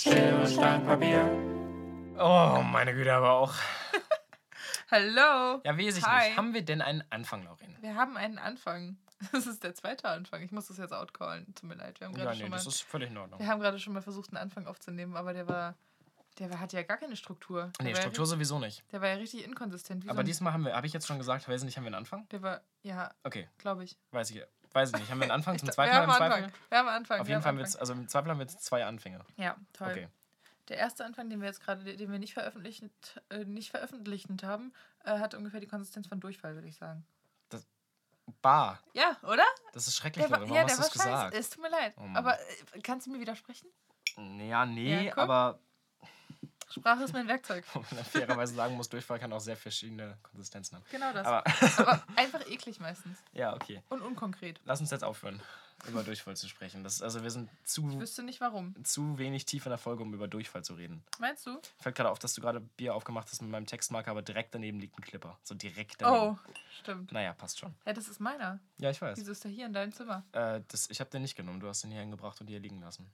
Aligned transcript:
Schere, 0.00 0.46
Stein, 0.46 0.84
Papier. 0.84 1.24
Oh, 2.18 2.60
meine 2.62 2.92
Güte, 2.94 3.14
aber 3.14 3.32
auch. 3.32 3.54
Hallo. 4.90 5.62
Ja, 5.64 5.78
weiß 5.78 5.96
ich 5.96 6.04
Hi. 6.04 6.28
nicht. 6.28 6.36
Haben 6.36 6.52
wir 6.52 6.62
denn 6.62 6.82
einen 6.82 7.02
Anfang, 7.08 7.44
Laurin? 7.44 7.74
Wir 7.80 7.94
haben 7.94 8.16
einen 8.18 8.38
Anfang. 8.38 8.98
Das 9.32 9.46
ist 9.46 9.64
der 9.64 9.74
zweite 9.74 10.10
Anfang. 10.10 10.42
Ich 10.42 10.52
muss 10.52 10.66
das 10.66 10.76
jetzt 10.76 10.92
outcallen. 10.92 11.46
Tut 11.54 11.70
mir 11.70 11.76
leid. 11.76 11.98
Wir 11.98 12.08
haben 12.08 12.14
Ja, 12.16 12.24
gerade 12.24 12.36
nee, 12.36 12.42
schon 12.42 12.50
mal, 12.50 12.56
das 12.58 12.66
ist 12.66 12.82
völlig 12.82 13.08
in 13.08 13.16
Ordnung. 13.16 13.40
wir 13.40 13.46
haben 13.48 13.60
gerade 13.60 13.78
schon 13.78 13.94
mal 13.94 14.02
versucht, 14.02 14.28
einen 14.28 14.36
Anfang 14.36 14.66
aufzunehmen, 14.66 15.16
aber 15.16 15.32
der 15.32 15.48
war, 15.48 15.74
der 16.38 16.50
war, 16.50 16.60
hatte 16.60 16.76
ja 16.76 16.82
gar 16.82 16.98
keine 16.98 17.16
Struktur. 17.16 17.72
Der 17.78 17.84
Nee, 17.86 17.94
war 17.94 18.00
Struktur 18.02 18.24
Ja, 18.26 18.28
sowieso 18.28 18.58
nicht. 18.58 18.84
der 18.92 19.00
war 19.00 19.08
ja 19.08 19.14
richtig 19.14 19.42
inkonsistent. 19.46 20.04
Wie 20.04 20.10
Aber 20.10 20.18
so 20.20 20.24
diesmal 20.24 20.52
haben 20.52 20.66
wir, 20.66 20.76
habe 20.76 20.86
ich 20.86 20.92
jetzt 20.92 21.06
schon 21.06 21.16
gesagt, 21.16 21.48
weiß 21.48 21.62
ich 21.62 21.64
nicht, 21.64 21.78
haben 21.78 21.84
wir 21.84 21.88
einen 21.88 21.94
Anfang? 21.94 22.28
der 22.28 22.42
war, 22.42 22.60
ja, 22.82 23.10
Okay, 23.24 23.48
glaube 23.56 23.84
ich. 23.84 23.96
weiß 24.10 24.30
ich, 24.32 24.42
weiß 24.76 24.90
ich 24.92 24.98
nicht. 25.00 25.10
Haben 25.10 25.18
wir 25.18 25.24
einen 25.24 25.32
Anfang 25.32 25.58
zum 25.58 25.70
zweiten 25.72 25.92
wir 25.92 25.98
Mal 25.98 26.04
im 26.04 26.10
haben 26.12 26.22
einen 26.22 26.30
Zweifel? 26.30 26.44
Anfang. 26.44 26.60
Wir 26.70 26.78
haben 26.78 26.86
einen 26.88 26.96
Anfang. 26.98 27.20
Auf 27.20 27.26
wir 27.26 27.30
jeden 27.34 27.44
haben 27.44 27.56
Fall 27.56 27.58
wird 27.58 27.66
es, 27.68 27.76
also 27.76 27.92
im 27.94 28.08
Zweifel 28.08 28.30
haben 28.30 28.38
wir 28.38 28.46
jetzt 28.46 28.64
zwei 28.64 28.84
Anfänge. 28.84 29.20
Ja, 29.36 29.56
toll. 29.72 29.88
Okay. 29.90 30.08
Der 30.68 30.76
erste 30.78 31.04
Anfang, 31.04 31.28
den 31.30 31.40
wir 31.40 31.46
jetzt 31.48 31.60
gerade, 31.60 31.96
den 31.96 32.10
wir 32.12 32.18
nicht 32.18 32.34
veröffentlicht, 32.34 32.84
äh, 33.30 33.44
nicht 33.44 33.70
veröffentlicht 33.70 34.28
haben, 34.44 34.72
äh, 35.04 35.18
hat 35.18 35.34
ungefähr 35.34 35.60
die 35.60 35.66
Konsistenz 35.68 36.06
von 36.08 36.20
Durchfall, 36.20 36.54
würde 36.54 36.68
ich 36.68 36.76
sagen. 36.76 37.04
Bah, 38.42 38.80
Ja, 38.92 39.16
oder? 39.22 39.44
das 39.72 39.86
ist 39.86 39.96
schrecklich, 39.96 40.28
Leute. 40.28 40.42
Warum 40.42 40.56
ja, 40.56 40.62
hast 40.64 40.78
du 40.78 40.82
das 40.82 40.92
scheiße. 40.94 41.04
gesagt? 41.08 41.34
Es 41.34 41.50
tut 41.50 41.62
mir 41.62 41.70
leid. 41.70 41.94
Oh 41.96 42.02
aber 42.14 42.34
äh, 42.72 42.80
kannst 42.82 43.06
du 43.06 43.12
mir 43.12 43.20
widersprechen? 43.20 43.68
Ja, 44.16 44.66
nee, 44.66 45.06
Ja, 45.06 45.16
aber 45.16 45.60
Sprache 46.80 47.04
ist 47.04 47.12
mein 47.12 47.26
Werkzeug. 47.28 47.64
wo 47.74 47.80
man 47.94 48.04
fairerweise 48.04 48.54
sagen 48.54 48.76
muss, 48.76 48.88
Durchfall 48.88 49.18
kann 49.18 49.32
auch 49.32 49.40
sehr 49.40 49.56
verschiedene 49.56 50.16
Konsistenzen 50.22 50.76
haben. 50.76 50.84
Genau 50.90 51.12
das. 51.12 51.26
Aber 51.26 51.44
Aber 51.78 52.02
einfach 52.16 52.46
eklig 52.48 52.80
meistens. 52.80 53.18
ja, 53.32 53.54
okay. 53.54 53.82
Und 53.88 54.02
unkonkret. 54.02 54.60
Lass 54.64 54.80
uns 54.80 54.90
jetzt 54.90 55.04
aufhören, 55.04 55.40
über 55.88 56.02
Durchfall 56.02 56.36
zu 56.36 56.48
sprechen. 56.48 56.84
Das, 56.84 57.02
also 57.02 57.22
wir 57.22 57.30
sind 57.30 57.50
Ich 57.62 57.68
zu, 57.68 58.00
wüsste 58.00 58.22
nicht 58.22 58.40
warum. 58.40 58.74
zu 58.84 59.18
wenig 59.18 59.44
tief 59.46 59.66
in 59.66 59.70
der 59.70 59.78
Folge, 59.78 60.02
um 60.02 60.12
über 60.14 60.28
Durchfall 60.28 60.64
zu 60.64 60.74
reden. 60.74 61.02
Meinst 61.18 61.46
du? 61.46 61.60
Fällt 61.78 61.96
gerade 61.96 62.10
auf, 62.10 62.18
dass 62.18 62.34
du 62.34 62.40
gerade 62.40 62.60
Bier 62.60 62.94
aufgemacht 62.94 63.28
hast 63.30 63.42
mit 63.42 63.50
meinem 63.50 63.66
Textmarker, 63.66 64.10
aber 64.10 64.22
direkt 64.22 64.54
daneben 64.54 64.78
liegt 64.80 64.98
ein 64.98 65.02
Clipper. 65.02 65.38
So 65.42 65.54
direkt 65.54 66.00
daneben. 66.00 66.38
Oh, 66.38 66.52
stimmt. 66.80 67.12
Naja, 67.12 67.32
passt 67.34 67.58
schon. 67.58 67.74
Ja, 67.84 67.92
das 67.92 68.08
ist 68.08 68.20
meiner. 68.20 68.58
Ja, 68.78 68.90
ich 68.90 69.00
weiß. 69.00 69.18
Wieso 69.18 69.32
ist 69.32 69.44
der 69.44 69.50
hier 69.50 69.66
in 69.66 69.72
deinem 69.72 69.92
Zimmer? 69.92 70.24
Äh, 70.32 70.60
das, 70.68 70.88
ich 70.90 71.00
habe 71.00 71.10
den 71.10 71.22
nicht 71.22 71.36
genommen. 71.36 71.60
Du 71.60 71.68
hast 71.68 71.82
den 71.84 71.90
hier 71.90 72.00
hingebracht 72.00 72.40
und 72.40 72.46
hier 72.48 72.60
liegen 72.60 72.80
lassen. 72.80 73.10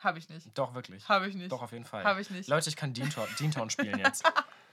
Habe 0.00 0.18
ich 0.18 0.28
nicht. 0.28 0.46
Doch, 0.56 0.74
wirklich. 0.74 1.08
Habe 1.08 1.28
ich 1.28 1.34
nicht. 1.34 1.52
Doch, 1.52 1.62
auf 1.62 1.72
jeden 1.72 1.84
Fall. 1.84 2.04
Habe 2.04 2.20
ich 2.20 2.30
nicht. 2.30 2.48
Leute, 2.48 2.68
ich 2.70 2.76
kann 2.76 2.94
Deantown, 2.94 3.28
Deantown 3.38 3.70
spielen 3.70 3.98
jetzt. 3.98 4.24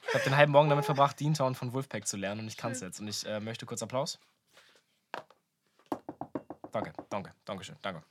Ich 0.07 0.13
habe 0.13 0.23
den 0.23 0.37
halben 0.37 0.53
Morgen 0.53 0.69
damit 0.69 0.85
verbracht, 0.85 1.19
Deantown 1.19 1.53
von 1.53 1.73
Wolfpack 1.73 2.07
zu 2.07 2.15
lernen 2.15 2.41
und 2.41 2.47
ich 2.47 2.55
kann 2.55 2.71
es 2.71 2.79
jetzt. 2.79 3.01
Und 3.01 3.09
ich 3.09 3.25
äh, 3.25 3.41
möchte 3.41 3.65
kurz 3.65 3.83
Applaus. 3.83 4.19
Danke, 6.71 6.93
danke, 7.09 7.33
danke 7.43 7.63
schön, 7.63 7.75
danke. 7.81 8.03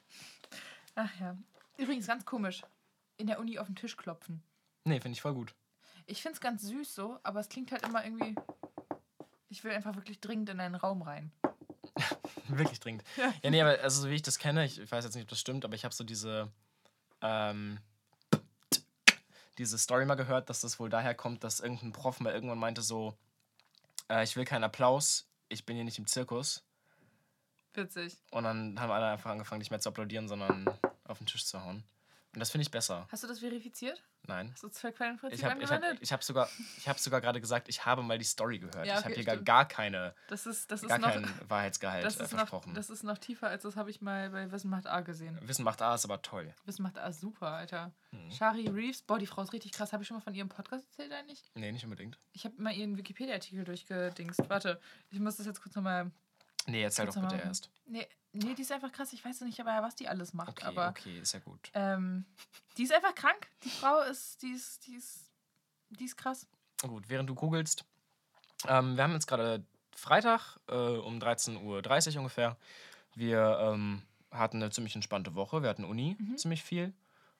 Ach 0.95 1.11
ja. 1.21 1.37
Übrigens 1.79 2.07
ganz 2.07 2.25
komisch. 2.25 2.63
In 3.17 3.27
der 3.27 3.39
Uni 3.39 3.59
auf 3.59 3.67
den 3.67 3.77
Tisch 3.77 3.97
klopfen. 3.97 4.43
Nee, 4.85 5.01
finde 5.01 5.15
ich 5.15 5.23
voll 5.23 5.33
gut. 5.33 5.55
Ich 6.05 6.21
finde 6.21 6.35
es 6.35 6.41
ganz 6.41 6.63
süß 6.63 6.95
so, 6.95 7.19
aber 7.23 7.41
es 7.41 7.49
klingt 7.49 7.73
halt 7.73 7.83
immer 7.83 8.05
irgendwie. 8.05 8.35
Ich 9.49 9.65
will 9.65 9.73
einfach 9.73 9.97
wirklich 9.97 10.21
dringend 10.21 10.51
in 10.51 10.61
einen 10.61 10.75
Raum 10.75 11.03
rein. 11.03 11.33
Wirklich 12.49 12.79
dringend. 12.79 13.05
Ja. 13.17 13.33
Ja, 13.43 13.51
nee, 13.51 13.61
aber 13.61 13.81
also 13.83 14.03
so 14.03 14.11
wie 14.11 14.15
ich 14.15 14.23
das 14.23 14.39
kenne, 14.39 14.67
ich 14.67 14.79
weiß 14.79 15.05
jetzt 15.05 15.15
nicht, 15.15 15.23
ob 15.23 15.29
das 15.31 15.41
stimmt, 15.41 15.65
aber 15.65 15.75
ich 15.75 15.85
habe 15.85 15.95
so 15.95 16.05
diese, 16.05 16.53
ähm, 17.27 17.79
diese 19.59 19.79
Story 19.79 20.05
mal 20.05 20.15
gehört, 20.15 20.51
dass 20.51 20.61
das 20.61 20.79
wohl 20.79 20.91
daher 20.91 21.15
kommt, 21.15 21.45
dass 21.45 21.61
irgendein 21.61 21.93
Prof 21.93 22.21
mal 22.21 22.33
irgendwann 22.33 22.59
meinte 22.59 22.83
so, 22.83 23.17
äh, 24.09 24.23
ich 24.23 24.37
will 24.37 24.45
keinen 24.45 24.65
Applaus, 24.65 25.29
ich 25.49 25.65
bin 25.65 25.77
hier 25.77 25.85
nicht 25.85 25.99
im 25.99 26.07
Zirkus. 26.07 26.65
Witzig. 27.75 28.17
Und 28.31 28.45
dann 28.45 28.81
haben 28.81 28.91
alle 28.91 29.07
einfach 29.07 29.31
angefangen, 29.31 29.59
nicht 29.59 29.71
mehr 29.71 29.81
zu 29.81 29.89
applaudieren, 29.89 30.29
sondern 30.29 30.67
auf 31.05 31.19
den 31.19 31.27
Tisch 31.27 31.45
zu 31.45 31.63
hauen. 31.63 31.85
Und 32.37 32.41
das 32.41 32.51
finde 32.51 32.65
ich 32.65 32.71
besser. 32.71 33.09
Hast 33.11 33.23
du 33.23 33.29
das 33.29 33.39
verifiziert? 33.39 34.03
Nein. 34.25 34.51
Hast 34.53 34.63
du 34.63 34.69
das 34.69 34.79
Quellenprinzip 34.95 35.39
Ich 35.39 35.43
habe 35.43 35.59
ich 35.59 35.71
hab, 35.71 35.77
angewendet? 35.77 36.03
ich 36.03 36.13
hab 36.13 36.23
sogar, 36.23 36.51
ich 36.77 36.87
hab 36.87 36.99
sogar 36.99 37.23
gerade 37.23 37.41
gesagt, 37.41 37.67
ich 37.71 37.87
habe 37.87 38.03
mal 38.03 38.19
die 38.19 38.27
Story 38.27 38.59
gehört. 38.59 38.85
Ja, 38.87 38.99
ich 38.99 39.05
habe 39.05 39.07
okay, 39.07 39.15
hier 39.15 39.25
gar, 39.25 39.35
stimmt. 39.37 39.47
gar, 39.47 39.67
keine, 39.67 40.15
Das 40.29 40.45
ist, 40.45 40.71
das 40.71 40.83
ist 40.83 40.89
gar 40.91 40.99
noch. 40.99 41.11
keinen 41.13 41.33
Wahrheitsgehalt 41.49 42.05
Das 42.05 42.21
äh, 42.21 42.25
ist, 42.25 42.33
noch, 42.33 42.39
versprochen. 42.41 42.75
das 42.75 42.91
ist 42.91 43.05
noch 43.05 43.17
tiefer, 43.17 43.49
als 43.49 43.63
das 43.63 43.77
habe 43.77 43.89
ich 43.91 44.03
mal 44.03 44.29
bei 44.29 44.53
Wissen 44.53 44.69
macht 44.69 44.87
A 44.87 45.01
gesehen. 45.01 45.39
Wissen 45.49 45.65
macht 45.65 45.81
A 45.81 45.95
ist 45.95 46.05
aber 46.05 46.21
toll. 46.21 46.53
Wissen 46.67 46.83
macht 46.83 46.99
A 46.99 47.11
super, 47.11 47.47
Alter. 47.53 47.95
Mhm. 48.11 48.31
Shari 48.31 48.69
Reeves, 48.69 49.01
boah, 49.01 49.19
die 49.19 49.27
Frau 49.27 49.41
ist 49.41 49.55
richtig 49.55 49.73
krass. 49.73 49.95
Habe 49.95 50.03
ich 50.03 50.07
schon 50.09 50.19
mal 50.19 50.23
von 50.23 50.35
ihrem 50.35 50.51
Podcast 50.51 50.85
erzählt 50.91 51.13
eigentlich? 51.15 51.43
Nee, 51.55 51.73
nicht 51.73 51.85
unbedingt. 51.85 52.19
Ich 52.33 52.45
habe 52.45 52.61
mal 52.61 52.75
ihren 52.75 52.99
Wikipedia-Artikel 52.99 53.65
durchgedingst. 53.65 54.43
Warte, 54.51 54.79
ich 55.11 55.21
muss 55.21 55.37
das 55.37 55.47
jetzt 55.47 55.63
kurz 55.63 55.75
nochmal. 55.75 56.11
Nee, 56.67 56.83
erzähl 56.83 57.07
doch 57.07 57.15
bitte 57.15 57.37
machen. 57.37 57.41
erst. 57.41 57.71
Nee, 57.87 58.07
nee, 58.33 58.55
die 58.55 58.63
ist 58.63 58.73
einfach 58.73 58.93
krass. 58.93 59.13
Ich 59.13 59.25
weiß 59.25 59.41
nicht, 59.43 59.61
aber 59.61 59.83
was 59.83 59.95
die 59.95 60.09
alles 60.09 60.35
macht. 60.35 60.51
Okay, 60.51 60.65
aber 60.65 60.89
okay, 60.89 61.21
ist 61.21 61.33
ja 61.33 61.41
gut. 61.41 61.71
ähm, 61.75 62.25
die 62.77 62.83
ist 62.83 62.93
einfach 62.93 63.15
krank. 63.15 63.49
Die 63.65 63.71
Frau 63.71 64.01
ist, 64.03 64.43
die 64.43 64.51
ist, 64.51 64.87
die 64.87 64.95
ist, 64.95 65.31
die 65.91 66.05
ist 66.05 66.17
krass. 66.17 66.47
Gut, 66.83 67.09
während 67.09 67.31
du 67.31 67.35
googelst, 67.35 67.85
ähm, 68.67 68.97
wir 68.97 69.05
haben 69.05 69.13
jetzt 69.13 69.27
gerade 69.27 69.65
Freitag 69.95 70.59
äh, 70.69 70.75
um 70.75 71.19
13.30 71.19 72.13
Uhr 72.13 72.19
ungefähr. 72.19 72.57
Wir 73.15 73.59
ähm, 73.61 74.03
hatten 74.31 74.63
eine 74.63 74.71
ziemlich 74.71 74.95
entspannte 74.95 75.35
Woche. 75.35 75.63
Wir 75.63 75.71
hatten 75.71 75.85
Uni 75.85 76.17
ziemlich 76.37 76.63
viel. 76.63 76.93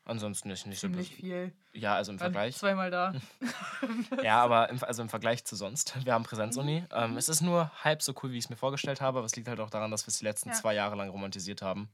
Ansonsten 0.07 0.51
ist 0.51 0.67
nicht 0.67 0.83
Mhm. 0.83 0.89
Ziemlich 0.93 1.09
so. 1.11 1.15
viel. 1.17 1.53
Ja, 1.73 1.95
also 1.97 2.13
im 2.13 2.19
Vergleich. 2.19 2.57
Zweimal 2.57 2.91
da. 2.91 3.13
Ja, 4.23 4.43
aber 4.43 4.69
im, 4.71 4.83
also 4.83 5.03
im 5.03 5.09
Vergleich 5.09 5.45
zu 5.45 5.57
sonst. 5.57 5.95
Wir 6.05 6.15
haben 6.15 6.25
Präsenzuni. 6.25 6.81
Mhm. 6.81 6.87
Ähm, 6.93 7.17
es 7.17 7.29
ist 7.29 7.41
nur 7.43 7.71
halb 7.85 8.03
so 8.03 8.15
cool, 8.23 8.31
wie 8.31 8.39
ich 8.39 8.45
es 8.45 8.51
mir 8.51 8.57
vorgestellt 8.57 9.01
habe, 9.01 9.19
aber 9.19 9.27
es 9.27 9.37
liegt 9.37 9.49
halt 9.49 9.61
auch 9.61 9.69
daran, 9.71 9.91
dass 9.91 10.05
wir 10.07 10.09
es 10.09 10.19
die 10.19 10.25
letzten 10.25 10.51
Ja. 10.51 10.55
zwei 10.55 10.75
Jahre 10.75 10.97
lang 10.97 11.11
romantisiert 11.11 11.61
haben. 11.63 11.89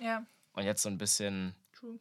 ja, 0.00 0.22
Und 0.54 0.62
jetzt 0.64 0.82
so 0.82 0.88
ein 0.88 0.96
bisschen, 0.98 1.54
true. 1.72 1.98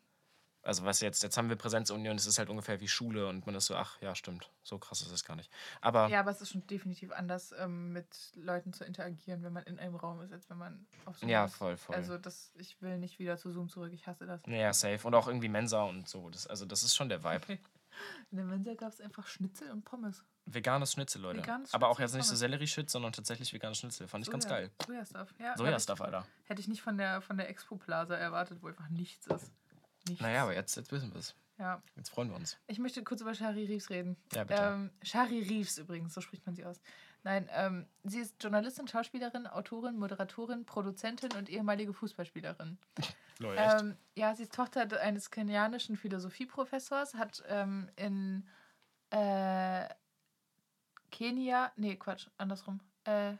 Also 0.65 0.83
was 0.83 0.99
jetzt, 0.99 1.23
jetzt 1.23 1.37
haben 1.37 1.47
wir 1.49 1.55
Präsenzuni 1.55 2.09
und 2.09 2.19
es 2.19 2.25
ist 2.25 2.37
halt 2.37 2.49
ungefähr 2.49 2.81
wie 2.81 2.87
Schule 2.87 3.27
und 3.27 3.45
man 3.45 3.55
ist 3.55 3.67
so, 3.67 3.75
ach 3.75 4.01
ja, 4.01 4.15
stimmt, 4.15 4.49
so 4.63 4.77
krass 4.77 5.01
ist 5.01 5.11
es 5.11 5.23
gar 5.23 5.35
nicht. 5.35 5.49
Aber 5.81 6.07
Ja, 6.09 6.19
aber 6.19 6.31
es 6.31 6.41
ist 6.41 6.49
schon 6.51 6.65
definitiv 6.67 7.11
anders, 7.11 7.53
ähm, 7.57 7.93
mit 7.93 8.07
Leuten 8.35 8.73
zu 8.73 8.83
interagieren, 8.83 9.43
wenn 9.43 9.53
man 9.53 9.63
in 9.63 9.79
einem 9.79 9.95
Raum 9.95 10.21
ist, 10.21 10.33
als 10.33 10.49
wenn 10.49 10.57
man 10.57 10.85
auf 11.05 11.17
Zoom 11.17 11.29
ja, 11.29 11.47
voll, 11.47 11.77
voll. 11.77 11.95
Also 11.95 12.17
das, 12.17 12.51
ich 12.55 12.81
will 12.81 12.97
nicht 12.97 13.19
wieder 13.19 13.37
zu 13.37 13.51
Zoom 13.51 13.69
zurück. 13.69 13.91
Ich 13.93 14.07
hasse 14.07 14.25
das. 14.25 14.41
ja, 14.47 14.73
safe. 14.73 15.05
Und 15.07 15.13
auch 15.15 15.27
irgendwie 15.27 15.49
Mensa 15.49 15.83
und 15.83 16.09
so. 16.09 16.29
Das, 16.29 16.47
also 16.47 16.65
das 16.65 16.83
ist 16.83 16.95
schon 16.95 17.09
der 17.09 17.23
Vibe. 17.23 17.35
Okay. 17.43 17.59
In 18.31 18.37
der 18.37 18.45
Mensa 18.45 18.73
gab 18.73 18.91
es 18.91 18.99
einfach 18.99 19.25
Schnitzel 19.25 19.71
und 19.71 19.85
Pommes. 19.85 20.25
Veganes 20.45 20.91
Schnitzel, 20.91 21.21
Leute. 21.21 21.39
Veganes 21.39 21.73
aber 21.73 21.87
auch 21.87 21.95
Schnitzel 21.97 22.17
jetzt 22.17 22.25
nicht 22.25 22.29
so. 22.29 22.35
Sellerie-Shit, 22.35 22.89
sondern 22.89 23.13
tatsächlich 23.13 23.53
veganes 23.53 23.77
Schnitzel. 23.77 24.07
Fand 24.07 24.25
ich 24.25 24.31
ganz 24.31 24.45
Soja- 24.45 24.49
geil. 24.49 24.71
Sojastuff. 24.85 25.33
Ja, 25.39 25.55
Sojastuff, 25.57 26.01
Alter. 26.01 26.27
Hätte 26.43 26.59
ich 26.59 26.67
nicht 26.67 26.81
von 26.81 26.97
der, 26.97 27.21
von 27.21 27.37
der 27.37 27.49
Expo 27.49 27.77
Plaza 27.77 28.15
erwartet, 28.15 28.57
wo 28.61 28.67
einfach 28.67 28.89
nichts 28.89 29.27
ist. 29.27 29.49
Nichts. 30.07 30.21
Naja, 30.21 30.43
aber 30.43 30.53
jetzt, 30.53 30.75
jetzt 30.75 30.91
wissen 30.91 31.11
wir 31.13 31.19
es. 31.19 31.35
Ja. 31.57 31.81
Jetzt 31.95 32.09
freuen 32.09 32.29
wir 32.29 32.35
uns. 32.35 32.57
Ich 32.67 32.79
möchte 32.79 33.03
kurz 33.03 33.21
über 33.21 33.33
Shari 33.33 33.65
Reeves 33.65 33.89
reden. 33.89 34.17
Ja, 34.33 34.43
bitte. 34.43 34.61
Ähm, 34.61 34.91
Shari 35.01 35.39
Reeves 35.39 35.77
übrigens, 35.77 36.13
so 36.13 36.21
spricht 36.21 36.45
man 36.45 36.55
sie 36.55 36.65
aus. 36.65 36.81
Nein, 37.23 37.49
ähm, 37.53 37.87
sie 38.03 38.19
ist 38.19 38.35
Journalistin, 38.43 38.87
Schauspielerin, 38.87 39.47
Autorin, 39.47 39.97
Moderatorin, 39.97 40.65
Produzentin 40.65 41.31
und 41.33 41.49
ehemalige 41.49 41.93
Fußballspielerin. 41.93 42.77
Lol? 43.39 43.55
Ähm, 43.57 43.97
ja, 44.15 44.35
sie 44.35 44.43
ist 44.43 44.53
Tochter 44.53 44.87
eines 45.01 45.31
kenianischen 45.31 45.97
Philosophieprofessors, 45.97 47.15
hat 47.15 47.43
ähm, 47.47 47.89
in 47.95 48.47
äh, 49.09 49.87
Kenia, 51.11 51.71
nee, 51.77 51.95
Quatsch, 51.95 52.27
andersrum. 52.37 52.79
Äh, 53.05 53.33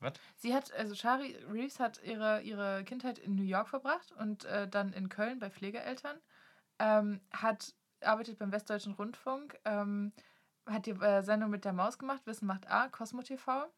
Was? 0.00 0.14
Sie 0.36 0.54
hat, 0.54 0.72
also 0.72 0.94
Shari 0.94 1.36
Reeves 1.50 1.78
hat 1.78 2.02
ihre, 2.02 2.40
ihre 2.42 2.84
Kindheit 2.84 3.18
in 3.18 3.34
New 3.36 3.44
York 3.44 3.68
verbracht 3.68 4.12
und 4.12 4.44
äh, 4.44 4.66
dann 4.68 4.92
in 4.92 5.08
Köln 5.08 5.38
bei 5.38 5.50
Pflegeeltern. 5.50 6.18
Ähm, 6.78 7.20
hat, 7.32 7.74
arbeitet 8.00 8.38
beim 8.38 8.52
Westdeutschen 8.52 8.94
Rundfunk, 8.94 9.58
ähm, 9.64 10.12
hat 10.66 10.86
die 10.86 10.92
äh, 10.92 11.22
Sendung 11.22 11.50
mit 11.50 11.64
der 11.64 11.74
Maus 11.74 11.98
gemacht, 11.98 12.22
Wissen 12.24 12.46
macht 12.46 12.70
A, 12.70 12.88
Cosmo 12.88 13.22
TV. 13.22 13.70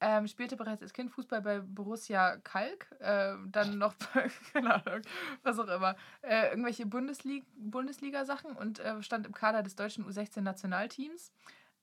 Ähm, 0.00 0.28
spielte 0.28 0.56
bereits 0.56 0.80
als 0.80 0.92
Kind 0.92 1.10
Fußball 1.10 1.42
bei 1.42 1.58
Borussia 1.58 2.36
Kalk, 2.38 2.86
äh, 3.00 3.34
dann 3.48 3.78
noch 3.78 3.94
bei, 4.14 4.30
keine 4.52 4.74
Ahnung, 4.74 5.02
was 5.42 5.58
auch 5.58 5.66
immer, 5.66 5.96
äh, 6.22 6.50
irgendwelche 6.50 6.84
Bundesliga- 6.84 7.44
Bundesliga-Sachen 7.56 8.52
und 8.56 8.78
äh, 8.78 9.02
stand 9.02 9.26
im 9.26 9.34
Kader 9.34 9.62
des 9.64 9.74
deutschen 9.74 10.06
U16-Nationalteams. 10.08 11.32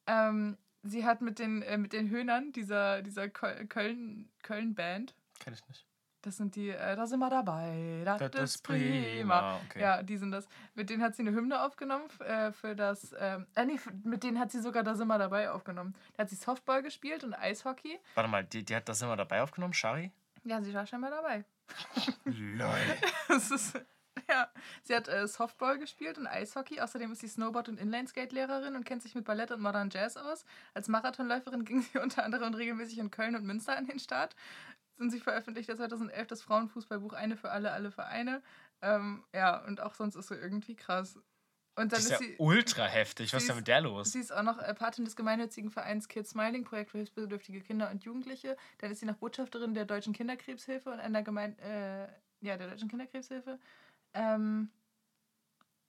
Ähm, 0.08 0.58
sie 0.86 1.06
hat 1.06 1.22
mit 1.22 1.40
den, 1.40 1.62
äh, 1.62 1.78
mit 1.78 1.94
den 1.94 2.10
Höhnern 2.10 2.52
dieser, 2.52 3.02
dieser 3.02 3.24
Köl- 3.26 3.66
Köln, 3.68 4.30
Köln-Band, 4.44 5.14
Kenn 5.40 5.54
ich 5.54 5.68
nicht. 5.68 5.86
das 6.22 6.38
sind 6.38 6.56
die, 6.56 6.70
äh, 6.70 6.96
da 6.96 7.06
sind 7.06 7.20
wir 7.20 7.30
dabei, 7.30 8.02
das, 8.06 8.32
Das 8.32 8.56
ist 8.56 8.64
prima. 8.64 9.60
Okay. 9.66 9.82
Ja, 9.82 10.02
die 10.04 10.18
sind 10.18 10.32
das. 10.32 10.48
Mit 10.74 10.90
denen 10.90 11.04
hat 11.04 11.16
sie 11.16 11.22
eine 11.24 11.32
Hymne 11.32 11.62
aufgenommen 11.62 12.06
äh, 12.20 12.52
für 12.52 12.76
das. 12.76 13.14
Ähm, 13.20 13.46
äh, 13.56 13.66
nee, 13.66 13.80
mit 14.04 14.24
denen 14.24 14.40
hat 14.40 14.52
sie 14.52 14.60
sogar 14.62 14.84
Da 14.84 14.96
sind 14.96 15.08
wir 15.08 15.18
dabei 15.18 15.52
aufgenommen. 15.52 15.94
Da 16.16 16.24
hat 16.24 16.30
sie 16.30 16.36
Softball 16.36 16.82
gespielt 16.82 17.24
und 17.24 17.34
Eishockey. 17.34 18.00
Warte 18.16 18.30
mal, 18.30 18.44
die, 18.44 18.64
die 18.64 18.76
hat 18.76 18.88
das 18.90 19.02
immer 19.02 19.16
dabei 19.18 19.42
aufgenommen, 19.42 19.74
Shari? 19.74 20.12
Ja, 20.44 20.62
sie 20.62 20.74
war 20.74 20.86
scheinbar 20.86 21.12
dabei. 21.12 21.44
Lol. 22.26 22.70
Das 23.28 23.50
ist, 23.52 23.80
ja, 24.30 24.50
sie 24.84 24.96
hat 24.96 25.08
äh, 25.08 25.28
Softball 25.28 25.78
gespielt 25.78 26.18
und 26.18 26.28
Eishockey. 26.28 26.80
Außerdem 26.82 27.12
ist 27.12 27.22
sie 27.22 27.28
Snowboard- 27.28 27.70
und 27.70 27.80
Inlineskate-Lehrerin 27.80 28.76
und 28.76 28.86
kennt 28.86 29.04
sich 29.04 29.16
mit 29.16 29.26
Ballett 29.26 29.52
und 29.52 29.62
Modern 29.62 29.90
Jazz 29.90 30.18
aus. 30.18 30.46
Als 30.74 30.88
Marathonläuferin 30.88 31.66
ging 31.66 31.82
sie 31.82 32.00
unter 32.00 32.24
anderem 32.24 32.54
regelmäßig 32.54 33.00
in 33.00 33.12
Köln 33.12 33.36
und 33.36 33.46
Münster 33.46 33.78
an 33.78 33.86
den 33.88 34.00
Start. 34.00 34.36
Und 34.98 35.12
sie 35.12 35.20
veröffentlichte 35.20 35.76
2011 35.76 36.28
das 36.28 36.42
Frauenfußballbuch 36.42 37.14
Eine 37.14 37.36
für 37.38 37.52
alle, 37.52 37.72
alle 37.72 37.92
Vereine. 37.92 38.42
Ähm, 38.82 39.24
ja, 39.34 39.58
und 39.66 39.82
auch 39.82 39.94
sonst 39.94 40.16
ist 40.16 40.30
sie 40.30 40.36
irgendwie 40.36 40.76
krass. 40.76 41.20
Und 41.78 41.92
dann 41.92 42.00
Die 42.00 42.06
ist, 42.06 42.06
ist 42.06 42.12
ja 42.12 42.18
sie. 42.20 42.36
ultra 42.38 42.86
heftig. 42.86 43.34
Was 43.34 43.44
ist 43.44 43.50
denn 43.50 43.58
mit 43.58 43.68
der 43.68 43.82
los? 43.82 44.14
Sie 44.14 44.20
ist 44.20 44.32
auch 44.32 44.44
noch 44.44 44.60
äh, 44.60 44.74
Patin 44.74 45.04
des 45.04 45.18
gemeinnützigen 45.18 45.70
Vereins 45.72 46.08
Kids 46.08 46.30
Smiling, 46.30 46.64
Projekt 46.64 46.92
für 46.92 46.98
hilfsbedürftige 47.00 47.60
Kinder 47.62 47.92
und 47.92 48.06
Jugendliche. 48.06 48.56
Dann 48.78 48.92
ist 48.92 49.02
sie 49.02 49.06
noch 49.06 49.18
Botschafterin 49.18 49.74
der 49.74 49.84
Deutschen 49.84 50.14
Kinderkrebshilfe 50.14 50.90
und 50.90 51.00
einer 51.00 51.22
Gemein 51.24 51.60
äh, 51.60 52.08
ja, 52.40 52.56
der 52.58 52.70
Deutschen 52.70 52.88
Kinderkrebshilfe. 52.88 53.60
Ähm, 54.16 54.70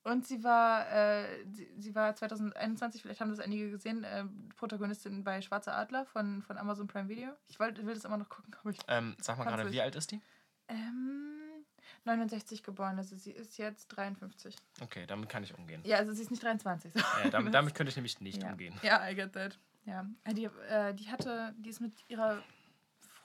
und 0.02 0.24
sie 0.26 0.44
war, 0.44 0.88
äh, 0.92 1.44
sie, 1.50 1.68
sie 1.78 1.94
war 1.94 2.14
2021, 2.14 3.02
vielleicht 3.02 3.20
haben 3.20 3.30
das 3.30 3.40
einige 3.40 3.70
gesehen, 3.70 4.04
äh, 4.04 4.24
Protagonistin 4.56 5.24
bei 5.24 5.40
Schwarzer 5.40 5.76
Adler 5.76 6.06
von, 6.06 6.42
von 6.42 6.58
Amazon 6.58 6.86
Prime 6.86 7.08
Video. 7.08 7.30
Ich 7.48 7.58
wollt, 7.58 7.84
will 7.84 7.94
das 7.94 8.04
immer 8.04 8.18
noch 8.18 8.28
gucken, 8.28 8.54
aber 8.60 8.70
ich. 8.70 8.78
Ähm, 8.86 9.16
sag 9.20 9.38
mal 9.38 9.44
gerade, 9.44 9.72
wie 9.72 9.80
alt 9.80 9.96
ist 9.96 10.12
die? 10.12 10.20
Ähm, 10.68 11.64
69 12.04 12.62
geboren, 12.62 12.98
also 12.98 13.16
sie 13.16 13.32
ist 13.32 13.58
jetzt 13.58 13.88
53. 13.88 14.54
Okay, 14.80 15.06
damit 15.06 15.28
kann 15.28 15.42
ich 15.42 15.58
umgehen. 15.58 15.82
Ja, 15.84 15.96
also 15.96 16.12
sie 16.12 16.22
ist 16.22 16.30
nicht 16.30 16.42
23. 16.42 16.92
so. 16.92 17.00
Ja, 17.00 17.30
damit, 17.30 17.52
damit 17.54 17.74
könnte 17.74 17.90
ich 17.90 17.96
nämlich 17.96 18.20
nicht 18.20 18.42
ja. 18.42 18.50
umgehen. 18.50 18.78
Ja, 18.82 19.08
I 19.08 19.14
get 19.14 19.32
that. 19.32 19.58
Ja. 19.86 20.06
Äh, 20.22 20.34
Die, 20.34 20.44
äh, 20.68 20.94
die 20.94 21.10
hatte, 21.10 21.52
die 21.58 21.70
ist 21.70 21.80
mit 21.80 21.92
ihrer 22.08 22.42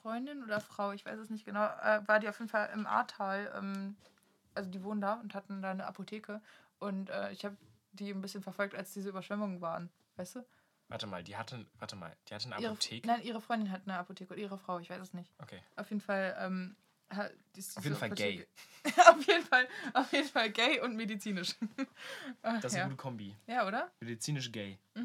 Freundin 0.02 0.42
oder 0.42 0.60
Frau, 0.60 0.90
ich 0.90 1.04
weiß 1.06 1.18
es 1.20 1.30
nicht 1.30 1.44
genau, 1.44 1.64
äh, 1.64 2.00
war 2.06 2.18
die 2.18 2.28
auf 2.28 2.38
jeden 2.40 2.48
Fall 2.48 2.70
im 2.74 2.86
Ahrtal. 2.86 3.52
Ähm, 3.56 3.96
also 4.54 4.70
die 4.70 4.82
wohnen 4.82 5.00
da 5.00 5.14
und 5.14 5.34
hatten 5.34 5.62
da 5.62 5.70
eine 5.70 5.86
Apotheke. 5.86 6.40
Und 6.78 7.10
äh, 7.10 7.30
ich 7.32 7.44
habe 7.44 7.56
die 7.92 8.10
ein 8.10 8.20
bisschen 8.20 8.42
verfolgt, 8.42 8.74
als 8.74 8.92
diese 8.92 9.10
Überschwemmungen 9.10 9.60
waren. 9.60 9.90
Weißt 10.16 10.36
du? 10.36 10.44
Warte 10.88 11.06
mal, 11.06 11.22
die 11.22 11.36
hatte, 11.36 11.64
warte 11.78 11.96
mal, 11.96 12.14
die 12.28 12.34
hatte 12.34 12.46
eine 12.46 12.60
Ihre, 12.62 12.72
Apotheke? 12.72 13.06
nein, 13.06 13.22
ihre 13.22 13.40
Freundin 13.40 13.70
hat 13.70 13.82
eine 13.86 13.98
Apotheke 13.98 14.32
oder 14.32 14.42
ihre 14.42 14.58
Frau, 14.58 14.78
ich 14.78 14.90
weiß 14.90 15.00
es 15.00 15.14
nicht. 15.14 15.30
Okay. 15.38 15.60
Auf 15.76 15.88
jeden 15.90 16.00
Fall. 16.02 16.34
Ähm, 16.38 16.76
ist 17.56 17.76
Auf 17.76 17.84
jeden 17.84 17.96
Fall 17.96 18.10
gay. 18.10 18.46
Apotheke- 18.84 19.10
auf 19.10 19.26
jeden 19.26 19.44
Fall, 19.44 19.68
auf 19.94 20.12
jeden 20.12 20.28
Fall 20.28 20.50
gay 20.50 20.80
und 20.80 20.96
medizinisch. 20.96 21.54
Ach, 22.42 22.60
Das 22.60 22.72
ist 22.72 22.78
ja. 22.78 22.84
eine 22.84 22.92
gute 22.92 23.02
Kombi. 23.02 23.36
ja, 23.46 23.66
oder? 23.66 23.90
Medizinisch 24.00 24.50
gay. 24.50 24.78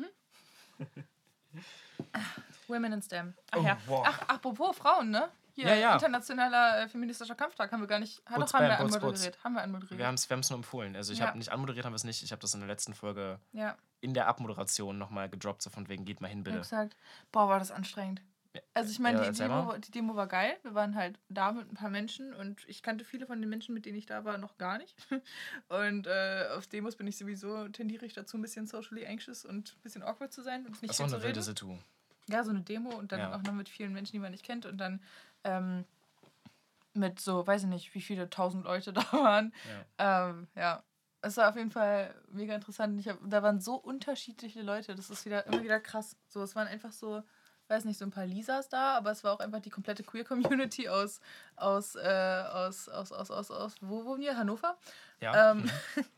Women 2.67 2.94
in 2.94 3.01
STEM. 3.01 3.33
Ach 3.51 3.57
Oh, 3.57 3.61
ja. 3.63 3.77
wow. 3.88 4.03
Ach, 4.05 4.21
apropos 4.29 4.75
Frauen, 4.77 5.09
ne? 5.09 5.29
Hier, 5.57 5.69
Ja, 5.69 5.74
ja. 5.75 5.94
internationaler 5.95 6.83
äh, 6.83 6.88
feministischer 6.88 7.33
Kampftag 7.33 7.71
haben 7.71 7.81
wir 7.81 7.88
gar 7.88 7.98
nicht. 8.00 8.21
Hat 8.27 8.36
Butz, 8.36 8.51
doch, 8.51 8.59
haben 8.59 8.68
wir 8.69 8.77
butz, 8.77 8.95
anmoderiert. 8.95 9.33
butz. 9.33 9.44
Haben 9.44 9.54
wir 9.56 9.62
anmoderiert. 9.63 9.98
Wir 9.98 10.06
haben 10.06 10.13
es 10.13 10.30
wir 10.30 10.36
haben's 10.36 10.50
nur 10.51 10.57
empfohlen. 10.57 10.95
Also 10.95 11.13
ich 11.13 11.19
Ja. 11.19 11.25
habe 11.27 11.38
nicht 11.39 11.51
anmoderiert, 11.51 11.83
haben 11.86 11.94
wir 11.94 11.98
es 11.98 12.04
nicht. 12.04 12.21
Ich 12.21 12.31
habe 12.31 12.39
das 12.42 12.54
in 12.54 12.59
der 12.59 12.68
letzten 12.68 12.94
Folge 12.94 13.39
ja, 13.54 13.75
in 14.00 14.13
der 14.13 14.27
Abmoderation 14.27 15.00
nochmal 15.00 15.30
gedroppt, 15.30 15.63
so 15.63 15.71
von 15.71 15.89
wegen, 15.89 16.06
geht 16.06 16.21
mal 16.21 16.27
hin, 16.27 16.39
ich 16.39 16.44
bitte. 16.44 16.57
hab 16.57 16.63
gesagt, 16.63 16.95
boah, 17.31 17.50
war 17.50 17.57
das 17.57 17.71
anstrengend. 17.71 18.21
Also 18.75 18.89
ich 18.92 19.00
meine, 19.00 19.24
Ja, 19.24 19.31
die, 19.31 19.38
Demo, 19.38 19.77
die 19.77 19.92
Demo 19.92 20.15
war 20.15 20.27
geil. 20.27 20.57
Wir 20.63 20.74
waren 20.75 20.95
halt 20.95 21.19
da 21.30 21.51
mit 21.51 21.71
ein 21.71 21.75
paar 21.75 21.89
Menschen 21.89 22.33
und 22.33 22.63
ich 22.68 22.81
kannte 22.83 23.04
viele 23.06 23.25
von 23.27 23.39
den 23.39 23.50
Menschen, 23.50 23.74
mit 23.74 23.86
denen 23.86 23.98
ich 23.98 24.06
da 24.06 24.25
war, 24.25 24.38
noch 24.39 24.57
gar 24.57 24.77
nicht. 24.80 24.95
Und 25.69 26.07
äh, 26.07 26.45
auf 26.56 26.65
Demos 26.68 26.95
bin 26.95 27.06
ich 27.07 27.18
sowieso, 27.18 27.68
tendiere 27.69 28.06
ich 28.06 28.13
dazu, 28.13 28.38
ein 28.38 28.42
bisschen 28.42 28.65
socially 28.68 29.06
anxious 29.06 29.45
und 29.45 29.75
ein 29.77 29.81
bisschen 29.81 30.01
awkward 30.04 30.31
zu 30.33 30.42
sein 30.42 30.65
und 30.65 30.71
nicht 30.81 30.89
Das 30.89 30.92
ist 30.92 30.98
viel 31.04 31.09
zu 31.09 31.15
eine 31.15 31.24
wilde. 31.24 31.42
Situ. 31.44 31.77
Ja, 32.29 32.44
so 32.44 32.50
eine 32.51 32.62
Demo 32.62 32.89
und 32.89 33.12
dann 33.12 33.19
Ja. 33.19 33.35
auch 33.35 33.41
noch 33.41 33.53
mit 33.53 33.69
vielen 33.69 33.94
Menschen, 33.94 34.13
die 34.13 34.19
man 34.19 34.31
nicht 34.31 34.44
kennt 34.45 34.65
und 34.65 34.77
dann 34.77 35.01
ähm, 35.44 35.85
mit 36.94 37.19
so, 37.19 37.45
weiß 37.45 37.63
ich 37.63 37.69
nicht, 37.69 37.94
wie 37.94 38.01
viele 38.01 38.29
tausend 38.29 38.63
Leute 38.65 38.94
da 38.94 39.03
waren. 39.13 39.53
Ja. 39.97 40.29
Ähm, 40.29 40.47
ja, 40.56 40.83
es 41.21 41.38
war 41.38 41.50
auf 41.50 41.56
jeden 41.56 41.71
Fall 41.71 42.13
mega 42.29 42.56
interessant. 42.56 43.00
Ich 43.00 43.07
hab, 43.07 43.18
da 43.24 43.41
waren 43.44 43.59
so 43.62 43.75
unterschiedliche 43.75 44.62
Leute, 44.62 44.95
das 44.95 45.09
ist 45.09 45.25
wieder 45.25 45.45
immer 45.47 45.63
wieder 45.63 45.79
krass. 45.79 46.15
So, 46.27 46.41
es 46.41 46.56
waren 46.56 46.68
einfach 46.68 46.91
so, 46.91 47.24
weiß 47.68 47.85
nicht, 47.85 47.97
so 47.97 48.06
ein 48.06 48.12
paar 48.12 48.25
Lisas 48.25 48.69
da, 48.69 48.95
aber 48.97 49.12
es 49.12 49.23
war 49.23 49.33
auch 49.33 49.39
einfach 49.39 49.59
die 49.59 49.69
komplette 49.69 50.03
Queer-Community 50.03 50.89
aus, 50.89 51.19
aus, 51.56 51.95
äh, 51.95 52.44
aus, 52.51 52.88
aus, 52.89 53.12
aus, 53.12 53.31
aus, 53.31 53.51
aus, 53.51 53.75
wo 53.81 54.06
wohnen 54.06 54.21
wir? 54.21 54.38
Hannover? 54.38 54.77
Ja. 55.19 55.51
Ähm, 55.51 55.69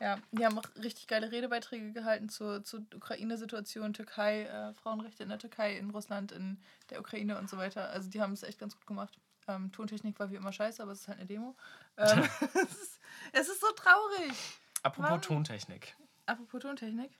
ja, 0.00 0.18
die 0.30 0.44
haben 0.44 0.58
auch 0.58 0.64
richtig 0.82 1.06
geile 1.06 1.32
Redebeiträge 1.32 1.92
gehalten 1.92 2.28
zur, 2.28 2.62
zur 2.62 2.82
Ukraine-Situation, 2.94 3.94
Türkei, 3.94 4.42
äh, 4.42 4.74
Frauenrechte 4.74 5.22
in 5.22 5.30
der 5.30 5.38
Türkei, 5.38 5.76
in 5.76 5.90
Russland, 5.90 6.32
in 6.32 6.58
der 6.90 7.00
Ukraine 7.00 7.38
und 7.38 7.48
so 7.48 7.56
weiter. 7.56 7.88
Also 7.90 8.10
die 8.10 8.20
haben 8.20 8.32
es 8.32 8.42
echt 8.42 8.58
ganz 8.58 8.76
gut 8.76 8.86
gemacht. 8.86 9.18
Ähm, 9.48 9.72
Tontechnik 9.72 10.18
war 10.18 10.30
wie 10.30 10.36
immer 10.36 10.52
scheiße, 10.52 10.82
aber 10.82 10.92
es 10.92 11.00
ist 11.00 11.08
halt 11.08 11.18
eine 11.18 11.26
Demo. 11.26 11.56
Ähm, 11.96 12.24
es, 12.54 12.82
ist, 12.82 13.00
es 13.32 13.48
ist 13.48 13.60
so 13.60 13.68
traurig. 13.72 14.34
Apropos 14.82 15.10
Mann. 15.10 15.22
Tontechnik. 15.22 15.96
Apropos 16.26 16.60
Tontechnik. 16.60 17.10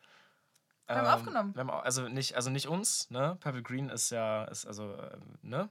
Wir 0.87 0.97
haben 0.97 1.07
aufgenommen. 1.07 1.55
Wir 1.55 1.61
haben, 1.61 1.71
also, 1.71 2.09
nicht, 2.09 2.37
also 2.37 2.51
nicht 2.51 2.69
uns, 2.69 3.11
ne? 3.11 3.37
Purple 3.41 3.63
Green 3.63 3.89
ist 3.89 4.11
ja, 4.11 4.45
ist 4.45 4.67
also, 4.67 4.97
ähm, 4.97 5.39
ne? 5.43 5.69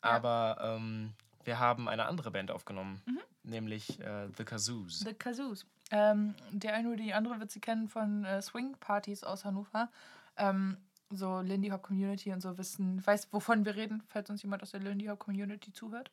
Aber 0.00 0.58
ähm, 0.60 1.14
wir 1.48 1.58
haben 1.58 1.88
eine 1.88 2.04
andere 2.06 2.30
Band 2.30 2.50
aufgenommen, 2.50 3.00
Mhm. 3.06 3.20
nämlich 3.42 3.98
äh, 4.00 4.28
The 4.36 4.44
Kazoos. 4.44 5.00
The 5.00 5.14
Kazoos. 5.14 5.66
Ähm, 5.90 6.34
der 6.52 6.74
eine 6.74 6.88
oder 6.88 7.02
die 7.02 7.14
andere 7.14 7.40
wird 7.40 7.50
sie 7.50 7.60
kennen 7.60 7.88
von 7.88 8.24
äh, 8.26 8.42
Swing-Partys 8.42 9.24
aus 9.24 9.44
Hannover. 9.46 9.90
Ähm, 10.36 10.76
so 11.10 11.40
Lindy 11.40 11.70
Hop 11.70 11.82
Community 11.82 12.32
und 12.34 12.42
so 12.42 12.58
wissen, 12.58 13.04
weiß, 13.06 13.28
wovon 13.32 13.64
wir 13.64 13.74
reden, 13.76 14.02
falls 14.08 14.28
uns 14.28 14.42
jemand 14.42 14.62
aus 14.62 14.72
der 14.72 14.80
Lindy 14.80 15.06
Hop 15.06 15.18
Community 15.18 15.72
zuhört. 15.72 16.10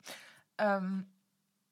Ähm, 0.57 1.05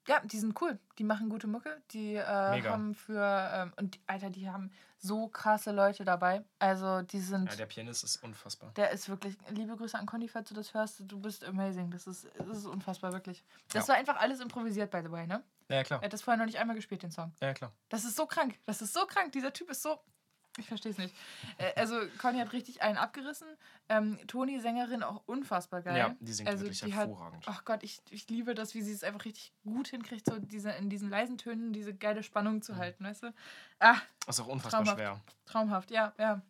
ja, 0.06 0.20
die 0.24 0.38
sind 0.38 0.60
cool. 0.60 0.78
Die 0.98 1.04
machen 1.04 1.28
gute 1.28 1.46
Mucke. 1.46 1.82
Die 1.90 2.14
äh, 2.14 2.24
haben 2.24 2.94
für, 2.94 3.50
ähm, 3.54 3.72
und 3.76 3.94
die, 3.94 4.00
Alter, 4.06 4.30
die 4.30 4.48
haben 4.48 4.70
so 4.98 5.28
krasse 5.28 5.70
Leute 5.72 6.04
dabei. 6.04 6.44
Also, 6.58 7.02
die 7.02 7.20
sind. 7.20 7.50
Ja, 7.50 7.56
der 7.56 7.66
Pianist 7.66 8.04
ist 8.04 8.22
unfassbar. 8.22 8.72
Der 8.76 8.90
ist 8.90 9.08
wirklich, 9.08 9.36
liebe 9.50 9.76
Grüße 9.76 9.98
an 9.98 10.06
Conny, 10.06 10.28
falls 10.28 10.48
du 10.48 10.54
das 10.54 10.72
hörst. 10.74 11.02
Du 11.06 11.20
bist 11.20 11.44
amazing. 11.44 11.90
Das 11.90 12.06
ist, 12.06 12.26
das 12.38 12.58
ist 12.58 12.66
unfassbar, 12.66 13.12
wirklich. 13.12 13.44
Das 13.72 13.86
Ja. 13.86 13.88
war 13.94 14.00
einfach 14.00 14.16
alles 14.16 14.40
improvisiert, 14.40 14.90
by 14.90 15.00
the 15.04 15.10
way, 15.10 15.26
ne? 15.26 15.42
Ja, 15.68 15.82
klar. 15.82 16.00
Er 16.00 16.06
hat 16.06 16.12
das 16.12 16.22
vorher 16.22 16.38
noch 16.38 16.46
nicht 16.46 16.58
einmal 16.58 16.76
gespielt, 16.76 17.02
den 17.02 17.10
Song. 17.10 17.32
Ja, 17.40 17.54
klar. 17.54 17.72
Das 17.88 18.04
ist 18.04 18.16
so 18.16 18.26
krank. 18.26 18.58
Das 18.66 18.82
ist 18.82 18.92
so 18.92 19.06
krank. 19.06 19.32
Dieser 19.32 19.52
Typ 19.52 19.70
ist 19.70 19.82
so. 19.82 19.98
Ich 20.56 20.68
verstehe 20.68 20.92
es 20.92 20.98
nicht. 20.98 21.14
Also, 21.76 21.96
Conny 22.18 22.38
hat 22.38 22.52
richtig 22.52 22.80
einen 22.82 22.96
abgerissen. 22.96 23.48
Ähm, 23.88 24.18
Toni, 24.28 24.60
Sängerin, 24.60 25.02
auch 25.02 25.22
unfassbar 25.26 25.82
geil. 25.82 25.96
Ja, 25.96 26.14
die 26.20 26.32
singt 26.32 26.48
Also, 26.48 26.62
wirklich 26.62 26.80
die 26.80 26.92
hervorragend. 26.92 27.44
Ach 27.48 27.64
Gott, 27.64 27.82
ich, 27.82 28.00
ich 28.10 28.28
liebe 28.28 28.54
das, 28.54 28.74
wie 28.74 28.82
sie 28.82 28.92
es 28.92 29.02
einfach 29.02 29.24
richtig 29.24 29.52
gut 29.64 29.88
hinkriegt, 29.88 30.26
so 30.26 30.38
diese, 30.38 30.70
in 30.70 30.88
diesen 30.90 31.10
leisen 31.10 31.38
Tönen 31.38 31.72
diese 31.72 31.92
geile 31.92 32.22
Spannung 32.22 32.54
Mhm. 32.56 32.62
zu 32.62 32.76
halten, 32.76 33.04
weißt 33.04 33.24
du? 33.24 33.34
Ah, 33.80 33.96
ist 34.28 34.40
auch 34.40 34.46
unfassbar 34.46 34.84
traumhaft. 34.84 34.96
schwer. 34.98 35.20
traumhaft, 35.44 35.90
ja, 35.90 36.12
ja. 36.18 36.40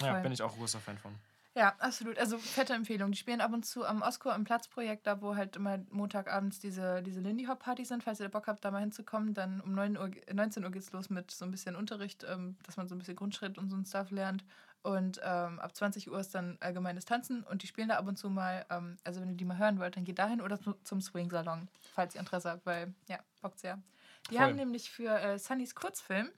Ja, 0.00 0.12
Voll. 0.12 0.22
bin 0.22 0.32
ich 0.32 0.42
auch 0.42 0.54
großer 0.54 0.78
Fan 0.80 0.98
von. 0.98 1.14
Ja, 1.56 1.74
absolut. 1.80 2.16
Also 2.18 2.38
fette 2.38 2.74
Empfehlung. 2.74 3.10
Die 3.10 3.18
spielen 3.18 3.40
ab 3.40 3.52
und 3.52 3.66
zu 3.66 3.84
am 3.84 4.02
Osco 4.02 4.30
im 4.30 4.44
Platzprojekt, 4.44 5.06
da 5.06 5.20
wo 5.20 5.34
halt 5.34 5.56
immer 5.56 5.78
Montagabends 5.90 6.60
diese, 6.60 7.02
diese 7.02 7.20
Lindy 7.20 7.46
Hop 7.46 7.58
Partys 7.58 7.88
sind. 7.88 8.04
Falls 8.04 8.20
ihr 8.20 8.28
da 8.28 8.30
Bock 8.30 8.46
habt, 8.46 8.64
da 8.64 8.70
mal 8.70 8.78
hinzukommen, 8.80 9.34
dann 9.34 9.60
um 9.60 9.72
9 9.74 9.98
Uhr, 9.98 10.10
19 10.32 10.64
Uhr 10.64 10.70
geht's 10.70 10.92
los 10.92 11.10
mit 11.10 11.30
so 11.32 11.44
ein 11.44 11.50
bisschen 11.50 11.74
Unterricht, 11.74 12.24
ähm, 12.28 12.56
dass 12.64 12.76
man 12.76 12.86
so 12.86 12.94
ein 12.94 12.98
bisschen 12.98 13.16
Grundschritt 13.16 13.58
und 13.58 13.68
so 13.68 13.76
ein 13.76 13.84
Stuff 13.84 14.12
lernt. 14.12 14.44
Und 14.82 15.20
ähm, 15.24 15.58
ab 15.58 15.74
20 15.74 16.10
Uhr 16.10 16.20
ist 16.20 16.34
dann 16.36 16.56
allgemeines 16.60 17.04
Tanzen 17.04 17.42
und 17.42 17.62
die 17.62 17.66
spielen 17.66 17.88
da 17.88 17.96
ab 17.96 18.06
und 18.06 18.16
zu 18.16 18.30
mal. 18.30 18.64
Ähm, 18.70 18.96
also 19.02 19.20
wenn 19.20 19.30
ihr 19.30 19.36
die 19.36 19.44
mal 19.44 19.58
hören 19.58 19.80
wollt, 19.80 19.96
dann 19.96 20.04
geht 20.04 20.20
dahin 20.20 20.40
oder 20.40 20.60
zu- 20.60 20.76
zum 20.84 21.00
Swing 21.00 21.30
Salon, 21.30 21.68
falls 21.94 22.14
ihr 22.14 22.20
Interesse 22.20 22.50
habt, 22.50 22.64
weil 22.64 22.94
ja, 23.08 23.18
bockt 23.42 23.58
sehr. 23.58 23.82
Die 24.30 24.36
Voll. 24.36 24.44
haben 24.46 24.54
nämlich 24.56 24.90
für 24.90 25.18
äh, 25.20 25.38
Sunnys 25.38 25.74
Kurzfilm 25.74 26.30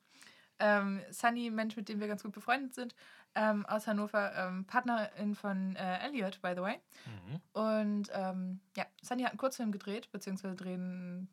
ähm, 0.63 1.03
Sunny, 1.11 1.51
Mensch, 1.51 1.77
mit 1.77 1.89
dem 1.89 1.99
wir 2.01 2.07
ganz 2.07 2.23
gut 2.23 2.33
befreundet 2.33 2.75
sind, 2.75 2.95
ähm, 3.35 3.65
aus 3.67 3.87
Hannover, 3.87 4.33
ähm, 4.37 4.65
Partnerin 4.67 5.35
von 5.35 5.75
äh, 5.77 5.99
Elliot, 6.07 6.41
by 6.43 6.53
the 6.55 6.63
way. 6.63 6.79
Mhm. 7.07 7.41
Und 7.53 8.11
ähm, 8.13 8.61
ja, 8.77 8.85
Sunny 9.03 9.23
hat 9.23 9.31
einen 9.33 9.39
Kurzfilm 9.39 9.73
gedreht, 9.73 10.11
beziehungsweise 10.13 10.55
drehen 10.55 11.29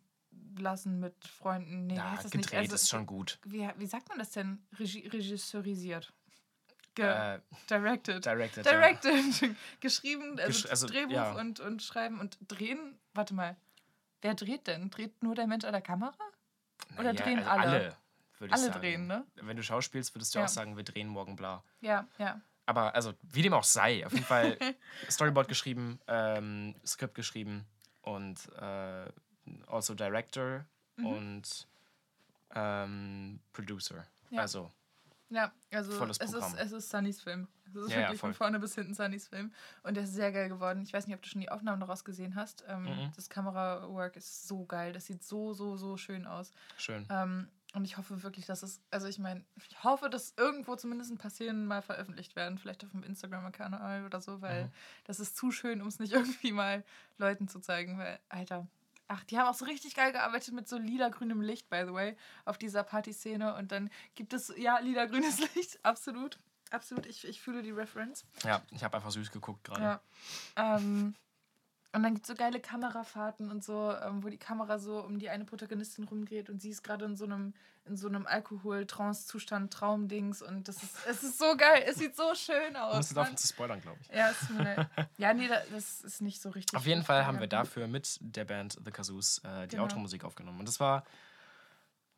lassen 0.58 1.00
mit 1.00 1.16
Freunden. 1.28 1.88
Nee, 1.88 1.96
Ja, 1.96 2.16
gedreht 2.16 2.36
nicht. 2.36 2.54
Also, 2.56 2.76
ist 2.76 2.90
schon 2.90 3.06
gut. 3.06 3.40
Wie, 3.46 3.68
wie 3.78 3.86
sagt 3.86 4.10
man 4.10 4.18
das 4.20 4.32
denn? 4.32 4.62
Regi 4.80 5.08
regisseurisiert. 5.08 6.12
Ge 6.96 7.06
Äh, 7.06 7.40
directed. 7.70 8.26
directed. 8.26 8.66
ja. 8.66 8.72
Directed. 8.72 9.56
Geschrieben, 9.80 10.40
also, 10.40 10.68
Gesch- 10.68 10.70
also, 10.70 10.88
Drehbuch 10.88 11.14
ja. 11.14 11.32
und, 11.34 11.60
und 11.60 11.82
Schreiben 11.84 12.20
und 12.20 12.38
Drehen. 12.48 12.98
Warte 13.14 13.34
mal. 13.34 13.56
Wer 14.22 14.34
dreht 14.34 14.68
denn? 14.68 14.90
Dreht 14.90 15.22
nur 15.24 15.36
der 15.36 15.48
Mensch 15.48 15.64
an 15.66 15.72
der 15.74 15.82
Kamera? 15.82 16.14
Oder 16.98 17.14
Naja, 17.14 17.24
drehen 17.24 17.40
also 17.40 17.50
alle? 17.52 17.62
alle 17.72 17.98
würde 18.40 18.54
ich 18.54 18.60
Alle 18.60 18.68
sagen. 18.72 18.80
drehen, 18.82 19.08
ne? 19.08 19.26
Wenn 19.36 19.58
du 19.58 19.64
schauspielst, 19.64 20.16
würdest 20.16 20.34
du 20.36 20.40
Ja. 20.40 20.46
auch 20.46 20.50
sagen, 20.50 20.76
wir 20.78 20.84
drehen 20.84 21.08
morgen 21.08 21.36
bla. 21.36 21.64
Ja, 21.82 22.08
ja. 22.18 22.40
Aber 22.66 22.94
also, 22.94 23.14
wie 23.24 23.42
dem 23.42 23.54
auch 23.54 23.64
sei, 23.64 24.06
auf 24.06 24.14
jeden 24.14 24.26
Fall 24.26 24.58
Storyboard 25.10 25.48
geschrieben, 25.48 26.00
ähm, 26.08 26.76
Skript 26.86 27.16
geschrieben 27.16 27.66
und 28.02 28.38
äh, 28.58 29.06
also 29.68 29.96
Director 29.96 30.66
Mhm. 30.98 31.06
und 31.06 31.68
ähm, 32.56 33.40
Producer. 33.54 34.06
Ja. 34.30 34.42
Also, 34.42 34.72
Ja, 35.30 35.52
also 35.72 35.92
Volles 35.92 36.18
es 36.20 36.34
ist, 36.34 36.54
es 36.58 36.72
ist 36.72 36.90
Sunnys 36.90 37.22
Film. 37.22 37.48
Es 37.68 37.76
ist 37.76 37.90
Ja, 37.92 37.96
ja, 37.98 38.02
wirklich 38.08 38.20
voll. 38.20 38.32
von 38.34 38.38
vorne 38.38 38.60
bis 38.60 38.74
hinten 38.76 38.96
Sunnys 38.96 39.28
Film. 39.28 39.54
Und 39.84 39.94
der 39.96 40.04
ist 40.06 40.14
sehr 40.14 40.32
geil 40.32 40.50
geworden. 40.50 40.82
Ich 40.82 40.92
weiß 40.92 41.06
nicht, 41.06 41.16
ob 41.16 41.22
du 41.22 41.30
schon 41.30 41.42
die 41.42 41.50
Aufnahmen 41.52 41.80
daraus 41.80 42.04
gesehen 42.04 42.36
hast. 42.36 42.64
Ähm, 42.68 42.84
Mhm. 42.86 43.12
Das 43.16 43.30
Kamerawork 43.30 44.16
ist 44.16 44.48
so 44.48 44.66
geil. 44.66 44.92
Das 44.94 45.06
sieht 45.06 45.24
so, 45.24 45.54
so, 45.54 45.78
so 45.78 45.96
schön 45.98 46.26
aus. 46.26 46.52
schön. 46.78 47.06
Ähm, 47.12 47.48
und 47.74 47.86
ich 47.86 47.98
hoffe 47.98 48.24
wirklich, 48.24 48.46
dass 48.48 48.64
es, 48.64 48.82
also 48.90 49.08
ich 49.08 49.20
meine, 49.20 49.46
ich 49.70 49.84
hoffe, 49.84 50.10
dass 50.10 50.34
irgendwo 50.38 50.76
zumindest 50.76 51.12
ein 51.12 51.18
paar 51.20 51.30
Szenen 51.30 51.68
mal 51.68 51.82
veröffentlicht 51.84 52.36
werden. 52.36 52.58
Vielleicht 52.58 52.84
auf 52.84 52.92
dem 52.92 53.04
Instagram-Kanal 53.04 54.06
oder 54.06 54.22
so, 54.22 54.42
weil 54.42 54.66
Mhm. 54.66 54.72
das 55.06 55.20
ist 55.20 55.38
zu 55.38 55.52
schön, 55.52 55.82
um 55.82 55.88
es 55.88 56.00
nicht 56.00 56.14
irgendwie 56.42 56.52
mal 56.52 56.84
Leuten 57.18 57.48
zu 57.48 57.60
zeigen. 57.60 57.98
Weil, 57.98 58.20
Alter, 58.30 58.68
Ach, 59.12 59.24
die 59.24 59.40
haben 59.40 59.48
auch 59.48 59.56
so 59.56 59.66
richtig 59.66 59.96
geil 59.96 60.12
gearbeitet 60.12 60.54
mit 60.54 60.68
so 60.68 60.78
lila-grünem 60.78 61.42
Licht, 61.42 61.68
by 61.68 61.82
the 61.84 61.94
way, 61.94 62.16
auf 62.46 62.60
dieser 62.60 62.84
Partyszene. 62.84 63.56
Und 63.56 63.72
dann 63.72 63.90
gibt 64.14 64.34
es, 64.34 64.54
ja, 64.56 64.78
lila-grünes 64.78 65.40
Licht, 65.56 65.84
absolut. 65.84 66.38
Absolut, 66.70 67.08
ich, 67.08 67.28
ich 67.28 67.42
fühle 67.42 67.64
die 67.64 67.72
Reference. 67.72 68.24
Ja, 68.44 68.62
ich 68.70 68.84
habe 68.84 68.96
einfach 68.98 69.10
süß 69.10 69.32
geguckt 69.32 69.64
gerade. 69.64 69.82
Ja. 69.82 70.02
Ähm, 70.78 71.16
und 71.92 72.04
dann 72.04 72.14
gibt 72.14 72.26
es 72.26 72.28
so 72.28 72.36
geile 72.36 72.60
Kamerafahrten 72.60 73.50
und 73.50 73.64
so, 73.64 73.92
ähm, 74.04 74.24
wo 74.24 74.30
die 74.30 74.38
Kamera 74.38 74.78
so 74.80 75.04
um 75.04 75.18
die 75.20 75.30
eine 75.30 75.46
Protagonistin 75.46 76.04
rumdreht 76.06 76.50
und 76.50 76.62
sie 76.62 76.70
ist 76.70 76.84
gerade 76.84 77.06
in 77.06 77.16
so 77.16 77.26
einem, 77.26 77.54
in 77.86 77.98
so 77.98 78.08
einem 78.08 78.28
Alkohol-Trance-Zustand, 78.28 79.74
Traumdings 79.74 80.42
und 80.44 80.68
das 80.68 80.84
ist, 80.84 80.96
es 81.08 81.24
ist 81.24 81.40
so 81.40 81.58
geil, 81.58 81.84
es 81.88 81.98
sieht 81.98 82.16
so 82.16 82.36
schön 82.36 82.76
aus. 82.76 82.92
Du 82.92 82.98
musst 82.98 83.16
Mann. 83.16 83.22
aufhören 83.24 83.38
zu 83.38 83.48
spoilern, 83.48 83.82
glaube 83.82 83.98
ich. 84.02 84.16
Ja, 84.16 84.28
ist 84.30 84.50
mir 84.52 84.90
ja, 85.18 85.34
nee, 85.34 85.48
da- 85.48 85.64
das 85.72 86.02
ist 86.02 86.22
nicht 86.22 86.42
so 86.42 86.50
richtig. 86.50 86.78
Auf 86.78 86.86
jeden. 86.86 87.04
Fall 87.04 87.26
haben 87.26 87.40
wir 87.40 87.48
dafür 87.48 87.88
mit 87.88 88.18
der 88.22 88.46
Band 88.46 88.78
The 88.86 88.92
Kazoos 88.92 89.40
äh, 89.44 89.64
die 89.68 89.72
Genau. 89.72 89.84
Outro-Musik 89.84 90.24
aufgenommen. 90.26 90.60
Und 90.60 90.68
das 90.68 90.80
war 90.80 91.04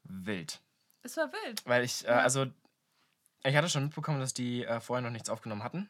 wild. 0.04 0.60
Es 1.04 1.16
war 1.18 1.32
wild. 1.32 1.66
Weil 1.66 1.84
ich, 1.84 2.06
äh, 2.06 2.10
Ja. 2.12 2.20
also, 2.20 2.48
ich 3.44 3.56
hatte 3.56 3.70
schon 3.70 3.84
mitbekommen, 3.86 4.20
dass 4.20 4.34
die 4.34 4.66
äh, 4.66 4.80
vorher 4.82 5.02
noch 5.02 5.12
nichts 5.12 5.30
aufgenommen 5.30 5.64
hatten. 5.64 5.90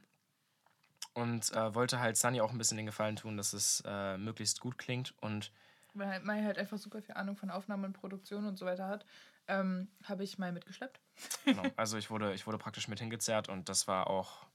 Und 1.13 1.51
äh, 1.53 1.75
wollte 1.75 1.99
halt 1.99 2.15
Sunny 2.17 2.39
auch 2.41 2.51
ein 2.51 2.57
bisschen 2.57 2.77
den 2.77 2.85
Gefallen 2.85 3.17
tun, 3.17 3.35
dass 3.37 3.53
es 3.53 3.83
äh, 3.85 4.17
möglichst 4.17 4.61
gut 4.61 4.77
klingt. 4.77 5.13
Und 5.21 5.51
Weil 5.93 6.07
halt 6.07 6.23
Mai 6.23 6.41
halt 6.43 6.57
einfach 6.57 6.77
super 6.77 7.01
viel 7.01 7.15
Ahnung 7.15 7.35
von 7.35 7.49
Aufnahmen 7.49 7.83
und 7.85 7.93
Produktion 7.93 8.45
und 8.45 8.57
so 8.57 8.65
weiter 8.65 8.87
hat, 8.87 9.05
ähm, 9.47 9.89
habe 10.05 10.23
ich 10.23 10.37
Mai 10.37 10.51
mitgeschleppt. 10.53 10.99
genau, 11.45 11.63
also 11.75 11.97
ich 11.97 12.09
wurde, 12.09 12.33
ich 12.33 12.47
wurde 12.47 12.57
praktisch 12.57 12.87
mit 12.87 12.99
hingezerrt 12.99 13.49
und 13.49 13.67
das 13.67 13.87
war 13.89 14.07
auch 14.07 14.45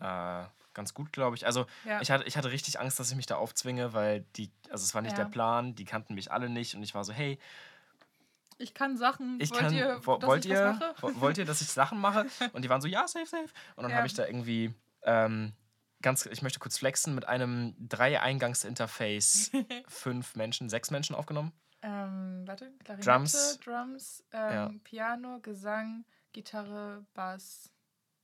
äh, 0.00 0.44
ganz 0.74 0.94
gut, 0.94 1.12
glaube 1.12 1.36
ich. 1.36 1.46
Also 1.46 1.66
Ja. 1.84 2.00
ich, 2.00 2.10
hatte, 2.10 2.24
ich 2.24 2.36
hatte 2.36 2.50
richtig 2.50 2.80
Angst, 2.80 2.98
dass 2.98 3.10
ich 3.10 3.16
mich 3.16 3.26
da 3.26 3.36
aufzwinge, 3.36 3.92
weil 3.92 4.22
die, 4.36 4.50
also 4.70 4.82
es 4.84 4.94
war 4.94 5.02
nicht 5.02 5.16
Ja. 5.16 5.24
der 5.24 5.30
Plan, 5.30 5.76
die 5.76 5.84
kannten 5.84 6.14
mich 6.14 6.32
alle 6.32 6.48
nicht 6.48 6.74
und 6.74 6.82
ich 6.82 6.94
war 6.94 7.04
so, 7.04 7.12
hey, 7.12 7.38
Ich 8.58 8.74
kann 8.74 8.96
Sachen. 8.98 9.40
ich 9.40 9.50
wollt 9.50 9.60
kann, 9.60 9.74
ihr, 9.74 10.00
wo, 10.04 10.18
dass 10.18 10.28
wollt, 10.28 10.44
ich 10.44 10.50
ihr, 10.50 10.94
wollt 11.00 11.38
ihr, 11.38 11.44
dass 11.46 11.60
ich 11.62 11.68
Sachen 11.68 11.98
mache? 11.98 12.26
Und 12.52 12.62
die 12.62 12.68
waren 12.68 12.80
so, 12.82 12.88
ja, 12.88 13.06
safe, 13.08 13.26
safe. 13.26 13.48
Und 13.76 13.84
dann 13.84 13.92
Ja. 13.92 13.98
habe 13.98 14.06
ich 14.06 14.12
da 14.14 14.26
irgendwie 14.26 14.74
ähm, 15.02 15.52
ganz, 16.02 16.26
ich 16.26 16.42
möchte 16.42 16.58
kurz 16.58 16.78
flexen, 16.78 17.14
mit 17.14 17.26
einem 17.26 17.74
Drei-Eingangs-Interface 17.88 19.50
fünf 19.88 20.34
Menschen, 20.36 20.68
sechs 20.68 20.90
Menschen 20.90 21.14
aufgenommen. 21.14 21.52
Ähm, 21.82 22.42
warte, 22.46 22.72
Klarinette, 22.84 23.10
Drums. 23.10 23.60
Drums, 23.64 24.24
ähm, 24.32 24.52
Ja. 24.52 24.70
Piano, 24.84 25.40
Gesang, 25.40 26.04
Gitarre, 26.32 27.04
Bass. 27.14 27.70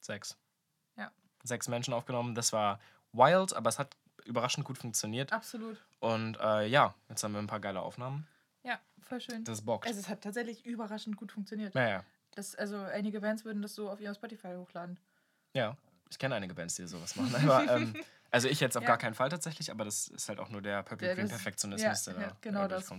Sechs. 0.01 0.37
Ja. 0.97 1.11
Sechs 1.43 1.69
Menschen 1.69 1.95
aufgenommen. 1.95 2.35
Das 2.35 2.53
war 2.53 2.81
wild, 3.13 3.55
aber 3.55 3.69
es 3.69 3.79
hat 3.79 3.97
überraschend 4.25 4.67
gut 4.67 4.77
funktioniert. 4.79 5.33
Absolut. 5.33 5.83
Und 6.01 6.37
äh, 6.41 6.67
ja, 6.67 6.95
jetzt 7.09 7.23
haben 7.25 7.33
wir 7.33 7.39
ein 7.39 7.47
paar 7.47 7.61
geile 7.61 7.81
Aufnahmen. 7.81 8.27
Ja, 8.63 8.79
voll 9.01 9.21
schön. 9.21 9.45
Das 9.45 9.63
bockt. 9.63 9.87
also 9.87 10.01
es 10.01 10.09
hat 10.09 10.21
tatsächlich 10.23 10.67
überraschend 10.67 11.17
gut 11.17 11.33
funktioniert. 11.33 11.75
Naja, 11.75 12.05
Das, 12.35 12.55
also 12.57 12.77
einige 12.79 13.21
Bands 13.21 13.45
würden 13.45 13.63
das 13.63 13.75
so 13.75 13.89
auf 13.89 14.01
ihrem 14.01 14.15
Spotify 14.15 14.55
hochladen. 14.57 14.99
ja. 15.55 15.77
Ich 16.11 16.19
kenne 16.19 16.35
einige 16.35 16.55
Bands, 16.55 16.75
die 16.77 16.87
sowas 16.87 17.17
machen. 17.17 17.35
Aber, 17.51 17.71
ähm, 17.77 17.95
also 18.31 18.49
ich 18.49 18.61
jetzt 18.61 18.77
auf 18.77 18.83
Ja. 18.83 18.89
gar 18.89 18.99
keinen 18.99 19.15
Fall 19.15 19.29
tatsächlich, 19.29 19.71
aber 19.71 19.85
das 19.85 20.09
ist 20.09 20.29
halt 20.29 20.41
auch 20.41 20.49
nur 20.51 20.61
der 20.61 20.83
Purple 20.83 21.15
Green 21.15 21.29
Perfektionismus, 21.29 22.07
ja, 22.07 22.13
der 22.13 22.23
ja, 22.23 22.29
da 22.29 22.37
genau 22.41 22.69
das. 22.69 22.91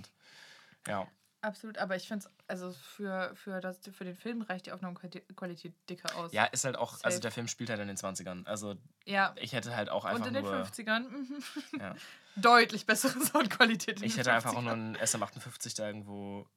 Ja. 0.87 1.07
Absolut, 1.41 1.77
aber 1.77 1.95
ich 1.95 2.07
finde 2.07 2.25
es, 2.25 2.31
also 2.47 2.71
für, 2.73 3.31
für, 3.35 3.61
das, 3.61 3.77
für 3.91 4.03
den 4.03 4.15
Film 4.15 4.41
reicht 4.41 4.65
die 4.65 4.71
Aufnahmequalität 4.71 5.75
dicker 5.87 6.15
aus. 6.15 6.33
Ja, 6.33 6.45
ist 6.45 6.65
halt 6.65 6.75
auch, 6.75 6.93
also 7.03 7.15
Safe. 7.15 7.19
der 7.19 7.31
Film 7.31 7.47
spielt 7.47 7.69
halt 7.69 7.79
in 7.79 7.87
den 7.87 7.95
20ern. 7.97 8.43
Also 8.45 8.75
Ja, 9.05 9.35
ich 9.37 9.53
hätte 9.53 9.75
halt 9.75 9.89
auch 9.89 10.03
und 10.05 10.09
einfach 10.09 10.27
in 10.27 10.33
den 10.33 10.43
nur. 10.43 10.63
50ern 10.63 11.07
mhm. 11.07 11.43
Ja. 11.79 11.95
deutlich 12.37 12.85
bessere 12.87 13.19
Soundqualität. 13.23 13.99
in 13.99 14.05
Ich 14.05 14.13
den 14.13 14.17
hätte 14.19 14.33
einfach 14.33 14.53
auch 14.55 14.57
50ern. 14.59 14.63
nur 14.63 14.73
einen 14.73 14.97
SM58 14.97 15.77
da 15.77 15.87
irgendwo 15.87 16.47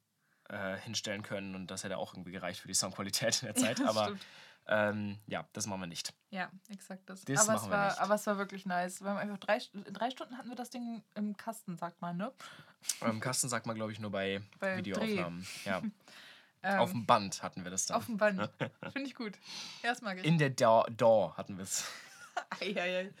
äh, 0.51 0.77
hinstellen 0.77 1.23
können 1.23 1.55
und 1.55 1.67
das 1.67 1.83
hätte 1.83 1.97
auch 1.97 2.13
irgendwie 2.13 2.31
gereicht 2.31 2.59
für 2.59 2.67
die 2.67 2.73
Soundqualität 2.73 3.41
in 3.41 3.47
der 3.47 3.55
Zeit. 3.63 3.79
Ja, 3.79 3.89
aber 3.89 4.13
ähm, 4.67 5.17
ja, 5.27 5.47
das 5.53 5.65
machen 5.65 5.81
wir 5.81 5.87
nicht. 5.87 6.13
Ja, 6.29 6.51
exakt 6.69 7.09
das. 7.09 7.23
Das 7.25 7.47
aber, 7.47 7.57
es 7.57 7.69
war, 7.69 7.87
nicht. 7.87 7.99
aber 7.99 8.15
es 8.15 8.27
war 8.27 8.37
wirklich 8.37 8.65
nice. 8.65 9.01
Wir 9.01 9.09
haben 9.09 9.17
einfach 9.17 9.39
drei, 9.39 9.59
drei 9.91 10.11
Stunden 10.11 10.37
hatten 10.37 10.49
wir 10.49 10.55
das 10.55 10.69
Ding 10.69 11.03
im 11.15 11.35
Kasten, 11.37 11.77
sagt 11.77 12.01
man, 12.01 12.17
ne? 12.17 12.31
Im 13.01 13.19
Kasten 13.19 13.47
sagt 13.47 13.65
man, 13.65 13.75
glaube 13.75 13.91
ich, 13.91 13.99
nur 13.99 14.11
bei, 14.11 14.41
Bei 14.59 14.77
Videoaufnahmen. 14.77 15.47
Ja. 15.65 15.81
Ähm, 16.63 16.79
Auf 16.79 16.91
dem 16.91 17.07
Band 17.07 17.41
hatten 17.41 17.63
wir 17.63 17.71
das 17.71 17.87
dann. 17.87 17.97
auf 17.97 18.05
dem 18.05 18.17
Band. 18.17 18.47
Finde 18.93 19.07
ich 19.07 19.15
gut. 19.15 19.33
Ich. 19.81 20.23
In 20.23 20.37
der 20.37 20.51
DAW, 20.51 20.85
DAW 20.91 21.35
hatten 21.35 21.57
wir 21.57 21.63
es. 21.63 21.89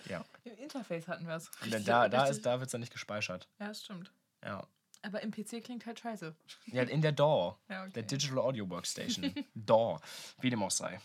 Ja. 0.05 0.23
Im 0.43 0.57
Interface 0.59 1.07
hatten 1.07 1.25
wir 1.25 1.37
es. 1.37 1.49
Da, 1.83 2.07
da, 2.07 2.25
ist, 2.27 2.45
da 2.45 2.59
wird 2.59 2.67
es 2.67 2.71
dann 2.71 2.81
nicht 2.81 2.93
gespeichert. 2.93 3.47
Ja, 3.59 3.69
das 3.69 3.83
stimmt. 3.83 4.11
Ja. 4.43 4.67
Aber 5.03 5.21
im 5.21 5.31
PC 5.31 5.63
klingt 5.63 5.85
halt 5.85 5.99
scheiße. 5.99 6.35
ja 6.67 6.83
in 6.83 7.01
der 7.01 7.11
DAW. 7.11 7.55
Ja, 7.69 7.83
okay. 7.83 7.91
Der 7.93 8.03
Digital 8.03 8.39
Audio 8.39 8.69
Workstation. 8.69 9.33
DAW. 9.55 9.99
Wie 10.39 10.49
dem 10.49 10.61
auch 10.63 10.71
sei. 10.71 10.99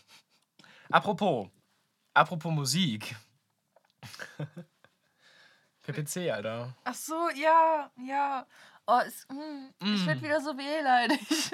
Apropos. 0.89 1.49
Apropos 2.13 2.51
Musik. 2.53 3.15
PPC, 5.83 6.29
Alter. 6.31 6.75
Ach 6.83 6.93
so, 6.95 7.29
ja, 7.35 7.89
ja. 8.05 8.45
Oh, 8.85 8.99
es, 9.05 9.25
mm, 9.29 9.69
ich 9.95 10.05
werde 10.05 10.21
wieder 10.21 10.41
so 10.41 10.57
wehleidig. 10.57 11.51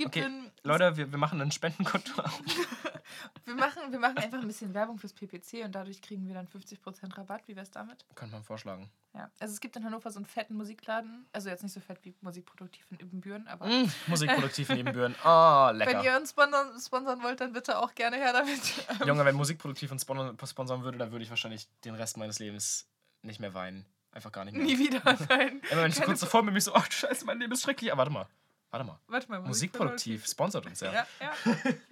Es 0.00 0.04
gibt 0.12 0.16
Okay, 0.16 0.24
einen, 0.24 0.50
Leute, 0.62 0.96
wir, 0.96 1.10
wir 1.10 1.18
machen 1.18 1.40
ein 1.42 1.50
Spendenkonto 1.52 2.22
auf. 2.22 2.40
wir, 3.44 3.54
machen, 3.54 3.92
wir 3.92 3.98
machen 3.98 4.16
einfach 4.16 4.38
ein 4.40 4.46
bisschen 4.46 4.72
Werbung 4.72 4.98
fürs 4.98 5.12
PPC 5.12 5.64
und 5.64 5.72
dadurch 5.74 6.00
kriegen 6.00 6.26
wir 6.26 6.34
dann 6.34 6.46
50% 6.48 7.18
Rabatt. 7.18 7.46
Wie 7.46 7.54
wär's 7.54 7.70
damit? 7.70 8.06
Könnte 8.14 8.34
man 8.34 8.42
vorschlagen. 8.42 8.90
Ja. 9.14 9.30
Also 9.40 9.52
es 9.52 9.60
gibt 9.60 9.76
in 9.76 9.84
Hannover 9.84 10.10
so 10.10 10.18
einen 10.18 10.24
fetten 10.26 10.54
Musikladen. 10.54 11.26
Also 11.32 11.50
jetzt 11.50 11.62
nicht 11.62 11.72
so 11.72 11.80
fett 11.80 11.98
wie 12.02 12.14
Musikproduktiv 12.22 12.86
in 12.92 13.00
Ibbenbüren, 13.00 13.46
aber 13.48 13.66
Mm, 13.66 13.92
Musikproduktiv 14.06 14.68
nebenbüren. 14.70 15.14
Ah, 15.24 15.68
wenn 15.70 15.78
lecker. 15.78 16.02
ihr 16.02 16.16
uns 16.16 16.30
sponsern, 16.30 16.80
sponsern 16.80 17.22
wollt, 17.22 17.40
dann 17.42 17.52
bitte 17.52 17.78
auch 17.78 17.94
gerne 17.94 18.16
her 18.16 18.32
damit. 18.32 18.60
Junge, 19.06 19.24
wenn 19.26 19.34
Musikproduktiv 19.34 19.92
uns 19.92 20.02
sponsern 20.02 20.82
würde, 20.82 20.96
dann 20.96 21.12
würde 21.12 21.24
ich 21.24 21.30
wahrscheinlich 21.30 21.68
den 21.84 21.94
Rest 21.94 22.16
meines 22.16 22.38
Lebens 22.38 22.88
nicht 23.22 23.38
mehr 23.40 23.52
weinen. 23.52 23.84
Einfach 24.12 24.32
gar 24.32 24.44
nicht 24.44 24.56
mehr. 24.56 24.64
Nie 24.64 24.78
wieder. 24.78 25.02
Nein. 25.28 25.60
Immer 25.70 25.82
wenn 25.82 25.90
ich 25.92 26.00
kurz 26.00 26.20
davor 26.20 26.40
bin, 26.40 26.48
bin 26.48 26.56
ich 26.56 26.64
so, 26.64 26.74
ach 26.74 26.90
scheiße, 26.90 27.24
mein 27.26 27.38
Leben 27.38 27.52
ist 27.52 27.62
schrecklich. 27.62 27.92
Aber 27.92 27.98
warte 28.00 28.12
mal. 28.12 28.26
Warte 28.70 28.86
mal. 28.86 28.98
Warte 29.08 29.28
mal, 29.28 29.40
Musikproduktiv 29.40 30.26
sponsert 30.26 30.66
uns 30.66 30.80
ja. 30.80 30.92
Ja, 30.92 31.06
ja. 31.20 31.32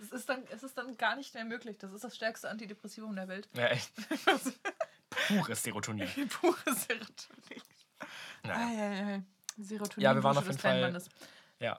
es, 0.00 0.12
ist 0.12 0.28
dann, 0.28 0.44
es 0.50 0.62
ist 0.62 0.78
dann 0.78 0.96
gar 0.96 1.16
nicht 1.16 1.34
mehr 1.34 1.44
möglich. 1.44 1.76
Das 1.78 1.92
ist 1.92 2.04
das 2.04 2.14
stärkste 2.14 2.48
Antidepressivum 2.48 3.16
der 3.16 3.26
Welt. 3.26 3.48
Ja, 3.54 3.66
echt. 3.66 3.92
Pures 5.28 5.62
Serotonin. 5.62 6.08
Pure 6.28 6.56
Serotonin. 6.66 7.62
Naja. 8.44 9.22
Serotonin. 9.58 10.04
Ja, 10.04 10.14
wir 10.14 10.22
waren 10.22 10.38
auf 10.38 10.46
jeden 10.46 10.58
Fall-. 10.58 11.02
Ja. 11.60 11.76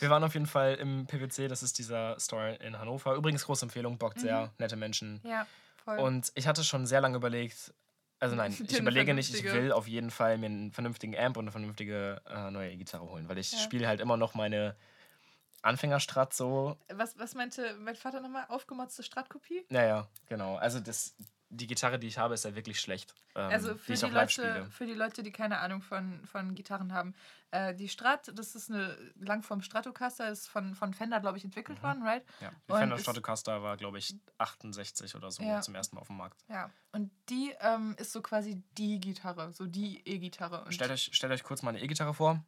Wir 0.00 0.08
waren 0.08 0.24
auf 0.24 0.32
jeden 0.32 0.46
Fall 0.46 0.76
im 0.76 1.06
PPC, 1.06 1.48
das 1.48 1.62
ist 1.62 1.78
dieser 1.78 2.18
Store 2.18 2.54
in 2.54 2.78
Hannover. 2.78 3.14
Übrigens, 3.14 3.44
große 3.44 3.66
Empfehlung, 3.66 3.98
bockt 3.98 4.20
sehr, 4.20 4.50
nette 4.58 4.76
Menschen. 4.76 5.20
Ja, 5.24 5.46
voll. 5.84 5.98
Und 5.98 6.32
ich 6.34 6.46
hatte 6.46 6.64
schon 6.64 6.86
sehr 6.86 7.02
lange 7.02 7.16
überlegt, 7.16 7.74
also 8.24 8.36
nein, 8.36 8.52
ich 8.68 8.78
überlege 8.78 9.12
nicht, 9.14 9.32
ich 9.34 9.44
will 9.44 9.70
auf 9.70 9.86
jeden 9.86 10.10
Fall 10.10 10.38
mir 10.38 10.46
einen 10.46 10.72
vernünftigen 10.72 11.16
Amp 11.16 11.36
und 11.36 11.44
eine 11.44 11.52
vernünftige 11.52 12.22
äh, 12.26 12.50
neue 12.50 12.72
E-Gitarre 12.72 13.08
holen, 13.08 13.28
weil 13.28 13.38
ich 13.38 13.52
Ja. 13.52 13.58
spiele 13.58 13.86
halt 13.86 14.00
immer 14.00 14.16
noch 14.16 14.34
meine 14.34 14.74
Anfängerstrat 15.62 16.34
so. 16.34 16.76
was, 16.92 17.18
was 17.18 17.34
meinte 17.34 17.74
mein 17.78 17.96
Vater 17.96 18.20
nochmal? 18.20 18.46
Aufgemotzte 18.48 19.02
Strattkopie? 19.02 19.64
Naja, 19.68 20.08
genau. 20.26 20.56
Also 20.56 20.80
das, 20.80 21.14
die 21.56 21.66
Gitarre, 21.66 21.98
die 21.98 22.06
ich 22.08 22.18
habe, 22.18 22.34
ist 22.34 22.44
ja 22.44 22.54
wirklich 22.54 22.80
schlecht. 22.80 23.14
Ähm, 23.34 23.50
Also 23.50 23.72
die 23.74 23.78
für 23.78 23.94
die, 23.94 24.00
live 24.02 24.12
Leute, 24.12 24.30
spiele. 24.32 24.70
für 24.70 24.86
die 24.86 24.94
Leute, 24.94 25.22
die 25.22 25.32
keine 25.32 25.58
Ahnung 25.58 25.82
von, 25.82 26.24
von 26.26 26.54
Gitarren 26.54 26.92
haben. 26.92 27.14
Äh, 27.50 27.74
die 27.74 27.88
Strat, 27.88 28.30
das 28.36 28.54
ist 28.54 28.70
eine 28.70 28.96
Langform 29.16 29.62
Stratocaster, 29.62 30.28
ist 30.28 30.48
von, 30.48 30.74
von 30.74 30.92
Fender, 30.94 31.20
glaube 31.20 31.38
ich, 31.38 31.44
entwickelt 31.44 31.82
worden, 31.82 32.02
right? 32.02 32.24
Ja, 32.40 32.50
die 32.68 32.72
Und 32.72 32.78
Fender 32.78 32.98
Stratocaster 32.98 33.62
war, 33.62 33.76
glaube 33.76 33.98
ich, 33.98 34.14
68 34.38 35.14
oder 35.14 35.30
so 35.30 35.42
Ja. 35.42 35.60
zum 35.60 35.74
ersten 35.74 35.96
Mal 35.96 36.00
auf 36.02 36.08
dem 36.08 36.16
Markt. 36.16 36.44
Ja. 36.48 36.70
Und 36.92 37.10
die 37.28 37.54
ähm, 37.60 37.94
ist 37.98 38.12
so 38.12 38.22
quasi 38.22 38.62
die 38.78 39.00
Gitarre, 39.00 39.52
so 39.52 39.66
die 39.66 40.02
E-Gitarre. 40.06 40.70
Stellt 40.72 40.90
euch, 40.90 41.10
stellt 41.12 41.32
euch 41.32 41.42
kurz 41.42 41.62
mal 41.62 41.70
eine 41.70 41.80
E-Gitarre 41.82 42.14
vor. 42.14 42.44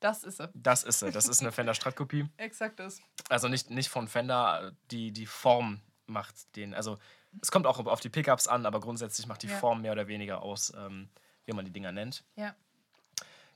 das 0.00 0.24
ist 0.24 0.36
sie. 0.38 0.48
Das 0.54 0.84
ist 0.84 1.00
sie. 1.00 1.10
Das 1.10 1.26
ist 1.28 1.40
eine 1.40 1.52
Fender 1.52 1.74
Strat-Kopie. 1.74 2.28
Exakt 2.36 2.78
das. 2.80 3.00
Also 3.28 3.48
nicht, 3.48 3.70
nicht 3.70 3.88
von 3.88 4.08
Fender, 4.08 4.72
die, 4.90 5.12
die 5.12 5.26
Form 5.26 5.80
macht 6.06 6.54
den. 6.56 6.72
Also 6.74 6.98
es 7.42 7.50
kommt 7.50 7.66
auch 7.66 7.78
auf 7.86 8.00
die 8.00 8.08
Pickups 8.08 8.46
an, 8.48 8.66
aber 8.66 8.80
grundsätzlich 8.80 9.26
macht 9.26 9.42
die 9.42 9.48
Ja. 9.48 9.56
Form 9.58 9.82
mehr 9.82 9.92
oder 9.92 10.08
weniger 10.08 10.42
aus, 10.42 10.72
ähm, 10.76 11.08
wie 11.44 11.52
man 11.52 11.64
die 11.64 11.72
Dinger 11.72 11.92
nennt. 11.92 12.24
Ja. 12.36 12.54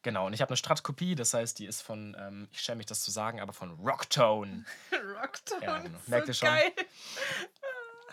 Genau, 0.03 0.27
und 0.27 0.33
ich 0.33 0.41
habe 0.41 0.49
eine 0.49 0.57
Strat-Kopie, 0.57 1.15
das 1.15 1.35
heißt, 1.35 1.59
die 1.59 1.67
ist 1.67 1.83
von, 1.83 2.17
ähm, 2.19 2.49
ich 2.53 2.61
schäme 2.63 2.77
mich 2.77 2.87
das 2.87 3.03
zu 3.03 3.11
sagen, 3.11 3.39
aber 3.41 3.53
von 3.53 3.73
Rocktone. 3.73 4.65
Rocktone. 5.21 5.63
Ja, 5.63 5.79
genau. 5.79 5.99
Merkt 6.07 6.27
so 6.27 6.31
ihr 6.31 6.35
schon? 6.35 6.49
geil. 6.49 6.73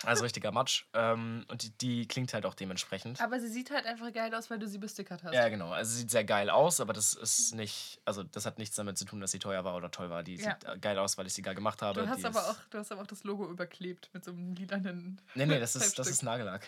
Also 0.04 0.24
richtiger 0.24 0.51
Matsch. 0.51 0.86
Ähm, 0.94 1.46
und 1.50 1.63
die, 1.63 1.70
die 1.77 2.08
klingt 2.08 2.34
halt 2.34 2.46
auch 2.46 2.54
dementsprechend. 2.54 3.20
Aber 3.22 3.39
sie 3.39 3.48
sieht 3.48 3.72
halt 3.72 3.86
einfach 3.86 4.12
geil 4.13 4.34
aus, 4.36 4.50
weil 4.50 4.60
du 4.60 4.68
sie 4.68 4.77
bestickert 4.77 5.24
hast. 5.24 5.34
Ja, 5.34 5.50
genau. 5.50 5.72
Also 5.72 5.96
sieht 5.96 6.12
sehr 6.12 6.24
geil 6.24 6.50
aus, 6.50 6.80
aber 6.80 6.94
das 6.94 7.13
ist 7.13 7.56
nicht, 7.56 8.00
also 8.06 8.24
das 8.24 8.46
hat 8.46 8.58
nichts 8.58 8.75
damit 8.75 8.98
zu 8.98 9.06
tun, 9.06 9.20
dass 9.20 9.32
sie 9.32 9.39
teuer 9.39 9.63
war 9.63 9.75
oder 9.75 9.92
toll 9.92 10.10
war. 10.10 10.24
Die 10.24 10.36
Ja. 10.36 10.51
sieht 10.51 10.63
äh, 10.70 10.77
geil 10.77 10.98
aus, 11.00 11.18
weil 11.18 11.27
ich 11.27 11.34
sie 11.34 11.42
geil 11.42 11.56
gemacht 11.56 11.82
habe. 11.82 12.01
Du 12.01 12.10
hast, 12.10 12.20
die 12.20 12.25
aber 12.25 12.50
auch, 12.50 12.58
du 12.70 12.77
hast 12.77 12.92
aber 12.92 13.01
auch 13.01 13.08
das 13.08 13.24
Logo 13.24 13.50
überklebt 13.50 14.10
mit 14.13 14.24
so 14.25 14.32
einem 14.32 14.54
lilanen. 14.54 15.22
Nee, 15.36 15.46
nee, 15.46 15.60
das 15.60 15.75
ist, 15.75 15.98
das 15.98 16.08
ist 16.08 16.24
Nagellack. 16.24 16.68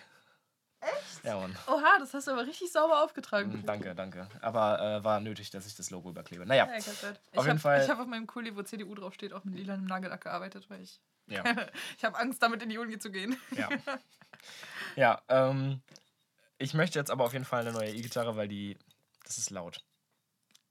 Ja, 1.24 1.38
Mann. 1.40 1.56
Oha, 1.68 2.00
das 2.00 2.14
hast 2.14 2.28
du 2.28 2.32
aber 2.32 2.46
richtig 2.48 2.72
sauber 2.72 3.04
aufgetragen. 3.04 3.62
Mm, 3.62 3.66
Danke, 3.66 3.94
danke. 3.96 4.28
Aber 4.42 4.80
äh, 4.82 5.04
war 5.04 5.20
nötig, 5.20 5.50
dass 5.52 5.66
ich 5.68 5.76
das 5.76 5.90
Logo 5.92 6.10
überklebe. 6.10 6.46
Naja, 6.46 6.66
Ja. 6.68 6.74
Auf 6.74 6.80
ich 6.80 6.88
jeden 6.88 7.50
hab, 7.50 7.60
Fall- 7.60 7.84
Ich 7.84 7.90
habe 7.90 8.02
auf 8.02 8.08
meinem 8.08 8.28
Kuli, 8.28 8.56
wo 8.56 8.62
CDU 8.64 8.96
draufsteht, 8.96 9.34
auch 9.34 9.44
mit 9.44 9.56
lilanem 9.56 9.86
Nagellack 9.86 10.22
gearbeitet, 10.24 10.70
weil 10.70 10.82
ich. 10.82 11.00
ja. 11.28 11.44
ich 11.98 12.04
habe 12.06 12.18
Angst, 12.18 12.42
damit 12.42 12.64
in 12.64 12.70
die 12.70 12.78
Uni 12.78 12.98
zu 13.00 13.12
gehen. 13.12 13.36
Ja. 13.52 13.70
Ja, 14.96 15.22
ähm, 15.28 15.82
ich 16.58 16.74
möchte 16.74 16.98
jetzt 17.00 17.12
aber 17.12 17.26
auf 17.26 17.34
jeden 17.34 17.46
Fall 17.46 17.62
eine 17.62 17.72
neue 17.74 17.92
E-Gitarre, 17.92 18.36
weil 18.36 18.48
die. 18.48 18.78
Das 19.26 19.38
ist 19.38 19.50
laut. 19.50 19.84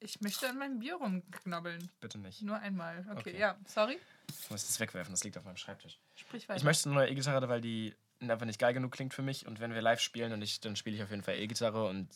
Ich 0.00 0.20
möchte 0.20 0.48
an 0.48 0.58
meinem 0.58 0.78
Bier 0.78 0.94
rumknabbeln. 0.96 1.90
Bitte 2.00 2.18
nicht. 2.18 2.42
Nur 2.42 2.58
einmal. 2.58 3.04
Okay, 3.10 3.18
Okay. 3.30 3.38
ja, 3.38 3.56
sorry. 3.66 3.98
Ich 4.28 4.50
muss 4.50 4.66
das 4.66 4.78
wegwerfen, 4.80 5.12
das 5.12 5.24
liegt 5.24 5.36
auf 5.38 5.44
meinem 5.44 5.56
Schreibtisch. 5.56 5.98
Sprich 6.14 6.48
weiter. 6.48 6.58
Ich 6.58 6.64
möchte 6.64 6.88
eine 6.88 6.94
neue 6.98 7.08
E-Gitarre, 7.10 7.48
weil 7.48 7.60
die 7.60 7.94
einfach 8.20 8.46
nicht 8.46 8.58
geil 8.58 8.74
genug 8.74 8.92
klingt 8.92 9.14
für 9.14 9.22
mich. 9.22 9.46
Und 9.46 9.60
wenn 9.60 9.74
wir 9.74 9.82
live 9.82 10.00
spielen 10.00 10.32
und 10.32 10.42
ich, 10.42 10.60
dann 10.60 10.76
spiele 10.76 10.96
ich 10.96 11.02
auf 11.02 11.10
jeden 11.10 11.22
Fall 11.22 11.36
E-Gitarre 11.36 11.86
und 11.86 12.08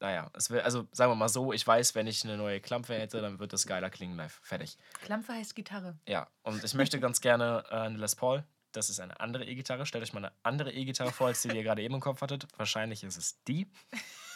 naja, 0.00 0.30
es 0.34 0.50
will, 0.50 0.60
also 0.60 0.86
sagen 0.92 1.10
wir 1.10 1.16
mal 1.16 1.28
so, 1.28 1.52
ich 1.52 1.66
weiß, 1.66 1.94
wenn 1.94 2.06
ich 2.06 2.22
eine 2.24 2.36
neue 2.36 2.60
Klampfe 2.60 2.94
hätte, 2.94 3.22
dann 3.22 3.38
wird 3.38 3.52
das 3.52 3.66
geiler 3.66 3.88
klingen 3.88 4.16
live. 4.16 4.40
Fertig. 4.42 4.76
Klampfe 5.02 5.32
heißt 5.32 5.54
Gitarre. 5.54 5.98
Ja, 6.06 6.28
und 6.42 6.62
ich 6.62 6.74
möchte 6.74 7.00
ganz 7.00 7.20
gerne 7.20 7.64
äh, 7.70 7.74
eine 7.76 7.96
Les 7.98 8.14
Paul. 8.14 8.44
Das 8.72 8.90
ist 8.90 9.00
eine 9.00 9.18
andere 9.20 9.46
E-Gitarre. 9.46 9.86
Stellt 9.86 10.04
euch 10.04 10.12
mal 10.12 10.24
eine 10.24 10.34
andere 10.42 10.70
E-Gitarre 10.70 11.12
vor, 11.12 11.28
als 11.28 11.40
die, 11.40 11.48
die 11.48 11.56
ihr 11.56 11.62
gerade 11.62 11.82
eben 11.82 11.94
im 11.94 12.00
Kopf 12.00 12.20
hattet. 12.20 12.46
Wahrscheinlich 12.58 13.04
ist 13.04 13.16
es 13.16 13.42
die. 13.44 13.70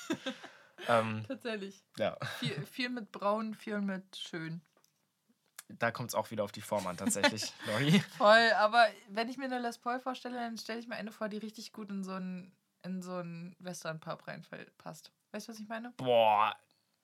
ähm, 0.88 1.24
Tatsächlich. 1.28 1.84
ja, 1.98 2.16
Viel, 2.38 2.64
viel 2.64 2.88
mit 2.88 3.12
braun, 3.12 3.54
viel 3.54 3.82
mit 3.82 4.16
schön. 4.16 4.62
Da 5.78 5.90
kommt 5.90 6.10
es 6.10 6.14
auch 6.14 6.30
wieder 6.30 6.44
auf 6.44 6.52
die 6.52 6.60
Form 6.60 6.86
an, 6.86 6.96
tatsächlich. 6.96 7.52
Lori. 7.66 8.00
Voll, 8.18 8.50
aber 8.58 8.86
wenn 9.08 9.28
ich 9.28 9.36
mir 9.36 9.44
eine 9.44 9.58
Les 9.58 9.78
Paul 9.78 10.00
vorstelle, 10.00 10.36
dann 10.36 10.58
stelle 10.58 10.80
ich 10.80 10.88
mir 10.88 10.96
eine 10.96 11.12
vor, 11.12 11.28
die 11.28 11.38
richtig 11.38 11.72
gut 11.72 11.90
in 11.90 12.04
so 12.04 12.12
einen, 12.12 12.52
in 12.82 13.02
so 13.02 13.16
einen 13.16 13.56
Western-Pub 13.58 14.26
reinpasst. 14.26 15.12
Weißt 15.32 15.48
du, 15.48 15.52
was 15.52 15.60
ich 15.60 15.68
meine? 15.68 15.92
Boah. 15.96 16.56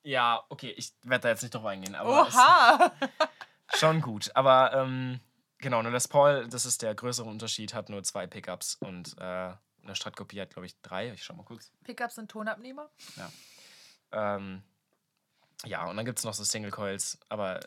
Ja, 0.03 0.45
okay, 0.49 0.71
ich 0.77 0.93
werde 1.03 1.23
da 1.23 1.29
jetzt 1.31 1.43
nicht 1.43 1.55
drauf 1.55 1.65
eingehen. 1.65 1.95
Aber 1.95 2.23
Oha! 2.23 2.93
Schon 3.75 4.01
gut, 4.01 4.31
aber 4.35 4.73
ähm, 4.73 5.21
genau, 5.59 5.81
eine 5.81 5.91
Les 5.91 6.07
Paul, 6.07 6.47
das 6.49 6.65
ist 6.65 6.83
der 6.83 6.95
größere 6.95 7.29
Unterschied, 7.29 7.75
hat 7.75 7.89
nur 7.89 8.03
zwei 8.05 8.27
Pickups 8.29 8.77
und 8.77 9.19
äh, 9.19 9.23
eine 9.83 9.95
Strat-Kopie 9.95 10.41
hat, 10.41 10.51
glaube 10.51 10.67
ich, 10.67 10.81
drei. 10.83 11.11
Ich 11.13 11.25
schau 11.25 11.35
mal 11.35 11.45
kurz. 11.45 11.73
Pickups 11.85 12.15
sind 12.17 12.31
Tonabnehmer. 12.31 12.91
Ähm, 14.13 14.63
ja, 15.65 15.87
und 15.89 15.97
dann 15.97 16.05
gibt 16.05 16.19
es 16.19 16.25
noch 16.25 16.35
so 16.35 16.45
Single 16.45 16.71
Coils, 16.71 17.19
aber 17.29 17.61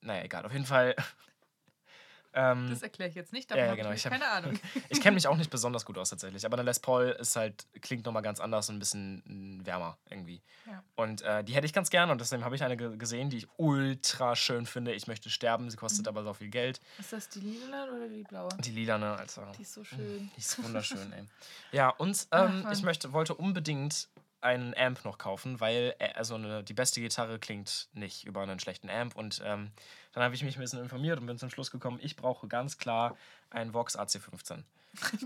naja, 0.00 0.22
egal. 0.24 0.44
Auf 0.46 0.52
jeden 0.52 0.66
Fall. 0.66 0.94
ähm, 2.34 2.68
Das 2.70 2.82
erkläre 2.82 3.10
ich 3.10 3.14
jetzt 3.14 3.32
nicht, 3.32 3.50
Ja, 3.50 3.56
davon 3.56 3.64
ja, 3.66 3.70
habe 3.72 3.82
genau, 3.82 3.92
ich 3.94 4.04
hab- 4.06 4.12
keine 4.12 4.28
Ahnung. 4.28 4.58
ich 4.88 5.00
kenne 5.02 5.14
mich 5.14 5.26
auch 5.26 5.36
nicht 5.36 5.50
besonders 5.50 5.84
gut 5.84 5.98
aus 5.98 6.10
tatsächlich, 6.10 6.46
aber 6.46 6.56
eine 6.56 6.62
Les 6.64 6.80
Paul 6.80 7.08
ist 7.20 7.36
halt, 7.36 7.66
klingt 7.82 8.06
nochmal 8.06 8.22
ganz 8.22 8.40
anders 8.40 8.68
und 8.70 8.76
ein 8.76 8.78
bisschen 8.78 9.22
mm, 9.58 9.66
wärmer 9.66 9.98
irgendwie. 10.08 10.40
Ja. 10.66 10.82
Und 10.96 11.20
äh, 11.22 11.44
die 11.44 11.54
hätte 11.54 11.66
ich 11.66 11.72
ganz 11.74 11.90
gern 11.90 12.10
und 12.10 12.20
deswegen 12.20 12.44
habe 12.44 12.54
ich 12.56 12.62
eine 12.62 12.76
ge 12.76 12.96
gesehen, 12.96 13.28
die 13.28 13.36
ich 13.38 13.48
ultra 13.58 14.34
schön 14.34 14.64
finde. 14.64 14.94
Ich 14.94 15.06
möchte 15.08 15.28
sterben, 15.30 15.68
sie 15.68 15.76
Mhm. 15.76 15.80
kostet 15.80 16.08
aber 16.08 16.24
so 16.24 16.32
viel 16.32 16.48
Geld. 16.48 16.80
Ist 16.98 17.12
das 17.12 17.28
die 17.28 17.40
lila 17.40 17.84
oder 17.84 18.08
die 18.08 18.22
blaue? 18.22 18.48
Die 18.60 18.70
lilane, 18.70 19.14
Alter. 19.16 19.52
Die 19.58 19.62
ist 19.62 19.74
so 19.74 19.84
schön. 19.84 20.30
Die 20.34 20.40
ist 20.40 20.62
wunderschön, 20.62 21.12
ey. 21.12 21.24
Ja, 21.72 21.90
und 21.90 22.26
Ach, 22.30 22.48
ähm, 22.48 22.62
Mann. 22.62 22.72
ich 22.72 22.82
möchte, 22.82 23.12
wollte 23.12 23.34
unbedingt 23.34 24.08
einen 24.42 24.74
Amp 24.76 25.04
noch 25.04 25.18
kaufen, 25.18 25.60
weil 25.60 25.94
äh, 25.98 26.12
also 26.14 26.34
eine, 26.34 26.62
die 26.64 26.74
beste 26.74 27.00
Gitarre 27.00 27.38
klingt 27.38 27.88
nicht 27.92 28.24
über 28.24 28.42
einen 28.42 28.58
schlechten 28.60 28.90
Amp. 28.90 29.16
Und 29.16 29.40
ähm, 29.44 29.70
dann 30.12 30.22
habe 30.24 30.34
ich 30.34 30.42
mich 30.42 30.56
ein 30.56 30.60
bisschen 30.60 30.80
informiert 30.80 31.20
und 31.20 31.26
bin 31.26 31.38
zum 31.38 31.50
Schluss 31.50 31.70
gekommen, 31.70 31.98
ich 32.02 32.16
brauche 32.16 32.48
ganz 32.48 32.78
klar 32.78 33.16
einen 33.50 33.72
Vox 33.72 33.98
AC15. 33.98 34.52
Ein 34.54 34.64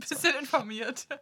bisschen 0.01 0.35
informiert. 0.39 1.07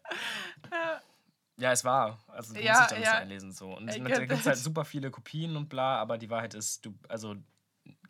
Ja, 1.57 1.71
es 1.71 1.85
war. 1.85 2.19
Also 2.27 2.53
du 2.53 2.61
Ja, 2.61 2.81
musst 2.81 2.91
dich 2.91 2.99
da 2.99 3.05
ja. 3.05 3.11
so 3.13 3.17
einlesen. 3.19 3.53
So. 3.53 3.77
Und 3.77 3.87
get 3.87 4.11
da 4.11 4.19
gibt 4.27 4.33
es 4.33 4.45
halt 4.47 4.59
super 4.59 4.85
viele 4.85 5.13
Kopien 5.13 5.57
und 5.57 5.69
bla, 5.69 5.99
aber 6.01 6.19
die 6.19 6.29
Wahrheit 6.29 6.55
ist, 6.55 6.85
du, 6.85 6.93
also 7.09 7.37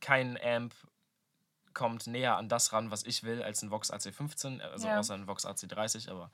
kein 0.00 0.38
Amp 0.42 0.74
kommt 1.74 2.06
näher 2.06 2.36
an 2.36 2.48
das 2.48 2.72
ran, 2.72 2.90
was 2.90 3.02
ich 3.04 3.22
will, 3.24 3.42
als 3.42 3.62
ein 3.62 3.70
Vox 3.70 3.92
AC15, 3.92 4.60
also 4.60 4.86
Ja. 4.88 4.98
außer 4.98 5.14
ein 5.14 5.26
Vox 5.26 5.44
AC30, 5.44 6.10
aber 6.10 6.30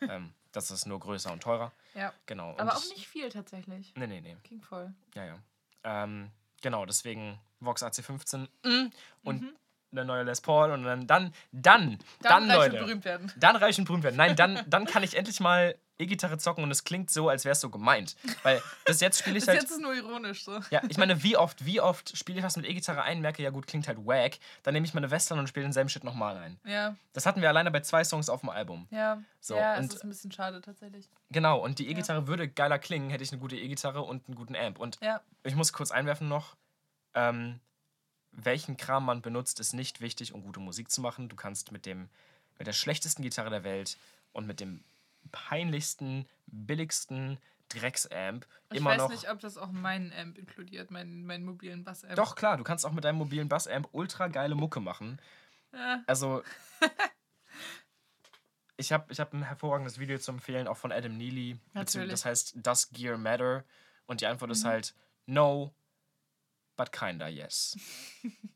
ähm, 0.00 0.32
das 0.52 0.70
ist 0.70 0.86
nur 0.86 1.00
größer 1.00 1.32
und 1.32 1.42
teurer. 1.42 1.72
Ja, 1.94 2.12
Genau. 2.26 2.52
und 2.52 2.60
aber 2.60 2.76
auch 2.76 2.82
ich- 2.84 2.90
nicht 2.90 3.08
viel 3.08 3.28
tatsächlich. 3.28 3.92
Nee, 3.96 4.06
nee, 4.06 4.20
nee. 4.20 4.36
Ging 4.44 4.62
voll. 4.62 4.92
Ja, 5.14 5.24
ja. 5.24 5.38
Ähm, 5.84 6.30
genau, 6.62 6.86
deswegen 6.86 7.38
Vox 7.60 7.82
AC15 7.82 8.48
mm, 8.64 8.90
und 9.24 9.42
Mhm. 9.42 9.52
eine 9.92 10.04
neue 10.04 10.22
Les 10.22 10.40
Paul 10.40 10.70
und 10.70 10.84
dann, 10.84 11.06
dann, 11.06 11.34
dann, 11.52 11.98
Dann, 12.20 12.48
dann, 12.48 12.48
Leute. 12.48 12.78
berühmt 12.78 13.04
werden. 13.04 13.32
Dann 13.36 13.56
reich 13.56 13.78
und 13.78 13.84
berühmt 13.86 14.04
werden. 14.04 14.16
Nein, 14.16 14.36
dann, 14.36 14.62
dann 14.68 14.86
kann 14.86 15.02
ich 15.02 15.16
endlich 15.16 15.40
mal 15.40 15.76
E-Gitarre 15.98 16.38
zocken 16.38 16.62
und 16.64 16.70
es 16.70 16.84
klingt 16.84 17.10
so, 17.10 17.28
als 17.28 17.44
wäre 17.44 17.52
es 17.52 17.60
so 17.60 17.70
gemeint. 17.70 18.16
Weil 18.44 18.62
bis 18.84 19.00
jetzt 19.00 19.18
spiele 19.18 19.36
ich 19.38 19.42
Bis 19.42 19.48
halt. 19.48 19.60
jetzt 19.62 19.70
ist 19.72 19.80
nur 19.80 19.94
ironisch 19.94 20.44
so. 20.44 20.60
Ja, 20.70 20.80
ich 20.88 20.96
meine, 20.96 21.22
wie 21.22 21.36
oft, 21.36 21.64
wie 21.64 21.80
oft 21.80 22.16
spiele 22.16 22.38
ich 22.38 22.44
was 22.44 22.56
mit 22.56 22.66
E-Gitarre 22.66 23.02
ein, 23.02 23.20
merke, 23.20 23.42
ja 23.42 23.50
gut, 23.50 23.66
klingt 23.66 23.88
halt 23.88 23.98
wack. 24.06 24.38
Dann 24.62 24.74
nehme 24.74 24.86
ich 24.86 24.94
meine 24.94 25.10
Western 25.10 25.38
und 25.38 25.48
spiele 25.48 25.64
denselben 25.64 25.88
Shit 25.90 26.04
nochmal 26.04 26.36
ein. 26.36 26.58
Ja, 26.64 26.96
Das 27.12 27.26
hatten 27.26 27.40
wir 27.42 27.48
alleine 27.48 27.70
bei 27.70 27.80
zwei 27.80 28.04
Songs 28.04 28.28
auf 28.28 28.40
dem 28.40 28.50
Album. 28.50 28.86
ja. 28.90 29.22
So, 29.40 29.54
ja, 29.56 29.76
und- 29.78 29.92
ist 29.94 30.02
ein 30.02 30.08
bisschen 30.08 30.32
schade 30.32 30.60
tatsächlich. 30.60 31.08
Genau, 31.30 31.58
und 31.60 31.78
die 31.78 31.88
E-Gitarre 31.88 32.26
würde 32.26 32.48
geiler 32.48 32.78
klingen, 32.78 33.08
hätte 33.10 33.22
ich 33.24 33.30
eine 33.32 33.40
gute 33.40 33.56
E-Gitarre 33.56 34.02
und 34.02 34.26
einen 34.26 34.34
guten 34.34 34.56
Amp. 34.56 34.78
Und 34.80 34.98
Ja, 35.00 35.20
ich 35.44 35.54
muss 35.54 35.72
kurz 35.72 35.90
einwerfen 35.92 36.28
noch, 36.28 36.56
ähm, 37.14 37.60
welchen 38.32 38.76
Kram 38.76 39.04
man 39.04 39.22
benutzt, 39.22 39.58
ist 39.60 39.72
nicht 39.72 40.00
wichtig, 40.00 40.32
um 40.34 40.42
gute 40.42 40.60
Musik 40.60 40.90
zu 40.90 41.00
machen. 41.00 41.28
Du 41.28 41.36
kannst 41.36 41.72
mit 41.72 41.86
dem, 41.86 42.08
mit 42.58 42.66
der 42.66 42.72
schlechtesten 42.72 43.22
Gitarre 43.22 43.50
der 43.50 43.64
Welt 43.64 43.96
und 44.32 44.46
mit 44.46 44.60
dem 44.60 44.82
peinlichsten, 45.32 46.26
billigsten 46.46 47.38
Drecksamp 47.68 48.46
ich 48.70 48.78
immer 48.78 48.90
weiß 48.90 48.98
noch. 48.98 49.10
nicht, 49.10 49.30
ob 49.30 49.40
das 49.40 49.56
auch 49.58 49.70
meinen 49.70 50.12
Amp 50.12 50.38
inkludiert, 50.38 50.90
meinen, 50.90 51.24
meinen 51.26 51.44
mobilen 51.44 51.84
Bass-Amp. 51.84 52.16
Doch, 52.16 52.34
klar, 52.34 52.56
du 52.56 52.64
kannst 52.64 52.84
auch 52.86 52.92
mit 52.92 53.04
deinem 53.04 53.16
mobilen 53.18 53.48
Bassamp 53.48 53.88
ultra 53.92 54.28
geile 54.28 54.54
Mucke 54.54 54.80
machen. 54.80 55.20
Ja, 55.72 56.02
Also. 56.06 56.42
Ich 58.80 58.92
habe 58.92 59.12
ich 59.12 59.18
hab 59.18 59.32
ein 59.32 59.42
hervorragendes 59.42 59.98
Video 59.98 60.18
zu 60.18 60.30
empfehlen, 60.30 60.68
auch 60.68 60.76
von 60.76 60.92
Adam 60.92 61.16
Neely. 61.16 61.58
Natürlich. 61.72 62.10
Das 62.10 62.24
heißt 62.24 62.54
Does 62.64 62.90
Gear 62.90 63.18
Matter? 63.18 63.64
Und 64.06 64.20
die 64.20 64.26
Antwort 64.26 64.52
ist 64.52 64.62
Mhm. 64.62 64.68
halt 64.68 64.94
No, 65.26 65.74
but 66.76 66.92
kinda 66.92 67.26
yes. 67.28 67.76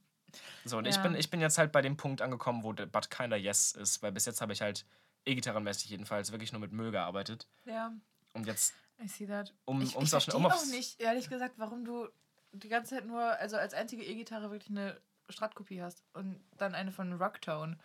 So, 0.65 0.79
und 0.79 0.87
ich, 0.87 0.95
Ja. 0.95 1.03
bin, 1.03 1.17
ich 1.17 1.29
bin 1.29 1.41
jetzt 1.41 1.59
halt 1.59 1.73
bei 1.73 1.83
dem 1.83 1.97
Punkt 1.97 2.23
angekommen, 2.23 2.63
wo 2.63 2.73
but 2.73 3.11
kinda 3.11 3.37
yes 3.37 3.73
ist, 3.73 4.01
weil 4.01 4.13
bis 4.13 4.27
jetzt 4.27 4.41
habe 4.41 4.53
ich 4.53 4.63
halt 4.63 4.87
E-Gitarrenmäßig 5.25 5.91
jedenfalls 5.91 6.33
wirklich 6.33 6.53
nur 6.53 6.61
mit 6.61 6.73
Müll 6.73 6.91
gearbeitet. 6.91 7.47
ja, 7.65 7.93
Und 8.33 8.47
jetzt, 8.47 8.75
I 9.03 9.09
see 9.09 9.27
that. 9.27 9.55
um 9.65 9.81
ich 9.83 9.95
um's 9.97 10.07
ich 10.07 10.11
verstehe 10.11 10.35
um 10.37 10.47
auch 10.47 10.67
nicht, 10.67 11.01
ehrlich 11.01 11.29
gesagt, 11.29 11.55
warum 11.59 11.85
du 11.85 12.09
die 12.53 12.69
ganze 12.69 12.97
Zeit 12.97 13.07
nur, 13.07 13.23
also 13.23 13.57
als 13.57 13.73
einzige 13.75 14.05
E-Gitarre 14.05 14.51
wirklich 14.51 14.71
eine 14.71 15.01
Strat-Kopie 15.29 15.81
hast 15.83 16.03
und 16.13 16.43
dann 16.59 16.75
eine 16.75 16.93
von 16.93 17.13
Rocktone. 17.15 17.79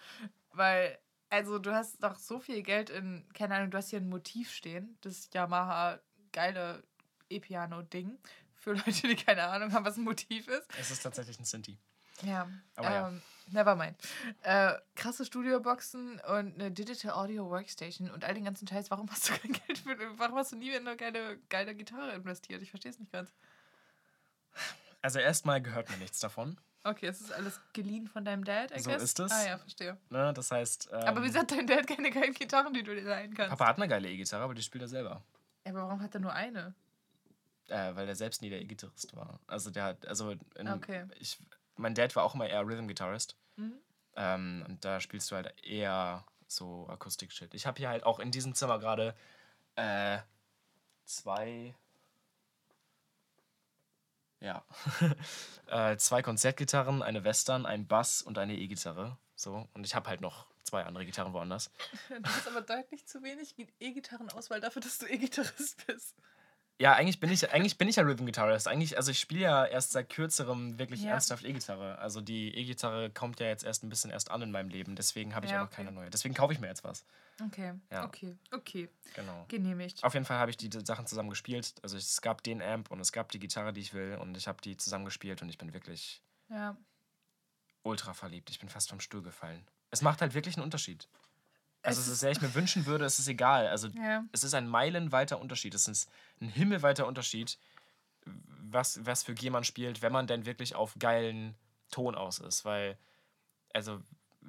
Weil, 0.52 0.98
also 1.30 1.60
du 1.60 1.74
hast 1.74 2.04
doch 2.04 2.18
so 2.18 2.40
viel 2.40 2.62
Geld 2.64 2.90
in, 2.90 3.26
keine 3.34 3.56
Ahnung, 3.56 3.72
du 3.72 3.78
hast 3.78 3.90
hier 3.90 4.00
ein 4.00 4.10
Motiv 4.10 4.52
stehen, 4.52 4.98
das 5.02 5.30
Yamaha 5.32 6.00
geile 6.32 6.84
E-Piano-Ding. 7.30 8.18
Für 8.56 8.74
Leute, 8.86 9.08
die 9.08 9.16
keine 9.16 9.44
Ahnung 9.44 9.72
haben, 9.72 9.86
was 9.86 9.98
ein 9.98 10.04
Motiv 10.04 10.48
ist. 10.48 10.68
Es 10.80 10.92
ist 10.92 11.02
tatsächlich 11.04 11.40
ein 11.40 11.46
Sinti. 11.46 11.78
Ja, 12.24 12.50
Aber 12.76 12.90
ja. 12.92 13.08
ähm, 13.08 13.14
never 13.14 13.22
mind. 13.52 13.96
Äh, 14.44 14.74
krasse 14.96 15.26
Studioboxen 15.26 16.20
und 16.22 16.56
eine 16.56 16.72
Digital 16.72 17.12
Audio 17.12 17.50
Workstation 17.50 18.10
und 18.12 18.24
all 18.24 18.34
den 18.34 18.46
ganzen 18.46 18.68
Scheiß. 18.68 18.90
Warum 18.92 19.10
hast 19.12 19.30
du 19.30 19.34
kein 19.34 19.54
Geld 19.54 19.78
für, 19.80 19.98
warum 20.20 20.38
hast 20.38 20.52
du 20.52 20.56
nie 20.56 20.72
in 20.72 20.88
eine 20.88 20.98
geile, 20.98 21.38
geile 21.50 21.76
Gitarre 21.76 22.12
investiert? 22.14 22.62
Ich 22.62 22.70
verstehe 22.70 22.92
es 22.92 23.00
nicht 23.00 23.12
ganz. 23.12 23.32
Also 25.02 25.20
erstmal 25.20 25.62
gehört 25.62 25.90
mir 25.90 25.98
nichts 25.98 26.20
davon. 26.20 26.58
Okay, 26.84 27.08
es 27.08 27.20
ist 27.22 27.32
alles 27.34 27.60
geliehen 27.74 28.08
von 28.08 28.24
deinem 28.24 28.44
Dad, 28.46 28.72
I 28.76 28.80
So 28.80 28.90
guess? 28.92 29.04
ist 29.04 29.20
es. 29.20 29.32
Ah 29.32 29.46
ja, 29.46 29.58
verstehe. 29.58 29.98
Ne? 30.10 30.32
Das 30.34 30.52
heißt. 30.52 30.90
Ähm, 30.92 31.00
aber 31.02 31.24
wieso 31.24 31.40
hat 31.40 31.52
dein 31.52 31.68
Dad 31.68 31.86
keine 31.86 32.12
geilen 32.12 32.34
Gitarren, 32.34 32.74
die 32.74 32.84
du 32.84 32.96
dir 32.96 33.02
leihen 33.02 33.34
kannst? 33.34 33.50
Papa 33.50 33.68
hat 33.68 33.76
eine 33.78 33.88
geile 33.88 34.10
E-Gitarre, 34.10 34.44
aber 34.44 34.54
die 34.54 34.62
spielt 34.64 34.84
er 34.84 34.88
selber. 34.88 35.22
Ja, 35.66 35.72
aber 35.74 35.84
warum 35.84 36.02
hat 36.02 36.14
er 36.14 36.22
nur 36.22 36.32
eine? 36.34 36.74
Äh, 37.68 37.94
weil 37.96 38.08
er 38.08 38.16
selbst 38.16 38.42
nie 38.42 38.50
der 38.50 38.62
E-Gitarrist 38.62 39.14
war. 39.16 39.40
Also 39.48 39.70
der 39.70 39.84
hat, 39.84 40.08
also 40.08 40.32
in, 40.56 40.68
Okay. 40.70 41.06
ich, 41.20 41.38
mein 41.78 41.96
Dad 41.96 42.16
war 42.16 42.24
auch 42.24 42.36
immer 42.36 42.48
eher 42.48 42.66
Rhythm-Gitarrist. 42.66 43.36
Mhm. 43.56 43.80
Ähm, 44.16 44.66
und 44.68 44.84
da 44.84 45.00
spielst 45.00 45.32
du 45.32 45.36
halt 45.36 45.54
eher 45.64 46.26
so 46.48 46.88
Akustik-Shit. 46.90 47.54
Ich 47.54 47.66
habe 47.66 47.78
hier 47.78 47.90
halt 47.90 48.04
auch 48.04 48.20
in 48.20 48.32
diesem 48.32 48.56
Zimmer 48.56 48.80
gerade 48.80 49.16
äh, 49.76 50.20
zwei. 51.06 51.76
Ja. 54.40 54.64
äh, 55.68 55.98
zwei 55.98 56.22
Konzertgitarren, 56.22 57.02
eine 57.02 57.24
Western, 57.24 57.66
ein 57.66 57.88
Bass 57.88 58.22
und 58.22 58.38
eine 58.38 58.56
E-Gitarre. 58.56 59.18
So. 59.36 59.68
Und 59.74 59.86
ich 59.86 59.96
habe 59.96 60.10
halt 60.10 60.22
noch 60.22 60.48
zwei 60.64 60.84
andere 60.84 61.06
Gitarren 61.06 61.34
woanders. 61.34 61.72
Du 62.10 62.24
hast 62.24 62.48
aber 62.48 62.62
deutlich 62.62 63.06
zu 63.06 63.24
wenig 63.24 63.56
E-Gitarrenauswahl 63.80 64.60
dafür, 64.60 64.82
dass 64.82 64.98
du 64.98 65.08
E-Gitarrist 65.08 65.86
bist. 65.88 66.16
Ja, 66.80 66.94
eigentlich 66.94 67.20
bin 67.20 67.32
ich, 67.32 67.52
eigentlich 67.52 67.80
bin 67.80 67.88
ich 67.88 67.96
ja 67.96 68.04
Rhythm 68.04 68.26
Guitarist. 68.26 68.68
Eigentlich, 68.68 68.98
also 68.98 69.10
ich 69.10 69.20
spiele 69.20 69.42
ja 69.42 69.66
erst 69.66 69.94
seit 69.94 70.10
kürzerem 70.10 70.78
wirklich 70.78 71.02
Ja. 71.02 71.12
ernsthaft 71.12 71.44
E-Gitarre. 71.44 71.98
Also 71.98 72.22
die 72.22 72.54
E-Gitarre 72.56 73.10
kommt 73.10 73.40
ja 73.40 73.48
jetzt 73.48 73.64
erst 73.64 73.84
ein 73.84 73.90
bisschen 73.90 74.12
erst 74.12 74.30
an 74.30 74.44
in 74.44 74.52
meinem 74.52 74.70
Leben. 74.70 74.96
Deswegen 74.96 75.34
habe 75.34 75.48
ich 75.48 75.52
Ja, 75.52 75.58
auch 75.58 75.62
noch 75.64 75.68
okay. 75.72 75.78
keine 75.78 75.92
neue. 75.92 76.12
Deswegen 76.12 76.36
kaufe 76.36 76.54
ich 76.54 76.60
mir 76.60 76.68
jetzt 76.68 76.84
was. 76.84 77.04
Okay, 77.44 77.74
Ja. 77.92 78.06
okay, 78.06 78.38
okay. 78.52 78.90
Genau. 79.16 79.46
Genehmigt. 79.48 80.04
Auf 80.04 80.14
jeden 80.14 80.26
Fall 80.28 80.38
habe 80.38 80.52
ich 80.52 80.58
die 80.58 80.70
Sachen 80.86 81.08
zusammen 81.08 81.30
gespielt. 81.32 81.74
Also 81.82 81.98
es 81.98 82.22
gab 82.22 82.44
den 82.44 82.62
Amp 82.62 82.92
und 82.92 83.00
es 83.00 83.12
gab 83.12 83.32
die 83.32 83.40
Gitarre, 83.40 83.74
die 83.74 83.82
ich 83.82 83.96
will. 83.96 84.16
Und 84.22 84.38
ich 84.38 84.48
habe 84.48 84.62
die 84.62 84.78
zusammen 84.78 85.06
gespielt 85.06 85.42
und 85.42 85.50
ich 85.50 85.58
bin 85.58 85.74
wirklich 85.74 86.22
Ja. 86.50 86.78
ultra 87.82 88.14
verliebt. 88.14 88.52
Ich 88.52 88.60
bin 88.60 88.70
fast 88.70 88.90
vom 88.90 89.00
Stuhl 89.00 89.24
gefallen. 89.24 89.66
Es 89.90 90.04
macht 90.04 90.22
halt 90.22 90.36
wirklich 90.36 90.56
einen 90.58 90.64
Unterschied. 90.64 91.08
Also 91.88 92.02
Es 92.02 92.08
ist- 92.08 92.20
sehr 92.20 92.32
ich 92.32 92.42
mir 92.42 92.54
wünschen 92.54 92.86
würde, 92.86 93.06
es 93.06 93.18
ist 93.20 93.28
egal. 93.28 93.68
Also 93.68 93.88
Ja. 93.90 94.24
es 94.32 94.44
ist 94.44 94.54
ein 94.54 94.68
meilenweiter 94.68 95.40
Unterschied. 95.40 95.74
Es 95.74 95.88
ist 95.88 96.10
ein 96.42 96.50
himmelweiter 96.50 97.08
Unterschied, 97.08 97.58
was, 98.26 99.06
was 99.06 99.24
für 99.24 99.34
G 99.34 99.50
man 99.50 99.64
spielt, 99.64 100.02
wenn 100.02 100.12
man 100.12 100.28
denn 100.28 100.46
wirklich 100.46 100.76
auf 100.76 100.96
geilen 101.00 101.56
Ton 101.92 102.16
aus 102.16 102.40
ist. 102.40 102.66
Weil, 102.66 102.98
also, 103.74 104.02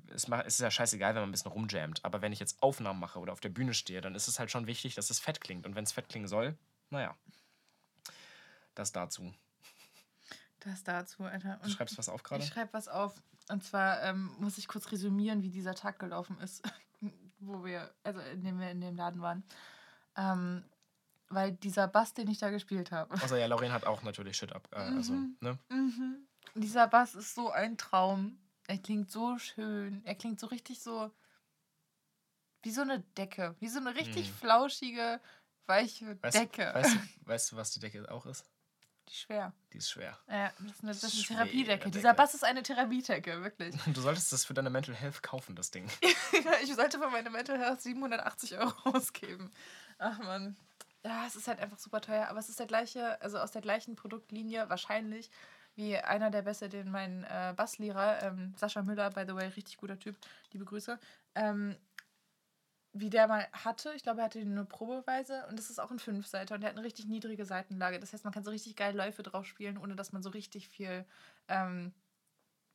es, 0.09 0.27
macht, 0.29 0.46
es 0.46 0.55
ist 0.55 0.61
ja 0.61 0.70
scheißegal, 0.70 1.14
wenn 1.14 1.22
man 1.22 1.29
ein 1.29 1.33
bisschen 1.33 1.51
rumjammt. 1.53 2.05
Aber 2.05 2.20
wenn 2.22 2.33
ich 2.33 2.40
jetzt 2.40 2.62
Aufnahmen 2.62 2.98
mache 3.01 3.18
oder 3.20 3.33
auf 3.33 3.40
der 3.40 3.48
Bühne 3.51 3.74
stehe, 3.74 4.01
dann 4.01 4.14
ist 4.14 4.27
es 4.29 4.38
halt 4.38 4.51
schon 4.51 4.66
wichtig, 4.66 4.94
dass 4.96 5.11
es 5.11 5.20
fett 5.20 5.40
klingt. 5.40 5.64
Und 5.66 5.74
wenn 5.77 5.85
es 5.85 5.92
fett 5.92 6.09
klingen 6.09 6.29
soll, 6.29 6.57
naja. 6.90 7.14
Das 8.74 8.92
dazu. 8.92 9.33
Das 10.61 10.83
dazu, 10.83 11.24
Alter. 11.24 11.57
Du 11.59 11.64
Und 11.66 11.70
schreibst 11.70 11.96
was 11.98 12.09
auf 12.09 12.22
gerade? 12.22 12.42
Ich 12.42 12.51
schreibe 12.51 12.72
was 12.72 12.88
auf. 12.88 13.14
Und 13.48 13.64
zwar 13.64 14.03
ähm, 14.03 14.35
muss 14.38 14.59
ich 14.59 14.66
kurz 14.68 14.90
resümieren, 14.92 15.42
wie 15.42 15.51
dieser 15.51 15.74
Tag 15.74 15.98
gelaufen 15.98 16.38
ist, 16.40 16.62
wo 17.38 17.64
wir, 17.64 17.92
also 18.03 18.20
in 18.20 18.42
dem 18.44 18.59
wir 18.59 18.70
in 18.70 18.81
dem 18.81 18.96
Laden 18.96 19.20
waren. 19.20 19.44
Ähm, 20.16 20.64
weil 21.31 21.53
dieser 21.53 21.88
Bass, 21.88 22.14
den 22.14 22.29
ich 22.29 22.38
da 22.38 22.51
gespielt 22.51 22.90
habe. 22.90 23.20
Also 23.20 23.37
ja, 23.37 23.46
Lauren 23.46 23.72
hat 23.72 23.85
auch 23.85 24.03
natürlich 24.03 24.37
Shit 24.37 24.53
ab. 24.53 24.66
Äh, 24.72 24.77
also, 24.77 25.12
Mhm. 25.12 25.37
ne? 25.40 25.59
Mhm. 25.68 26.27
Dieser 26.55 26.88
Bass 26.88 27.14
ist 27.14 27.35
so 27.35 27.51
ein 27.51 27.77
Traum. 27.77 28.38
Er 28.66 28.79
klingt 28.79 29.11
so 29.11 29.38
schön. 29.38 30.03
Er 30.05 30.14
klingt 30.14 30.40
so 30.40 30.46
richtig 30.46 30.81
so 30.81 31.11
wie 32.62 32.70
so 32.70 32.81
eine 32.83 33.01
Decke. 33.16 33.55
Wie 33.61 33.68
so 33.68 33.79
eine 33.79 33.94
richtig 33.94 34.29
Mhm. 34.29 34.35
flauschige, 34.35 35.20
weiche 35.66 36.18
Weißt, 36.22 36.37
Decke. 36.37 36.70
Weißt, 36.74 36.96
weißt 37.27 37.53
du, 37.53 37.57
was 37.57 37.70
die 37.72 37.81
Decke 37.81 38.11
auch 38.11 38.27
ist? 38.27 38.44
Die 39.08 39.12
ist 39.12 39.20
schwer. 39.20 39.52
Die 39.72 39.78
ist 39.78 39.90
schwer. 39.90 40.18
Ja, 40.28 40.52
das 40.58 40.72
ist 40.72 40.82
eine, 40.82 40.92
das 40.92 41.04
ist 41.04 41.14
eine 41.14 41.24
Therapiedecke. 41.24 41.78
Decke. 41.84 41.90
Dieser 41.90 42.14
Bass 42.14 42.34
ist 42.34 42.44
eine 42.44 42.62
Therapiedecke, 42.62 43.42
wirklich. 43.42 43.74
Du 43.86 44.00
solltest 44.00 44.32
das 44.32 44.44
für 44.44 44.54
deine 44.54 44.70
Mental 44.70 44.94
Health 44.94 45.22
kaufen, 45.22 45.56
das 45.56 45.70
Ding. 45.70 45.88
ich 46.62 46.74
sollte 46.74 46.98
für 46.98 47.08
meine 47.08 47.30
Mental 47.30 47.58
Health 47.58 47.80
780 47.80 48.58
Euro 48.58 48.74
ausgeben. 48.84 49.50
Ach 49.98 50.18
man. 50.18 50.56
Ja, 51.04 51.24
es 51.26 51.36
ist 51.36 51.48
halt 51.48 51.60
einfach 51.60 51.78
super 51.78 52.00
teuer, 52.00 52.28
aber 52.28 52.38
es 52.38 52.48
ist 52.48 52.58
der 52.58 52.66
gleiche, 52.66 53.20
also 53.22 53.38
aus 53.38 53.52
der 53.52 53.62
gleichen 53.62 53.96
Produktlinie 53.96 54.68
wahrscheinlich 54.68 55.30
wie 55.74 55.96
einer 55.96 56.30
der 56.30 56.42
Beste, 56.42 56.68
den 56.68 56.90
mein 56.90 57.22
äh, 57.24 57.54
Basslehrer, 57.56 58.22
ähm, 58.24 58.52
Sascha 58.56 58.82
Müller, 58.82 59.10
by 59.10 59.24
the 59.26 59.34
way, 59.34 59.46
richtig 59.46 59.76
guter 59.76 59.98
Typ, 59.98 60.16
liebe 60.52 60.64
Grüße, 60.64 60.98
ähm, 61.36 61.76
wie 62.92 63.11
der 63.11 63.29
mal 63.29 63.46
hatte. 63.53 63.92
Ich 63.94 64.03
glaube, 64.03 64.20
er 64.20 64.24
hatte 64.27 64.38
den 64.38 64.55
nur 64.55 64.64
probeweise 64.64 65.46
und 65.48 65.59
das 65.59 65.70
ist 65.70 65.79
auch 65.79 65.90
ein 65.90 65.98
Fünfseiter 65.98 66.55
und 66.55 66.62
der 66.62 66.70
hat 66.70 66.77
eine 66.77 66.85
richtig 66.87 67.07
niedrige 67.07 67.44
Seitenlage. 67.44 68.01
Das 68.01 68.12
heißt, 68.12 68.24
man 68.24 68.33
kann 68.33 68.44
so 68.44 68.51
richtig 68.51 68.77
geil 68.77 68.96
Läufe 68.96 69.22
drauf 69.22 69.46
spielen, 69.46 69.79
ohne 69.79 69.94
dass 69.94 70.12
man 70.12 70.22
so 70.22 70.31
richtig 70.31 70.68
viel, 70.68 71.05
ähm, 71.48 71.92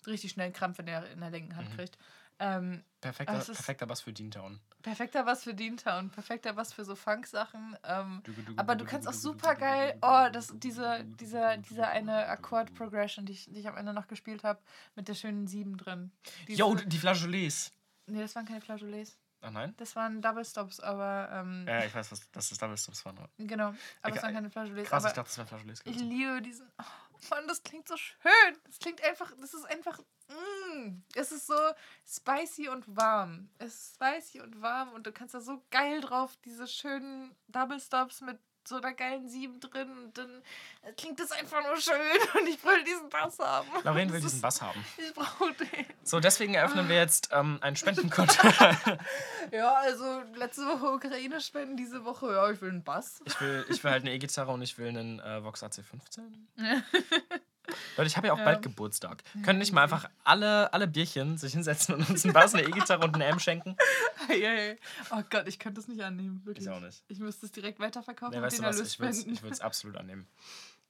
richtig 0.06 0.32
schnell 0.32 0.52
Krampf 0.52 0.80
in 0.80 0.86
der, 0.86 1.10
in 1.12 1.20
der 1.20 1.30
linken 1.32 1.56
Hand 1.56 1.70
Mhm. 1.72 1.76
kriegt. 1.76 1.98
Ähm, 2.40 2.84
Perfekter, 3.00 3.34
perfekter 3.40 3.86
Bass 3.86 4.02
für 4.02 4.12
Deantown. 4.12 4.60
Perfekter 4.82 5.26
was 5.26 5.44
für 5.44 5.54
Deantown, 5.54 6.10
perfekter 6.10 6.56
was 6.56 6.74
für 6.74 6.84
so 6.84 6.96
Funk-Sachen. 6.96 7.78
Ähm, 7.84 8.24
aber 8.58 8.76
du 8.76 8.86
kannst 8.86 9.08
auch 9.08 9.14
super 9.14 9.56
geil, 9.56 9.98
oh, 10.02 10.28
das, 10.32 10.52
diese, 10.58 11.06
diese, 11.20 11.58
diese 11.60 11.88
eine 11.88 12.28
Akkord-Progression, 12.28 13.26
die 13.26 13.34
ich, 13.34 13.46
die 13.46 13.60
ich 13.60 13.68
am 13.68 13.78
Ende 13.78 13.94
noch 13.94 14.08
gespielt 14.08 14.44
habe, 14.44 14.60
mit 14.96 15.08
der 15.08 15.14
schönen 15.16 15.48
Sieben 15.48 15.78
drin. 15.78 16.12
Diese, 16.48 16.60
Yo, 16.60 16.76
die 16.76 16.98
Flageolets. 16.98 17.72
nee, 18.08 18.20
das 18.22 18.36
waren 18.36 18.46
keine 18.46 18.62
Flageolets. 18.62 19.18
Ach 19.46 19.52
nein? 19.52 19.74
Das 19.78 19.96
waren 19.98 20.22
Double 20.22 20.46
Stops, 20.46 20.80
aber, 20.80 21.30
ähm, 21.34 21.66
Ja, 21.68 21.84
ich 21.84 21.94
weiß, 21.94 22.10
dass 22.10 22.32
das 22.32 22.58
Double 22.58 22.78
Stops 22.78 23.04
waren. 23.06 23.28
genau. 23.38 23.74
Aber 24.02 24.16
es 24.16 24.24
waren 24.24 24.34
keine 24.34 24.50
Flageolets. 24.50 24.90
Krass, 24.90 25.04
ich 25.06 25.12
dachte, 25.12 25.28
das 25.30 25.38
wären 25.38 25.48
Flageolets 25.48 25.82
ich 25.84 26.00
liebe 26.00 26.42
diesen, 26.42 26.72
oh, 26.80 27.28
Mann, 27.30 27.48
das 27.48 27.62
klingt 27.62 27.88
so 27.88 27.98
schön. 27.98 28.22
Das 28.66 28.80
klingt 28.80 29.04
einfach, 29.04 29.34
das 29.42 29.54
ist 29.54 29.66
einfach, 29.66 30.00
mm, 30.30 31.02
es 31.16 31.32
ist 31.34 31.48
so 31.48 31.60
spicy 32.08 32.70
und 32.70 32.96
warm. 32.96 33.50
Es 33.58 33.74
ist 33.74 33.96
spicy 33.96 34.40
und 34.42 34.62
warm 34.62 34.94
und 34.94 35.06
du 35.06 35.12
kannst 35.12 35.34
da 35.34 35.42
so 35.42 35.62
geil 35.72 36.00
drauf, 36.00 36.38
diese 36.46 36.66
schönen 36.68 37.36
Double 37.48 37.80
Stops 37.80 38.22
mit 38.22 38.40
so 38.68 38.78
einer 38.78 38.94
geilen 38.94 39.28
Sieben 39.30 39.60
drin 39.60 39.90
und 39.90 40.18
dann 40.18 40.42
klingt 40.98 41.20
das 41.20 41.32
einfach 41.32 41.62
nur 41.64 41.78
schön 41.78 41.96
und 42.42 42.48
ich 42.48 42.64
will 42.64 42.84
diesen 42.84 43.10
Bass 43.10 43.40
haben. 43.40 43.68
Lauren 43.84 44.12
will 44.12 44.22
diesen 44.22 44.42
Bass 44.42 44.62
haben. 44.62 44.84
Ich 44.98 45.14
brauche 45.14 45.54
den. 45.54 45.86
So, 46.04 46.20
deswegen 46.20 46.54
eröffnen 46.54 46.88
wir 46.90 46.96
jetzt 46.96 47.30
ähm, 47.32 47.58
ein 47.62 47.76
Spendenkonto. 47.76 48.34
Ja, 49.52 49.74
also 49.76 50.24
letzte 50.36 50.66
Woche 50.66 50.94
Ukraine 50.94 51.40
spenden, 51.42 51.78
diese 51.78 52.06
Woche, 52.06 52.32
ja, 52.32 52.50
ich 52.50 52.62
will 52.62 52.70
einen 52.70 52.84
Bass. 52.84 53.22
ich, 53.26 53.40
will, 53.40 53.66
ich 53.70 53.84
will 53.84 53.92
halt 53.92 54.04
eine 54.04 54.14
E-Gitarre 54.14 54.52
und 54.52 54.62
ich 54.62 54.78
will 54.78 54.88
einen 54.88 55.20
äh, 55.20 55.44
Vox 55.44 55.62
AC15. 55.64 56.22
Leute, 57.98 58.08
ich 58.08 58.18
habe 58.18 58.28
ja 58.28 58.34
auch 58.34 58.38
Ja. 58.40 58.46
bald 58.46 58.62
Geburtstag. 58.62 59.24
Können 59.44 59.60
nicht 59.60 59.72
mal 59.72 59.84
einfach 59.84 60.10
alle, 60.24 60.72
alle 60.74 60.88
Bierchen 60.88 61.38
sich 61.38 61.54
hinsetzen 61.54 61.96
und 61.96 62.10
uns 62.10 62.24
einen 62.26 62.34
Bass, 62.34 62.54
eine 62.54 62.64
E-Gitarre 62.64 63.04
und 63.06 63.16
einen 63.16 63.32
Amp 63.32 63.42
schenken? 63.42 63.76
Hey, 64.28 64.40
hey. 64.42 64.78
Oh 65.12 65.22
Gott, 65.30 65.48
ich 65.50 65.60
könnte 65.60 65.82
das 65.82 65.90
nicht 65.90 66.02
annehmen, 66.02 66.42
wirklich. 66.46 66.66
Ich 66.66 66.72
auch 66.72 66.80
nicht. 66.80 67.04
Ich 67.10 67.20
müsste 67.20 67.46
es 67.46 67.52
direkt 67.52 67.78
weiterverkaufen 67.80 68.32
Nee, 68.32 68.38
und 68.38 68.44
weißt 68.44 68.58
den 68.58 68.64
du 68.64 68.70
was? 68.70 68.78
Erlös 68.78 68.98
Ich 69.28 69.42
würde 69.42 69.54
es 69.54 69.60
absolut 69.60 69.98
annehmen. 69.98 70.28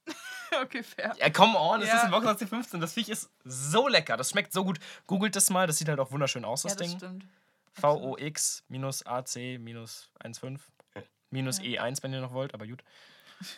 okay, 0.62 0.84
fair. 0.84 1.16
Ja, 1.20 1.32
come 1.32 1.58
on, 1.58 1.80
das 1.80 1.90
Ja. 1.90 1.96
ist 1.98 2.04
ein 2.04 2.12
Vox 2.12 2.28
AC15. 2.28 2.80
Das 2.80 2.94
Viech 2.94 3.10
ist 3.10 3.32
so 3.44 3.88
lecker. 3.88 4.18
Das 4.18 4.30
schmeckt 4.30 4.54
so 4.54 4.64
gut. 4.64 4.78
Googelt 5.08 5.36
das 5.36 5.50
mal, 5.50 5.66
das 5.66 5.80
sieht 5.80 5.90
halt 5.90 6.00
auch 6.00 6.12
wunderschön 6.12 6.46
aus, 6.46 6.62
das 6.62 6.74
ja, 6.74 6.78
das 6.78 6.88
Ding. 6.90 6.98
stimmt. 6.98 7.26
VOX-AC-15 7.82 10.60
minus 11.32 11.60
E1, 11.60 12.04
wenn 12.04 12.14
ihr 12.14 12.22
noch 12.22 12.34
wollt, 12.34 12.54
aber 12.54 12.68
gut. 12.68 12.84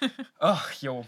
Ach, 0.40 0.72
jo. 0.74 1.06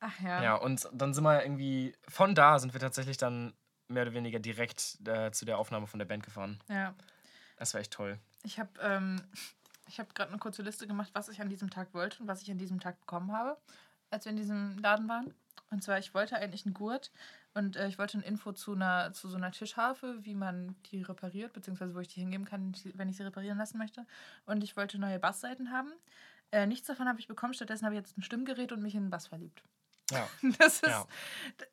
Ach 0.00 0.20
ja. 0.20 0.42
Ja, 0.42 0.54
und 0.56 0.88
dann 0.92 1.14
sind 1.14 1.24
wir 1.24 1.42
irgendwie, 1.42 1.94
von 2.08 2.34
da 2.34 2.58
sind 2.58 2.72
wir 2.72 2.80
tatsächlich 2.80 3.16
dann 3.16 3.52
mehr 3.88 4.02
oder 4.04 4.14
weniger 4.14 4.38
direkt 4.38 4.98
äh, 5.06 5.30
zu 5.30 5.44
der 5.44 5.58
Aufnahme 5.58 5.86
von 5.86 5.98
der 5.98 6.06
Band 6.06 6.24
gefahren. 6.24 6.58
ja. 6.68 6.94
Das 7.56 7.74
war 7.74 7.82
echt 7.82 7.92
toll. 7.92 8.18
Ich 8.42 8.58
habe 8.58 8.70
ähm, 8.80 9.22
ich 9.86 10.00
hab 10.00 10.14
gerade 10.14 10.30
eine 10.30 10.38
kurze 10.38 10.62
Liste 10.62 10.86
gemacht, 10.86 11.10
was 11.12 11.28
ich 11.28 11.42
an 11.42 11.50
diesem 11.50 11.68
Tag 11.68 11.92
wollte 11.92 12.22
und 12.22 12.28
was 12.28 12.40
ich 12.40 12.50
an 12.50 12.56
diesem 12.58 12.80
Tag 12.80 12.98
bekommen 13.00 13.32
habe, 13.32 13.58
als 14.08 14.24
wir 14.24 14.30
in 14.30 14.38
diesem 14.38 14.78
Laden 14.78 15.08
waren. 15.08 15.34
Und 15.70 15.84
zwar, 15.84 15.98
ich 15.98 16.14
wollte 16.14 16.36
eigentlich 16.36 16.64
einen 16.64 16.74
Gurt 16.74 17.12
und 17.52 17.76
äh, 17.76 17.86
ich 17.88 17.98
wollte 17.98 18.18
ein 18.18 18.22
Info 18.22 18.52
zu, 18.52 18.72
einer, 18.74 19.12
zu 19.12 19.28
so 19.28 19.36
einer 19.36 19.52
Tischharfe, 19.52 20.24
wie 20.24 20.34
man 20.34 20.74
die 20.90 21.02
repariert, 21.02 21.52
beziehungsweise 21.52 21.94
wo 21.94 22.00
ich 22.00 22.08
die 22.08 22.20
hingeben 22.20 22.46
kann, 22.46 22.74
wenn 22.94 23.08
ich 23.08 23.16
sie 23.16 23.24
reparieren 23.24 23.58
lassen 23.58 23.78
möchte. 23.78 24.06
Und 24.46 24.64
ich 24.64 24.76
wollte 24.76 24.98
neue 24.98 25.18
Bassseiten 25.18 25.70
haben. 25.70 25.92
Äh, 26.50 26.66
nichts 26.66 26.86
davon 26.88 27.08
habe 27.08 27.20
ich 27.20 27.28
bekommen, 27.28 27.54
stattdessen 27.54 27.84
habe 27.84 27.94
ich 27.94 28.00
jetzt 28.00 28.16
ein 28.16 28.22
Stimmgerät 28.22 28.72
und 28.72 28.82
mich 28.82 28.94
in 28.94 29.02
einen 29.02 29.10
Bass 29.10 29.28
verliebt. 29.28 29.62
Ja. 30.10 30.28
Das 30.58 30.74
ist. 30.80 30.88
Ja. 30.88 31.06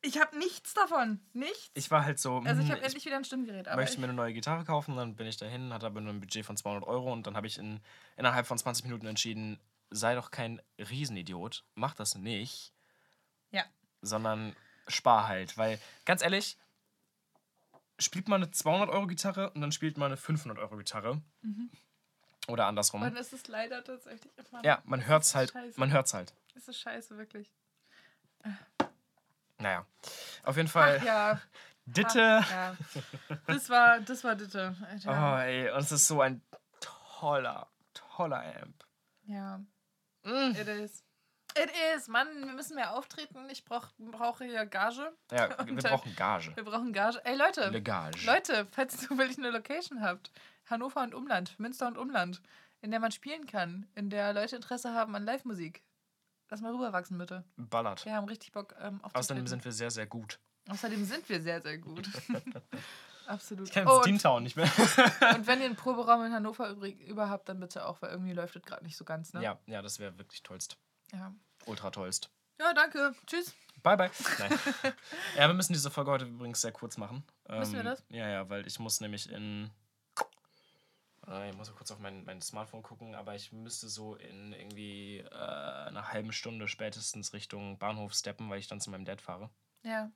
Ich 0.02 0.20
habe 0.20 0.38
nichts 0.38 0.74
davon. 0.74 1.20
Nichts. 1.34 1.72
Ich 1.74 1.90
war 1.92 2.06
halt 2.06 2.20
so, 2.20 2.38
also, 2.40 2.62
ich 2.62 2.68
hm, 2.68 2.76
habe 2.76 2.84
endlich 2.84 3.06
wieder 3.06 3.18
ein 3.18 3.26
Stimmgerät. 3.26 3.68
Aber 3.68 3.82
möchte 3.82 3.96
ich, 3.96 4.00
mir 4.00 4.06
eine 4.06 4.14
neue 4.14 4.34
Gitarre 4.34 4.64
kaufen, 4.66 4.96
dann 4.96 5.16
bin 5.16 5.28
ich 5.28 5.38
dahin, 5.38 5.74
hatte 5.74 5.86
aber 5.86 6.02
nur 6.02 6.14
ein 6.14 6.20
Budget 6.20 6.46
von 6.46 6.58
200 6.58 6.88
Euro 6.88 7.12
und 7.12 7.28
dann 7.28 7.36
habe 7.36 7.48
ich 7.48 7.58
in, 7.58 7.80
innerhalb 8.16 8.46
von 8.48 8.58
20 8.58 8.86
Minuten 8.86 9.08
entschieden, 9.08 9.60
sei 9.90 10.16
doch 10.16 10.32
kein 10.32 10.62
Riesenidiot, 10.78 11.64
mach 11.76 11.96
das 11.96 12.16
nicht, 12.16 12.74
Ja. 13.52 13.64
sondern 14.02 14.56
spar 14.88 15.28
halt, 15.28 15.58
weil 15.58 15.80
ganz 16.06 16.22
ehrlich, 16.22 16.58
spielt 18.00 18.28
man 18.28 18.44
eine 18.44 18.52
200 18.52 18.90
Euro 18.90 19.08
Gitarre 19.08 19.50
und 19.52 19.62
dann 19.62 19.72
spielt 19.72 19.98
man 19.98 20.08
eine 20.08 20.18
500 20.18 20.60
Euro 20.60 20.78
Gitarre 20.78 21.22
oder 22.48 22.66
andersrum. 22.66 23.02
Und 23.02 23.18
es 23.18 23.34
ist 23.34 23.48
leider 23.48 23.84
tatsächlich 23.84 24.32
immer. 24.38 24.64
ja, 24.64 24.82
man 24.86 25.02
es 25.02 25.08
hört's 25.08 25.28
ist 25.30 25.36
halt, 25.36 25.52
scheiße. 25.52 25.80
man 25.80 25.92
hört's 25.92 26.14
halt. 26.14 26.34
Es 26.56 26.68
ist 26.68 26.80
scheiße, 26.80 27.18
wirklich. 27.18 27.52
Naja, 29.60 29.86
auf 30.44 30.56
jeden 30.58 30.68
Fall, 30.70 30.98
Ach 31.02 31.06
ja. 31.06 31.42
Ditte. 31.86 32.40
Ach, 32.44 32.52
ja. 32.52 32.76
Das 33.48 33.70
war, 33.70 34.00
das 34.02 34.24
war 34.24 34.36
Ditte. 34.36 34.76
Oh, 34.80 35.10
Alter. 35.10 35.46
ey, 35.46 35.72
und 35.72 35.80
es 35.80 35.92
ist 35.92 36.08
so 36.08 36.22
ein 36.22 36.42
toller, 36.80 37.68
toller 37.94 38.44
Amp. 38.62 38.84
Ja, 39.24 39.60
Mm. 40.24 40.52
it 40.52 40.68
is. 40.68 41.04
It 41.58 41.72
is. 41.96 42.08
Mann, 42.10 42.28
wir 42.46 42.54
müssen 42.54 42.76
mehr 42.76 42.94
auftreten. 42.94 43.50
Ich 43.50 43.64
brauch, 43.64 43.88
brauche 43.98 44.44
hier 44.44 44.66
Gage. 44.66 45.12
Ja, 45.32 45.50
wir 45.66 45.72
Und 45.74 45.82
brauchen 45.84 46.16
Gage. 46.16 46.54
Wir 46.56 46.64
brauchen 46.66 46.92
Gage. 46.92 47.22
Ey, 47.24 47.36
Leute. 47.38 47.70
Le 47.70 47.82
Gage. 47.82 48.26
Leute, 48.26 48.68
falls 48.72 49.08
du 49.08 49.18
wirklich 49.18 49.38
eine 49.38 49.52
Location 49.52 50.02
habt, 50.02 50.32
Hannover 50.70 51.02
und 51.02 51.16
Umland, 51.16 51.58
Münster 51.60 51.88
und 51.88 51.98
Umland, 51.98 52.42
in 52.82 52.92
der 52.92 53.00
man 53.00 53.12
spielen 53.14 53.48
kann, 53.48 53.88
in 53.96 54.10
der 54.10 54.34
Leute 54.34 54.58
Interesse 54.58 54.94
haben 54.94 55.16
an 55.16 55.24
Live-Musik, 55.24 55.82
lass 56.50 56.62
mal 56.62 56.74
rüberwachsen, 56.74 57.18
bitte. 57.18 57.44
Ballert. 57.58 58.06
Wir 58.06 58.14
haben 58.16 58.26
richtig 58.28 58.52
Bock 58.52 58.74
ähm, 58.80 58.96
aufzutreten. 59.04 59.16
Außerdem 59.20 59.48
sind 59.48 59.66
wir 59.66 59.72
sehr, 59.72 59.92
sehr 59.92 60.08
gut. 60.08 60.40
Außerdem 60.70 61.06
sind 61.06 61.28
wir 61.30 61.42
sehr, 61.42 61.62
sehr 61.62 61.78
gut. 61.78 62.10
Absolut. 63.28 63.68
Ich 63.68 63.74
kenne 63.74 63.92
Oh, 63.92 64.02
Deantown 64.04 64.44
nicht 64.44 64.56
mehr. 64.56 64.66
und 65.36 65.48
wenn 65.48 65.60
ihr 65.60 65.66
einen 65.66 65.76
Proberaum 65.76 66.24
in 66.26 66.34
Hannover 66.34 66.70
übrig, 66.70 67.00
überhaupt, 67.02 67.50
dann 67.50 67.60
bitte 67.60 67.86
auch, 67.86 68.02
weil 68.02 68.12
irgendwie 68.12 68.34
läuft 68.34 68.56
das 68.56 68.64
gerade 68.64 68.84
nicht 68.86 68.96
so 68.98 69.04
ganz, 69.06 69.34
ne? 69.34 69.44
Ja, 69.44 69.60
ja, 69.66 69.82
das 69.82 70.00
wäre 70.00 70.18
wirklich 70.18 70.44
tollst. 70.44 70.78
Ja. 71.12 71.34
ultra 71.66 71.90
tollst. 71.92 72.30
Ja, 72.60 72.74
danke. 72.74 73.14
Tschüss. 73.28 73.54
Bye, 73.84 73.96
bye. 73.98 74.10
Nein. 74.40 74.60
ja, 75.38 75.48
wir 75.48 75.54
müssen 75.54 75.74
diese 75.74 75.92
Folge 75.92 76.10
heute 76.12 76.26
übrigens 76.26 76.62
sehr 76.62 76.72
kurz 76.72 76.98
machen. 76.98 77.24
Müssen 77.50 77.74
wir 77.74 77.80
Ähm, 77.82 77.86
das? 77.86 78.04
Ja, 78.10 78.28
ja, 78.28 78.50
weil 78.50 78.66
ich 78.66 78.80
muss 78.80 79.00
nämlich 79.00 79.30
in. 79.32 79.70
Äh, 81.28 81.50
Ich 81.50 81.58
muss 81.58 81.74
kurz 81.76 81.92
auf 81.92 82.00
mein, 82.00 82.24
mein 82.26 82.42
Smartphone 82.42 82.84
gucken, 82.84 83.16
aber 83.16 83.36
ich 83.36 83.52
müsste 83.52 83.90
so 83.90 84.16
in 84.16 84.54
irgendwie 84.54 85.20
äh, 85.20 85.88
einer 85.88 86.12
halben 86.12 86.32
Stunde 86.32 86.68
spätestens 86.68 87.34
Richtung 87.34 87.78
Bahnhof 87.78 88.14
steppen, 88.14 88.50
weil 88.50 88.60
ich 88.60 88.68
dann 88.68 88.82
zu 88.82 88.90
meinem 88.90 89.06
Dad 89.06 89.22
fahre. 89.22 89.50
Ja, 89.84 90.12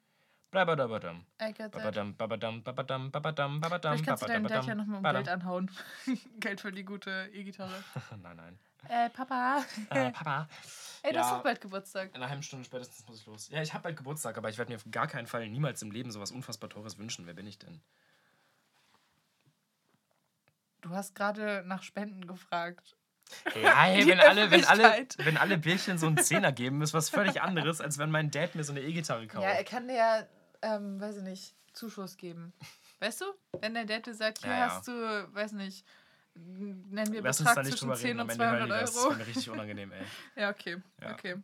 that. 0.51 1.71
Babadam, 1.71 2.13
babadam, 2.17 2.61
babadam, 2.63 3.11
babadam, 3.11 3.61
babadam, 3.61 4.01
kannst 4.01 4.23
du 4.23 4.27
deinem 4.27 4.47
Dad 4.47 4.65
ja 4.65 4.75
nochmal 4.75 4.97
um. 4.97 5.13
Geld 5.13 5.29
anhauen. 5.29 5.71
Geld 6.39 6.59
für 6.59 6.71
die 6.71 6.83
gute 6.83 7.29
E-Gitarre. 7.31 7.83
Nein, 8.21 8.35
nein. 8.35 8.59
Äh, 8.89 9.09
Papa. 9.09 9.63
Äh, 9.89 10.11
Papa. 10.11 10.49
Ey, 11.03 11.13
du 11.13 11.19
hast 11.19 11.29
ja. 11.29 11.37
doch 11.37 11.43
bald 11.43 11.61
Geburtstag. 11.61 12.09
In 12.09 12.15
einer 12.15 12.29
halben 12.29 12.43
Stunde 12.43 12.65
spätestens 12.65 13.07
muss 13.07 13.19
ich 13.19 13.25
los. 13.27 13.49
Ja, 13.49 13.61
ich 13.61 13.73
habe 13.73 13.83
bald 13.83 13.97
Geburtstag, 13.97 14.37
aber 14.37 14.49
ich 14.49 14.57
werde 14.57 14.71
mir 14.71 14.77
auf 14.77 14.85
gar 14.91 15.07
keinen 15.07 15.27
Fall 15.27 15.47
niemals 15.47 15.81
im 15.83 15.91
Leben 15.91 16.11
sowas 16.11 16.31
unfassbar 16.31 16.69
Teures 16.69 16.97
wünschen. 16.97 17.27
Wer 17.27 17.33
bin 17.33 17.47
ich 17.47 17.59
denn? 17.59 17.81
Du 20.81 20.89
hast 20.91 21.15
gerade 21.15 21.63
nach 21.65 21.83
Spenden 21.83 22.25
gefragt. 22.27 22.95
Ja, 23.61 23.83
hey, 23.83 24.05
wenn 24.07 24.19
alle, 24.19 24.51
wenn, 24.51 24.65
alle, 24.65 25.07
wenn 25.19 25.37
alle 25.37 25.57
Bierchen 25.57 25.97
so 25.97 26.07
einen 26.07 26.17
Zehner 26.17 26.51
geben, 26.51 26.81
ist 26.81 26.93
was 26.93 27.09
völlig 27.09 27.41
anderes, 27.41 27.79
als 27.79 27.97
wenn 27.97 28.11
mein 28.11 28.29
Dad 28.29 28.55
mir 28.55 28.63
so 28.63 28.73
eine 28.73 28.81
E-Gitarre 28.81 29.25
kauft. 29.27 29.43
Ja, 29.43 29.51
er 29.51 29.63
kann 29.63 29.87
dir 29.87 29.95
ja, 29.95 30.27
ähm, 30.61 30.99
weiß 30.99 31.17
ich 31.17 31.23
nicht, 31.23 31.55
Zuschuss 31.73 32.17
geben. 32.17 32.51
Weißt 32.99 33.21
du? 33.21 33.25
Wenn 33.61 33.73
dein 33.73 33.87
Dad 33.87 34.05
dir 34.05 34.13
sagt, 34.13 34.39
hier 34.39 34.51
Ja, 34.51 34.57
ja. 34.57 34.65
hast 34.71 34.87
du, 34.87 34.91
weiß 35.33 35.53
nicht, 35.53 35.85
nennen 36.35 37.13
wir 37.13 37.21
Lass 37.21 37.37
Betrag 37.37 37.55
da 37.55 37.61
nicht 37.63 37.71
zwischen 37.71 37.85
drüber 37.85 37.95
10 37.97 38.07
reden, 38.07 38.19
am 38.19 38.25
und 38.25 38.31
Ende 38.31 38.45
hören 38.45 38.67
200 38.67 38.79
die 38.79 38.85
das. 38.85 38.97
Euro. 38.97 39.11
ist 39.11 39.17
mir 39.17 39.27
richtig 39.27 39.49
unangenehm, 39.49 39.91
ey. 39.93 40.03
Ja, 40.35 40.49
okay. 40.49 40.77
Ja. 41.01 41.13
Okay. 41.13 41.35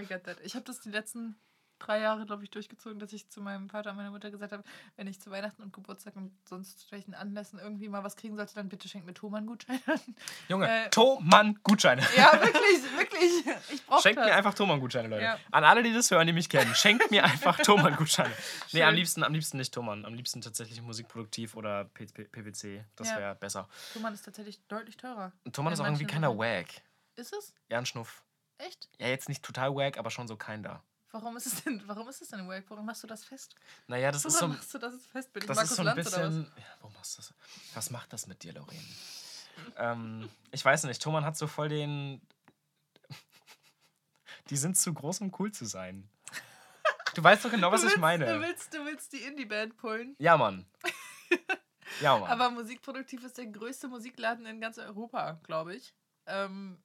I 0.00 0.06
get 0.06 0.24
that. 0.24 0.40
Ich 0.42 0.54
habe 0.54 0.64
das 0.64 0.80
die 0.80 0.90
letzten 0.90 1.36
drei 1.78 2.00
Jahre, 2.00 2.26
glaube 2.26 2.44
ich, 2.44 2.50
durchgezogen, 2.50 2.98
dass 2.98 3.12
ich 3.12 3.28
zu 3.28 3.40
meinem 3.40 3.68
Vater 3.68 3.90
und 3.90 3.96
meiner 3.96 4.10
Mutter 4.10 4.30
gesagt 4.30 4.52
habe, 4.52 4.62
wenn 4.96 5.06
ich 5.06 5.20
zu 5.20 5.30
Weihnachten 5.30 5.62
und 5.62 5.72
Geburtstag 5.72 6.16
und 6.16 6.32
sonst 6.48 6.90
welchen 6.92 7.14
Anlässen 7.14 7.58
irgendwie 7.58 7.88
mal 7.88 8.04
was 8.04 8.16
kriegen 8.16 8.36
sollte, 8.36 8.54
dann 8.54 8.68
bitte 8.68 8.88
schenkt 8.88 9.06
mir 9.06 9.14
Thomann-Gutscheine. 9.14 9.80
Junge, 10.48 10.68
Äh, 10.68 10.90
Thomann-Gutscheine. 10.90 12.02
ja, 12.16 12.32
wirklich, 12.40 12.96
wirklich. 12.96 13.46
Ich 13.72 13.86
brauche 13.86 14.02
Schenkt 14.02 14.18
das. 14.18 14.26
mir 14.26 14.34
einfach 14.34 14.54
Thomann-Gutscheine, 14.54 15.08
Leute. 15.08 15.22
Ja. 15.22 15.38
An 15.50 15.64
alle, 15.64 15.82
die 15.82 15.92
das 15.92 16.10
hören, 16.10 16.26
die 16.26 16.32
mich 16.32 16.48
kennen, 16.48 16.74
schenkt 16.74 17.10
mir 17.10 17.24
einfach 17.24 17.58
Thomann-Gutscheine. 17.62 18.34
nee, 18.72 18.82
am 18.82 18.94
liebsten, 18.94 19.22
am 19.22 19.32
liebsten 19.34 19.58
nicht 19.58 19.72
Thomann. 19.72 20.04
Am 20.04 20.14
liebsten 20.14 20.40
tatsächlich 20.40 20.80
musikproduktiv 20.82 21.54
oder 21.54 21.84
P 21.86 22.06
P 22.06 22.24
PwC. 22.24 22.84
Das 22.96 23.10
Ja. 23.10 23.16
wäre 23.18 23.34
besser. 23.34 23.68
Thomann 23.92 24.14
ist 24.14 24.22
tatsächlich 24.24 24.60
deutlich 24.68 24.96
teurer. 24.96 25.32
Und 25.44 25.54
Thomann 25.54 25.72
ist 25.72 25.80
auch 25.80 25.84
irgendwie 25.84 26.06
keiner 26.06 26.36
wack. 26.36 26.66
Ist 27.16 27.32
es? 27.32 27.54
Ja, 27.68 27.78
ein 27.78 27.86
Schnuff. 27.86 28.22
Echt? 28.58 28.88
Ja, 28.98 29.06
jetzt 29.08 29.28
nicht 29.28 29.44
total 29.44 29.74
wack, 29.74 29.98
aber 29.98 30.10
schon 30.10 30.26
so 30.28 30.36
kinder. 30.36 30.82
Warum 31.10 31.36
ist 31.36 31.46
es 31.46 31.64
denn, 31.64 31.82
warum 31.86 32.08
ist 32.08 32.20
es 32.20 32.28
denn 32.28 32.40
im 32.40 32.48
Wack? 32.48 32.64
Warum 32.68 32.84
machst 32.84 33.02
du 33.02 33.06
das 33.06 33.24
fest? 33.24 33.54
Naja, 33.86 34.12
das 34.12 34.24
ist 34.24 34.34
Woran 34.34 34.50
so, 34.50 34.56
machst 34.56 34.74
du 34.74 34.78
das 34.78 35.06
fest? 35.06 35.32
Bin 35.32 35.42
ich 35.42 35.46
das 35.46 35.56
Markus 35.56 35.70
ist 35.70 35.76
so 35.76 35.82
ein 35.82 35.86
Lanz 35.86 35.98
oder 35.98 36.16
was? 36.26 36.34
bisschen. 36.34 36.52
Ja, 36.56 36.64
warum 36.80 36.94
machst 36.94 37.14
du 37.14 37.22
das? 37.22 37.34
Was 37.74 37.90
macht 37.90 38.12
das 38.12 38.26
mit 38.26 38.42
dir, 38.42 38.52
Lorraine? 38.52 38.84
ähm, 39.76 40.28
ich 40.50 40.64
weiß 40.64 40.84
nicht, 40.84 41.02
Thomann 41.02 41.24
hat 41.24 41.36
so 41.36 41.46
voll 41.46 41.68
den. 41.68 42.20
Die 44.50 44.56
sind 44.56 44.76
zu 44.76 44.92
groß, 44.92 45.22
um 45.22 45.32
cool 45.38 45.50
zu 45.50 45.64
sein. 45.64 46.08
Du 47.14 47.24
weißt 47.24 47.44
doch 47.44 47.50
genau, 47.50 47.72
was 47.72 47.80
du 47.80 47.86
ich 47.86 47.92
willst, 47.94 48.00
meine. 48.00 48.26
Du 48.26 48.40
willst, 48.40 48.74
du 48.74 48.84
willst 48.84 49.12
die 49.12 49.22
Indie-Band 49.22 49.76
pullen. 49.76 50.14
Ja, 50.18 50.36
Mann. 50.36 50.66
Ja, 52.00 52.18
Mann. 52.18 52.30
Aber 52.30 52.50
Musikproduktiv 52.50 53.24
ist 53.24 53.38
der 53.38 53.46
größte 53.46 53.88
Musikladen 53.88 54.46
in 54.46 54.60
ganz 54.60 54.78
Europa, 54.78 55.40
glaube 55.42 55.74
ich. 55.74 55.94
Ähm, 56.26 56.80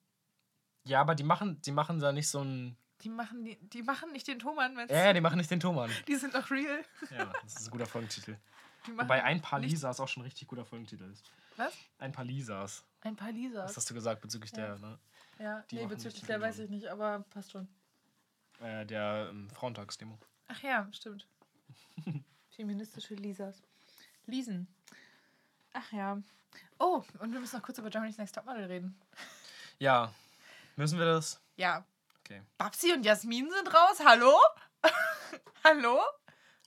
ja, 0.86 1.02
aber 1.02 1.14
die 1.14 1.24
machen, 1.24 1.62
die 1.62 1.72
machen 1.72 2.00
da 2.00 2.12
nicht 2.12 2.30
so 2.30 2.42
ein. 2.42 2.78
Die, 3.02 3.10
machen, 3.10 3.44
die, 3.44 3.58
die 3.70 3.84
machen 3.84 4.12
nicht 4.12 4.28
den 4.28 4.40
Thomann, 4.40 4.78
Ja, 4.90 5.06
ja, 5.06 5.14
die 5.14 5.22
machen 5.22 5.38
nicht 5.38 5.52
den 5.52 5.60
Thomann. 5.60 5.92
die 6.08 6.16
sind 6.16 6.34
doch 6.36 6.50
real. 6.52 6.84
Ja, 7.12 7.32
das 7.44 7.56
ist 7.60 7.68
ein 7.68 7.72
guter 7.72 7.86
Folgentitel. 7.86 8.38
Wobei 8.96 9.24
ein 9.24 9.42
paar 9.42 9.60
Lisas 9.60 10.00
auch 10.00 10.08
schon 10.08 10.22
ein 10.24 10.26
richtig 10.26 10.48
guter 10.48 10.66
Folgentitel 10.66 11.10
ist. 11.12 11.24
Was? 11.56 11.74
Ein 12.00 12.12
paar 12.12 12.26
Lisas. 12.26 12.84
Ein 13.02 13.16
paar 13.16 13.30
Was 13.30 13.36
Lisas. 13.36 13.78
hast 13.78 13.90
du 13.90 13.94
gesagt 13.94 14.22
bezüglich 14.22 14.52
Ja. 14.52 14.58
der, 14.58 14.80
ne? 14.80 15.00
Ja, 15.40 15.64
die 15.72 15.76
nee, 15.78 15.86
bezüglich 15.88 16.22
der 16.24 16.40
weiß 16.42 16.60
ich 16.60 16.70
nicht, 16.70 16.88
aber 16.88 17.20
passt 17.30 17.52
schon. 17.52 17.68
Äh, 18.60 18.86
der 18.86 19.28
ähm, 19.30 19.50
Frauentagsdemo. 19.52 20.18
Ach 20.48 20.62
ja, 20.62 20.88
stimmt. 20.92 21.28
Feministische 22.56 23.16
Lisas. 23.16 23.62
Liesen. 24.26 24.68
Ach 25.74 25.92
ja. 25.92 26.22
Oh, 26.80 27.04
und 27.20 27.32
wir 27.34 27.40
müssen 27.40 27.56
noch 27.56 27.64
kurz 27.64 27.78
über 27.78 27.90
Germany's 27.90 28.18
Next 28.18 28.36
Topmodel 28.36 28.66
reden. 28.66 28.96
Ja. 29.80 30.14
Müssen 30.76 30.98
wir 31.00 31.06
das? 31.06 31.42
Ja. 31.56 31.86
Okay. 32.26 32.42
Babsi 32.58 32.94
und 32.94 33.04
Jasmin 33.06 33.50
sind 33.50 33.74
raus. 33.74 34.00
Hallo? 34.06 34.34
Hallo? 35.64 36.00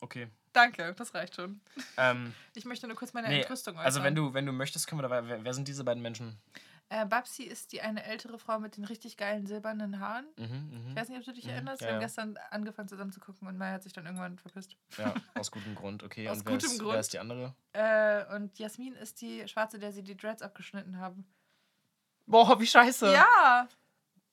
Okay. 0.00 0.28
Danke, 0.52 0.94
das 0.94 1.14
reicht 1.14 1.34
schon. 1.34 1.60
Ähm, 1.96 2.34
Ich 2.54 2.64
möchte 2.64 2.86
nur 2.86 2.96
kurz 2.96 3.12
meine 3.12 3.28
nee, 3.28 3.40
Entrüstung 3.40 3.74
äußern. 3.74 3.84
also 3.84 4.02
wenn 4.02 4.14
du, 4.14 4.32
wenn 4.34 4.46
du 4.46 4.52
möchtest, 4.52 4.86
können 4.86 5.00
wir 5.02 5.08
da. 5.08 5.26
Wer, 5.28 5.44
wer 5.44 5.54
sind 5.54 5.68
diese 5.68 5.84
beiden 5.84 6.02
Menschen? 6.02 6.38
Äh, 6.88 7.04
Babsi 7.04 7.42
ist 7.42 7.72
die 7.72 7.80
eine 7.82 8.04
ältere 8.04 8.38
Frau 8.38 8.58
mit 8.60 8.76
den 8.76 8.84
richtig 8.84 9.16
geilen 9.16 9.46
silbernen 9.46 9.98
Haaren. 9.98 10.26
Mhm, 10.36 10.44
mhm. 10.44 10.88
Ich 10.90 10.96
weiß 10.96 11.08
nicht, 11.08 11.18
ob 11.18 11.24
du 11.24 11.32
dich 11.32 11.44
Mhm, 11.44 11.50
erinnerst. 11.50 11.80
ja, 11.82 11.88
Wir 11.88 11.94
haben 11.94 12.00
ja. 12.00 12.06
gestern 12.06 12.38
angefangen 12.50 12.88
zusammen 12.88 13.12
zu 13.12 13.20
gucken 13.20 13.48
und 13.48 13.58
Maya 13.58 13.72
hat 13.72 13.82
sich 13.82 13.92
dann 13.92 14.06
irgendwann 14.06 14.38
verpisst. 14.38 14.76
Ja, 14.96 15.12
aus 15.34 15.50
gutem 15.50 15.74
Grund, 15.74 16.02
okay. 16.04 16.28
Aus 16.28 16.38
Und 16.38 16.44
gutem 16.46 16.70
ist, 16.70 16.78
Grund. 16.78 16.92
Wer 16.92 17.00
ist 17.00 17.12
die 17.12 17.18
andere? 17.18 17.54
Äh, 17.72 18.24
und 18.36 18.58
Jasmin 18.58 18.94
ist 18.94 19.20
die 19.20 19.46
Schwarze, 19.48 19.78
der 19.78 19.92
sie 19.92 20.02
die 20.04 20.16
Dreads 20.16 20.42
abgeschnitten 20.42 20.98
haben. 20.98 21.26
Boah, 22.26 22.58
wie 22.60 22.66
scheiße. 22.66 23.12
Ja! 23.12 23.68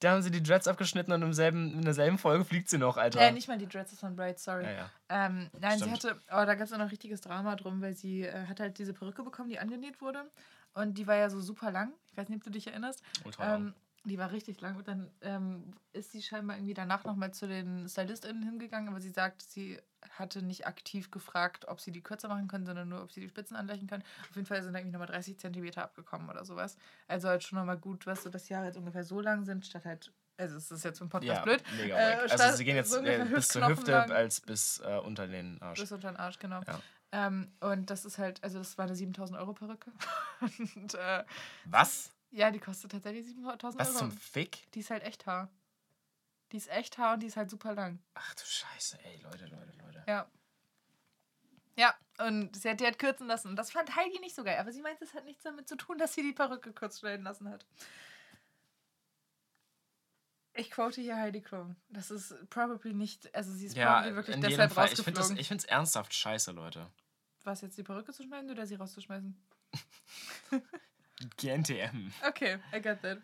Da 0.04 0.12
haben 0.12 0.22
sie 0.22 0.32
die 0.32 0.44
Dreads 0.44 0.68
abgeschnitten 0.68 1.14
und 1.14 1.22
im 1.22 1.34
selben, 1.34 1.74
in 1.74 1.82
derselben 1.84 2.18
Folge 2.18 2.44
fliegt 2.44 2.70
sie 2.70 2.78
noch, 2.78 2.98
Alter. 2.98 3.22
Äh, 3.22 3.32
nicht 3.32 3.48
mal 3.48 3.58
die 3.58 3.68
Dreads, 3.68 3.92
das 3.92 4.04
waren 4.04 4.18
Braids, 4.18 4.44
sorry. 4.44 4.66
Ja, 4.66 4.72
ja. 4.72 4.90
Ähm, 5.08 5.50
nein, 5.60 5.78
Stimmt. 5.78 6.02
sie 6.02 6.10
hatte, 6.10 6.22
oh, 6.28 6.46
da 6.46 6.56
gab 6.56 6.68
es 6.68 6.74
auch 6.74 6.78
noch 6.78 6.92
richtiges 6.92 7.22
Drama 7.22 7.56
drum, 7.56 7.82
weil 7.82 7.94
sie 7.94 8.24
äh, 8.24 8.48
hat 8.48 8.60
halt 8.60 8.78
diese 8.80 8.94
Perücke 8.94 9.24
bekommen, 9.24 9.48
die 9.48 9.60
angenäht 9.60 10.02
wurde. 10.02 10.30
Und 10.74 10.98
die 10.98 11.08
war 11.08 11.16
ja 11.16 11.30
so 11.30 11.40
super 11.40 11.72
lang. 11.72 11.94
Ich 12.08 12.18
weiß 12.18 12.28
nicht, 12.28 12.38
ob 12.38 12.44
du 12.44 12.50
dich 12.50 12.68
erinnerst. 12.68 13.02
Ultra. 13.24 13.56
Ähm, 13.56 13.74
die 14.04 14.18
war 14.18 14.32
richtig 14.32 14.60
lang 14.60 14.76
und 14.76 14.88
dann 14.88 15.10
ähm, 15.22 15.74
ist 15.94 16.12
sie 16.12 16.22
scheinbar 16.22 16.58
irgendwie 16.58 16.74
danach 16.74 17.06
nochmal 17.06 17.34
zu 17.34 17.48
den 17.48 17.88
StylistInnen 17.88 18.44
hingegangen, 18.44 18.90
aber 18.90 19.00
sie 19.00 19.12
sagt, 19.12 19.42
sie 19.42 19.80
hatte 20.12 20.42
nicht 20.42 20.68
aktiv 20.68 21.12
gefragt, 21.12 21.68
ob 21.68 21.80
sie 21.80 21.92
die 21.92 22.02
kürzer 22.02 22.28
machen 22.28 22.48
können, 22.48 22.66
sondern 22.66 22.90
nur, 22.90 23.02
ob 23.04 23.12
sie 23.12 23.22
die 23.22 23.30
Spitzen 23.30 23.56
anlegen 23.56 23.88
können. 23.88 24.04
Auf 24.30 24.36
jeden 24.36 24.48
Fall 24.48 24.62
sind 24.62 24.76
irgendwie 24.76 24.92
nochmal 24.92 25.08
30 25.08 25.40
Zentimeter 25.40 25.84
abgekommen 25.84 26.30
oder 26.30 26.46
sowas. 26.46 26.78
Also 27.08 27.30
halt 27.30 27.44
schon 27.44 27.60
nochmal 27.60 27.78
gut, 27.78 28.06
was 28.06 28.24
so 28.24 28.30
das 28.30 28.50
Jahr 28.50 28.66
jetzt 28.66 28.78
ungefähr 28.78 29.04
so 29.04 29.20
lang 29.22 29.46
sind, 29.46 29.66
statt 29.66 29.86
halt, 29.86 30.12
also 30.38 30.58
es 30.58 30.72
ist 30.72 30.84
jetzt 30.84 31.02
im 31.02 31.10
Podcast 31.10 31.38
ja, 31.38 31.44
blöd, 31.44 31.64
mega 31.78 31.98
Äh. 31.98 32.30
Also 32.30 32.58
sie 32.58 32.66
gehen 32.66 32.76
jetzt 32.76 32.92
so 32.92 33.00
äh, 33.00 33.26
bis 33.26 33.48
zur 33.50 33.68
Hüfte 33.68 33.92
lang. 33.92 34.12
als 34.12 34.42
bis 34.42 34.80
äh, 34.80 35.00
unter 35.00 35.28
den 35.28 35.62
Arsch. 35.62 35.80
bis 35.80 35.92
unter 35.92 36.12
den 36.12 36.18
Arsch, 36.18 36.40
genau. 36.40 36.62
Ja. 36.68 36.80
Ähm, 37.12 37.52
und 37.60 37.90
das 37.90 38.06
ist 38.06 38.18
halt, 38.18 38.44
also 38.44 38.58
das 38.58 38.78
war 38.78 38.86
eine 38.86 38.96
7000 38.96 39.38
Euro 39.40 39.54
Perücke. 39.54 39.92
und 40.76 40.96
äh, 40.96 41.24
Was? 41.66 42.12
ja, 42.32 42.50
die 42.50 42.60
kostet 42.60 42.92
tatsächlich 42.92 43.28
7000 43.28 43.80
Was 43.80 43.90
Euro. 43.90 44.00
zum 44.00 44.12
Fick? 44.12 44.72
Die 44.74 44.80
ist 44.80 44.90
halt 44.90 45.04
echt 45.04 45.26
Haar. 45.28 45.50
Die 46.54 46.58
ist 46.58 46.70
echt 46.70 47.00
Haar 47.00 47.16
und 47.16 47.22
die 47.22 47.28
ist 47.28 47.36
halt 47.36 47.50
super 47.50 47.74
lang. 47.74 48.00
Ach 48.14 48.36
du 48.36 48.46
Scheiße, 48.46 49.00
ey, 49.04 49.20
Leute, 49.24 49.48
Leute, 49.48 49.72
Leute. 49.84 50.04
Ja. 50.08 50.30
Ja, 51.76 51.96
und 52.20 52.56
sie 52.56 52.70
hat 52.70 52.80
die 52.80 52.86
halt 52.86 53.00
kürzen 53.00 53.26
lassen. 53.26 53.48
Und 53.48 53.56
das 53.56 53.72
fand 53.72 53.96
Heidi 53.96 54.20
nicht 54.20 54.36
so 54.36 54.44
geil. 54.44 54.60
Aber 54.60 54.72
sie 54.72 54.84
meint, 54.84 55.02
es 55.02 55.16
hat 55.16 55.26
nichts 55.26 55.42
damit 55.42 55.68
zu 55.68 55.76
tun, 55.76 55.98
dass 55.98 56.14
sie 56.14 56.22
die 56.22 56.32
Perücke 56.32 56.72
kurz 56.72 57.00
schneiden 57.00 57.26
lassen 57.26 57.50
hat. 57.50 57.66
Ich 60.54 60.70
quote 60.70 61.02
hier 61.02 61.18
Heidi 61.18 61.42
Klum. 61.42 61.76
Das 61.90 62.12
ist 62.12 62.48
probably 62.52 62.94
nicht, 62.94 63.34
also 63.34 63.52
sie 63.52 63.66
ist 63.66 63.76
Ja, 63.76 64.02
probably 64.02 64.16
wirklich 64.16 64.40
deshalb 64.40 64.72
Fall. 64.74 64.94
Ich 64.94 65.02
finde 65.02 65.20
rausgeflogen. 65.20 65.58
es 65.58 65.66
ernsthaft 65.66 66.14
scheiße, 66.14 66.52
Leute. 66.52 66.88
Was 67.44 67.62
jetzt 67.62 67.80
die 67.80 67.84
Perücke 67.84 68.14
zu 68.14 68.22
schneiden 68.22 68.52
oder 68.52 68.68
sie 68.68 68.76
rauszuschmeißen? 68.76 69.36
GNTM. 71.38 72.14
Okay, 72.28 72.60
I 72.72 72.80
get 72.80 73.02
that. 73.02 73.18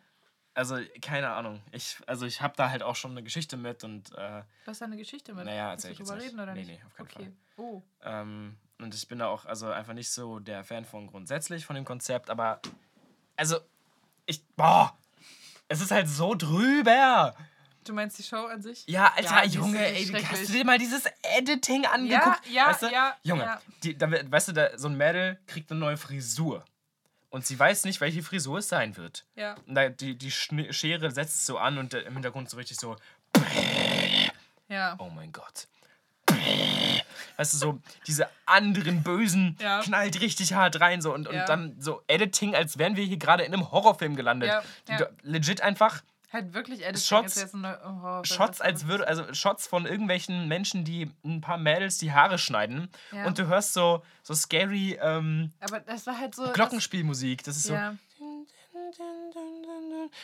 Also, 0.60 0.78
keine 1.02 1.30
Ahnung. 1.30 1.62
Ich, 1.72 1.98
also, 2.06 2.26
ich 2.26 2.42
habe 2.42 2.54
da 2.58 2.70
halt 2.70 2.84
auch 2.84 2.98
schon 2.98 3.12
eine 3.12 3.24
Geschichte 3.24 3.56
mit 3.56 3.86
und 3.86 4.12
äh, 4.12 4.42
Du 4.66 4.68
hast 4.68 4.82
da 4.82 4.86
eine 4.86 4.98
Geschichte 4.98 5.34
mit. 5.34 5.46
Naja, 5.46 5.72
erzähl 5.72 5.92
ich 5.94 6.00
jetzt 6.00 6.12
nicht. 6.12 6.22
reden 6.26 6.40
oder 6.42 6.54
Nee, 6.54 6.66
nicht? 6.66 6.72
nee, 6.72 6.82
auf 6.86 6.94
keinen 6.96 7.08
okay. 7.08 7.32
Oh. 7.56 7.82
Ähm, 8.04 8.58
und 8.78 8.94
ich 8.94 9.08
bin 9.08 9.20
da 9.20 9.28
auch 9.28 9.46
also 9.46 9.72
einfach 9.72 9.94
nicht 9.94 10.10
so 10.12 10.40
der 10.40 10.66
Fan 10.66 10.84
von 10.84 11.08
grundsätzlich 11.08 11.66
von 11.66 11.78
dem 11.78 11.86
Konzept, 11.86 12.30
aber 12.30 12.62
also 13.38 13.58
ich 14.26 14.46
boah, 14.58 14.98
es 15.70 15.80
ist 15.80 15.92
halt 15.92 16.10
so 16.10 16.36
drüber. 16.36 17.36
Du 17.86 17.94
meinst 17.94 18.20
die 18.20 18.24
Show 18.24 18.46
an 18.48 18.62
sich? 18.62 18.84
Ja, 18.88 19.14
Alter, 19.16 19.38
Ja, 19.38 19.44
Junge, 19.46 19.80
ey, 19.80 20.06
hast 20.06 20.50
du 20.50 20.54
dir 20.54 20.66
mal 20.66 20.78
dieses 20.78 21.04
Editing 21.38 21.84
Ja, 21.84 21.92
angeguckt? 21.92 22.48
ja, 22.48 22.68
weißt 22.68 22.82
du? 22.84 22.92
ja. 22.92 23.16
Junge, 23.24 23.44
ja. 23.44 23.62
Die, 23.84 23.98
da, 23.98 24.12
weißt 24.12 24.50
du, 24.50 24.52
da, 24.52 24.78
so 24.78 24.90
ein 24.90 24.98
Mädel 24.98 25.40
kriegt 25.48 25.72
eine 25.72 25.80
neue 25.80 25.96
Frisur 25.96 26.66
und 27.30 27.46
sie 27.46 27.58
weiß 27.60 27.86
nicht, 27.86 28.02
welche 28.02 28.24
Frisur 28.24 28.60
es 28.60 28.68
sein 28.70 28.98
wird. 28.98 29.26
Ja. 29.36 29.56
Und 29.68 29.76
da, 29.76 29.90
die, 29.90 30.16
die 30.18 30.32
Schere 30.32 31.12
setzt 31.12 31.46
so 31.46 31.58
an 31.58 31.78
und 31.78 31.94
im 31.94 32.14
Hintergrund 32.14 32.50
so 32.50 32.58
richtig 32.58 32.78
so, 32.78 32.96
Ja. 34.68 34.96
oh 35.00 35.10
mein 35.10 35.32
Gott. 35.32 35.68
Weißt 37.38 37.54
du, 37.54 37.58
so 37.58 37.80
diese 38.06 38.28
anderen 38.46 39.02
Bösen 39.02 39.58
Ja. 39.62 39.82
knallt 39.82 40.20
richtig 40.22 40.54
hart 40.54 40.80
rein 40.82 41.02
so 41.02 41.14
und, 41.14 41.28
und 41.28 41.36
Ja. 41.36 41.46
dann 41.46 41.76
so 41.80 42.02
Editing, 42.08 42.54
als 42.54 42.78
wären 42.78 42.96
wir 42.98 43.04
hier 43.06 43.18
gerade 43.18 43.44
in 43.44 43.54
einem 43.54 43.72
Horrorfilm 43.72 44.16
gelandet. 44.16 44.52
Ja, 44.88 45.08
Legit 45.24 45.62
einfach 45.62 46.02
Halt 46.32 46.54
wirklich 46.54 46.86
Editing 46.86 47.02
Shots- 47.02 47.54
eine, 47.56 47.80
oh, 47.84 48.20
das- 48.22 48.28
Shots 48.30 48.58
das- 48.60 48.62
als 48.62 48.88
würde, 48.88 49.08
also 49.08 49.34
Shots 49.34 49.66
von 49.68 49.86
irgendwelchen 49.88 50.48
Menschen, 50.48 50.84
die 50.86 51.12
ein 51.26 51.42
paar 51.42 51.58
Mädels 51.58 51.98
die 51.98 52.12
Haare 52.14 52.38
schneiden 52.38 52.88
Ja. 53.12 53.26
und 53.26 53.40
du 53.40 53.48
hörst 53.48 53.74
so, 53.74 54.04
so 54.22 54.34
scary 54.36 55.00
ähm, 55.02 55.52
Aber 55.60 55.80
das 55.80 56.06
war 56.06 56.18
halt 56.20 56.36
so. 56.36 56.52
Glockenspielmusik. 56.52 57.44
Das 57.44 57.56
ist 57.58 57.66
Das, 57.66 57.70
so. 57.70 57.74
ja. 57.74 57.96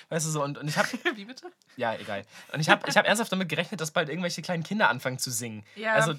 Weißt 0.09 0.25
du 0.25 0.29
so, 0.31 0.43
und, 0.43 0.57
und 0.57 0.67
ich 0.67 0.77
hab. 0.77 0.85
Wie 1.15 1.25
bitte? 1.25 1.51
Ja, 1.77 1.95
egal. 1.95 2.23
Und 2.53 2.59
ich 2.59 2.69
hab, 2.69 2.87
ich 2.87 2.95
hab 2.97 3.05
ernsthaft 3.05 3.31
damit 3.31 3.49
gerechnet, 3.49 3.81
dass 3.81 3.91
bald 3.91 4.09
irgendwelche 4.09 4.41
kleinen 4.41 4.63
Kinder 4.63 4.89
anfangen 4.89 5.19
zu 5.19 5.31
singen. 5.31 5.63
Ja. 5.75 5.93
Also, 5.93 6.13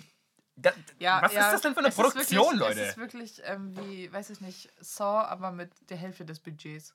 da, 0.56 0.72
Ja, 0.98 1.20
was 1.22 1.32
ja. 1.34 1.46
ist 1.46 1.52
das 1.52 1.60
denn 1.62 1.74
für 1.74 1.80
eine 1.80 1.88
Es 1.88 1.94
Produktion, 1.94 2.58
wirklich, 2.58 2.58
Leute? 2.60 2.80
Es 2.82 2.88
ist 2.90 2.96
wirklich 2.98 3.42
ähm, 3.44 3.76
wie, 3.76 4.12
weiß 4.12 4.30
ich 4.30 4.40
nicht, 4.40 4.68
Saw, 4.80 5.24
aber 5.26 5.52
mit 5.52 5.70
der 5.90 5.96
Hälfte 5.96 6.24
des 6.24 6.40
Budgets. 6.40 6.94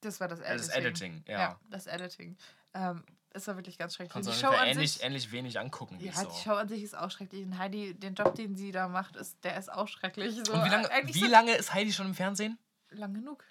Das 0.00 0.20
war 0.20 0.28
das 0.28 0.40
Editing. 0.40 0.58
das 0.58 0.68
Editing, 0.76 1.24
ja. 1.28 1.60
das 1.70 1.86
Editing. 1.86 2.36
Ähm, 2.74 3.04
es 3.32 3.46
war 3.46 3.56
wirklich 3.56 3.78
ganz 3.78 3.94
schrecklich. 3.94 4.12
Kannst 4.12 4.28
die 4.30 4.34
Show 4.34 4.52
ähnlich, 4.52 4.92
sich, 4.94 5.02
ähnlich 5.02 5.30
wenig 5.30 5.58
angucken. 5.60 5.98
Ja, 6.00 6.12
so. 6.12 6.28
die 6.28 6.42
Show 6.42 6.52
an 6.54 6.68
sich 6.68 6.82
ist 6.82 6.96
auch 6.96 7.10
schrecklich. 7.10 7.44
Und 7.44 7.58
Heidi, 7.58 7.94
den 7.94 8.14
Job, 8.14 8.34
den 8.34 8.56
sie 8.56 8.72
da 8.72 8.88
macht, 8.88 9.16
ist, 9.16 9.36
der 9.44 9.56
ist 9.56 9.70
auch 9.72 9.86
schrecklich. 9.88 10.34
So, 10.44 10.52
Und 10.52 10.64
wie 10.64 10.68
lange, 10.68 10.88
wie 11.04 11.12
so 11.20 11.26
lange 11.26 11.52
ist 11.54 11.72
Heidi 11.74 11.92
schon 11.92 12.06
im 12.06 12.14
Fernsehen? 12.14 12.58
lang 12.90 13.14
genug. 13.14 13.44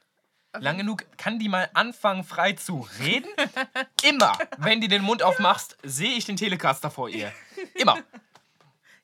Auf 0.51 0.63
Lang 0.63 0.77
jeden- 0.77 0.87
genug, 0.87 1.05
kann 1.17 1.37
die 1.39 1.47
mal 1.47 1.69
anfangen, 1.75 2.23
frei 2.23 2.53
zu 2.53 2.87
reden? 2.99 3.29
Immer, 4.03 4.35
wenn 4.57 4.81
die 4.81 4.87
den 4.87 5.03
Mund 5.03 5.21
aufmachst, 5.21 5.77
sehe 5.83 6.17
ich 6.17 6.25
den 6.25 6.35
Telecaster 6.37 6.89
vor 6.89 7.07
ihr. 7.09 7.31
Immer. 7.75 7.97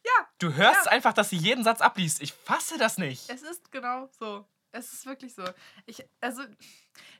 Ja. 0.08 0.27
Du 0.38 0.53
hörst 0.53 0.86
Ja. 0.86 0.91
einfach, 0.91 1.13
dass 1.13 1.31
sie 1.31 1.38
jeden 1.38 1.63
Satz 1.63 1.81
abliest. 1.81 2.21
Ich 2.21 2.31
fasse 2.31 2.77
das 2.77 2.99
nicht. 2.99 3.27
Es 3.27 3.41
ist 3.41 3.71
genau 3.71 4.08
so. 4.19 4.45
Es 4.77 4.91
ist 4.93 5.05
wirklich 5.05 5.33
so. 5.33 5.43
Ich, 5.85 6.05
also, 6.21 6.43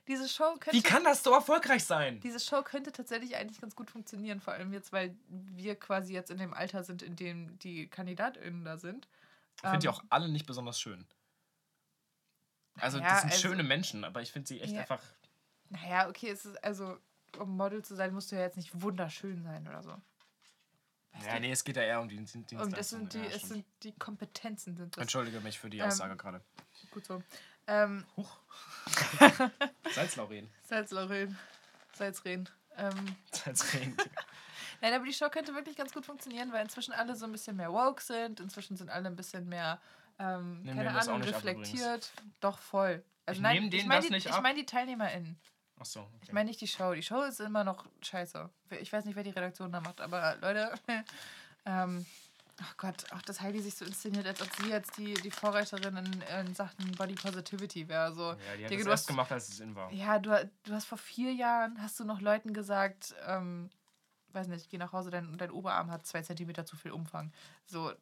diese 0.06 0.28
Show 0.28 0.54
könnte. 0.60 0.72
Wie 0.76 0.82
kann 0.82 1.04
das 1.04 1.22
so 1.22 1.32
erfolgreich 1.32 1.84
sein? 1.84 2.20
Diese 2.20 2.38
Show 2.38 2.62
könnte 2.62 2.92
tatsächlich 2.92 3.36
eigentlich 3.36 3.60
ganz 3.60 3.74
gut 3.74 3.90
funktionieren, 3.90 4.40
vor 4.40 4.52
allem 4.52 4.72
jetzt, 4.72 4.92
weil 4.92 5.16
wir 5.28 5.74
quasi 5.76 6.12
jetzt 6.12 6.30
in 6.30 6.38
dem 6.38 6.52
Alter 6.52 6.84
sind, 6.84 7.02
in 7.02 7.16
dem 7.16 7.58
die 7.60 7.88
KandidatInnen 7.88 8.64
da 8.64 8.76
sind. 8.76 9.08
Ich 9.56 9.62
finde 9.62 9.78
die 9.78 9.86
Ähm, 9.86 9.92
auch 9.94 10.04
alle 10.10 10.28
nicht 10.28 10.46
besonders 10.46 10.78
schön. 10.78 11.06
Also, 12.78 12.98
Ja, 12.98 13.08
das 13.08 13.20
sind 13.22 13.30
also- 13.32 13.48
schöne 13.48 13.62
Menschen, 13.62 14.04
aber 14.04 14.20
ich 14.20 14.32
finde 14.32 14.48
sie 14.48 14.60
echt 14.60 14.74
Ja. 14.74 14.80
einfach. 14.80 15.02
Naja, 15.70 16.08
okay, 16.08 16.28
es 16.28 16.44
ist 16.44 16.62
also, 16.62 16.98
um 17.38 17.56
Model 17.56 17.82
zu 17.82 17.94
sein, 17.94 18.12
musst 18.12 18.30
du 18.30 18.36
ja 18.36 18.42
jetzt 18.42 18.56
nicht 18.56 18.82
wunderschön 18.82 19.42
sein 19.42 19.66
oder 19.66 19.82
so. 19.82 19.90
Weißt 21.12 21.26
Ja, 21.26 21.34
du? 21.36 21.40
nee, 21.40 21.50
es 21.52 21.64
geht 21.64 21.76
ja 21.76 21.82
eher 21.82 22.00
um 22.02 22.08
die 22.08 22.18
Und 22.18 22.24
es 22.76 22.90
sind 22.90 23.14
die, 23.14 23.18
ja, 23.18 23.24
es 23.24 23.48
sind 23.48 23.64
die 23.82 23.92
Kompetenzen 23.92 24.76
sind 24.76 24.94
das. 24.96 25.00
Entschuldige 25.00 25.40
mich 25.40 25.58
für 25.58 25.70
die 25.70 25.78
Ähm, 25.78 25.86
Aussage 25.88 26.14
gerade. 26.16 26.42
Gut 26.90 27.04
so. 27.06 27.22
Ähm, 27.66 28.04
Huch. 28.16 28.38
Salzlauren. 29.94 30.48
Salzlauren. 30.62 31.36
Salzrehen. 31.92 32.48
Ähm, 32.76 33.16
Salzrehen. 33.32 33.96
Nein, 34.80 34.92
aber 34.92 35.04
die 35.04 35.12
Show 35.12 35.28
könnte 35.30 35.54
wirklich 35.54 35.76
ganz 35.76 35.92
gut 35.92 36.04
funktionieren, 36.04 36.52
weil 36.52 36.62
inzwischen 36.62 36.92
alle 36.92 37.16
so 37.16 37.24
ein 37.24 37.32
bisschen 37.32 37.56
mehr 37.56 37.72
woke 37.72 38.02
sind. 38.02 38.40
Inzwischen 38.40 38.76
sind 38.76 38.90
alle 38.90 39.08
ein 39.08 39.16
bisschen 39.16 39.48
mehr, 39.48 39.80
ähm, 40.18 40.62
keine 40.66 40.90
Ahnung, 40.90 41.20
nicht 41.20 41.34
ab 41.34 41.36
reflektiert. 41.36 42.10
Doch, 42.40 42.58
voll. 42.58 43.02
Also 43.24 43.38
Ich 43.38 43.42
nein, 43.42 43.70
ich 43.72 43.86
meine 43.86 44.08
die, 44.08 44.16
ich 44.16 44.40
mein 44.40 44.56
die 44.56 44.66
TeilnehmerInnen. 44.66 45.38
Achso. 45.78 46.00
Okay. 46.00 46.10
Ich 46.22 46.32
meine 46.32 46.48
nicht 46.48 46.60
die 46.60 46.68
Show. 46.68 46.94
Die 46.94 47.02
Show 47.02 47.22
ist 47.22 47.40
immer 47.40 47.64
noch 47.64 47.86
scheiße. 48.02 48.48
Ich 48.80 48.92
weiß 48.92 49.04
nicht, 49.04 49.16
wer 49.16 49.24
die 49.24 49.30
Redaktion 49.30 49.72
da 49.72 49.80
macht, 49.80 50.00
aber 50.00 50.36
Leute, 50.40 50.72
ähm, 51.66 52.06
ach 52.60 52.76
Gott, 52.76 53.04
auch 53.12 53.22
dass 53.22 53.40
Heidi 53.40 53.60
sich 53.60 53.74
so 53.74 53.84
inszeniert, 53.84 54.26
als 54.26 54.40
ob 54.40 54.48
sie 54.56 54.68
jetzt 54.70 54.96
die, 54.98 55.14
die 55.14 55.30
Vorreiterin 55.30 55.96
in, 55.96 56.22
in 56.22 56.54
Sachen 56.54 56.90
Body 56.92 57.14
Positivity 57.14 57.88
wäre. 57.88 58.14
So, 58.14 58.30
ja, 58.32 58.36
die 58.56 58.64
hat 58.64 58.70
Digga, 58.70 58.76
das 58.76 58.84
du 58.84 58.90
erst 58.90 58.90
hast- 58.90 59.06
gemacht, 59.08 59.32
als 59.32 59.48
es 59.48 59.60
in 59.60 59.74
war. 59.74 59.92
ja, 59.92 60.18
du, 60.18 60.50
du 60.64 60.72
hast 60.72 60.86
vor 60.86 60.98
vier 60.98 61.32
Jahren, 61.32 61.80
hast 61.82 61.98
du 62.00 62.04
noch 62.04 62.20
Leuten 62.20 62.52
gesagt, 62.52 63.14
ähm, 63.26 63.68
weiß 64.32 64.48
nicht, 64.48 64.68
geh 64.70 64.78
nach 64.78 64.92
Hause, 64.92 65.10
dein, 65.10 65.36
dein 65.38 65.50
Oberarm 65.50 65.90
hat 65.90 66.06
zwei 66.06 66.22
Zentimeter 66.22 66.64
zu 66.66 66.76
viel 66.76 66.92
Umfang. 66.92 67.32
So, 67.66 67.92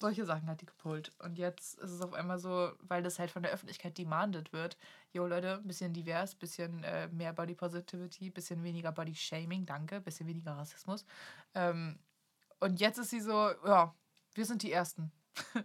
solche 0.00 0.26
Sachen 0.26 0.46
hat 0.48 0.60
die 0.60 0.66
gepult. 0.66 1.10
Und 1.20 1.38
jetzt 1.38 1.78
ist 1.78 1.90
es 1.90 2.02
auf 2.02 2.12
einmal 2.12 2.38
so, 2.38 2.72
weil 2.80 3.02
das 3.02 3.18
halt 3.18 3.30
von 3.30 3.42
der 3.42 3.52
Öffentlichkeit 3.52 3.96
demanded 3.96 4.52
wird, 4.52 4.76
jo 5.12 5.26
Leute, 5.26 5.54
ein 5.56 5.66
bisschen 5.66 5.94
divers, 5.94 6.34
bisschen 6.34 6.84
äh, 6.84 7.08
mehr 7.08 7.32
Body 7.32 7.54
Positivity, 7.54 8.28
bisschen 8.30 8.62
weniger 8.62 8.92
Body 8.92 9.14
Shaming, 9.14 9.64
danke, 9.64 10.00
bisschen 10.02 10.26
weniger 10.26 10.52
Rassismus. 10.52 11.06
Ähm, 11.54 11.98
und 12.60 12.80
jetzt 12.80 12.98
ist 12.98 13.10
sie 13.10 13.20
so, 13.20 13.52
ja, 13.64 13.94
wir 14.34 14.46
sind 14.46 14.62
die 14.62 14.72
Ersten. 14.72 15.12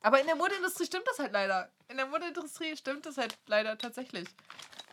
Aber 0.00 0.20
in 0.20 0.26
der 0.26 0.36
Modeindustrie 0.36 0.86
stimmt 0.86 1.06
das 1.06 1.18
halt 1.18 1.32
leider. 1.32 1.70
In 1.88 1.96
der 1.96 2.06
Modeindustrie 2.06 2.76
stimmt 2.76 3.06
das 3.06 3.16
halt 3.16 3.36
leider 3.46 3.76
tatsächlich. 3.76 4.28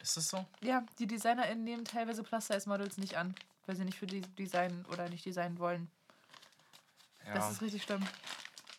Ist 0.02 0.18
das 0.18 0.30
so? 0.30 0.46
Ja, 0.62 0.84
die 1.00 1.08
DesignerInnen 1.08 1.64
nehmen 1.64 1.86
teilweise 1.86 2.24
Plus-Size-Models 2.24 2.98
nicht 2.98 3.16
an, 3.16 3.36
weil 3.66 3.76
sie 3.76 3.86
nicht 3.86 3.98
für 3.98 4.08
die 4.08 4.22
designen 4.22 4.86
oder 4.92 5.10
nicht 5.10 5.26
designen 5.26 5.60
wollen. 5.60 5.90
Ja. 7.26 7.36
Das 7.36 7.52
ist 7.52 7.62
richtig 7.62 7.84
schlimm. 7.84 8.06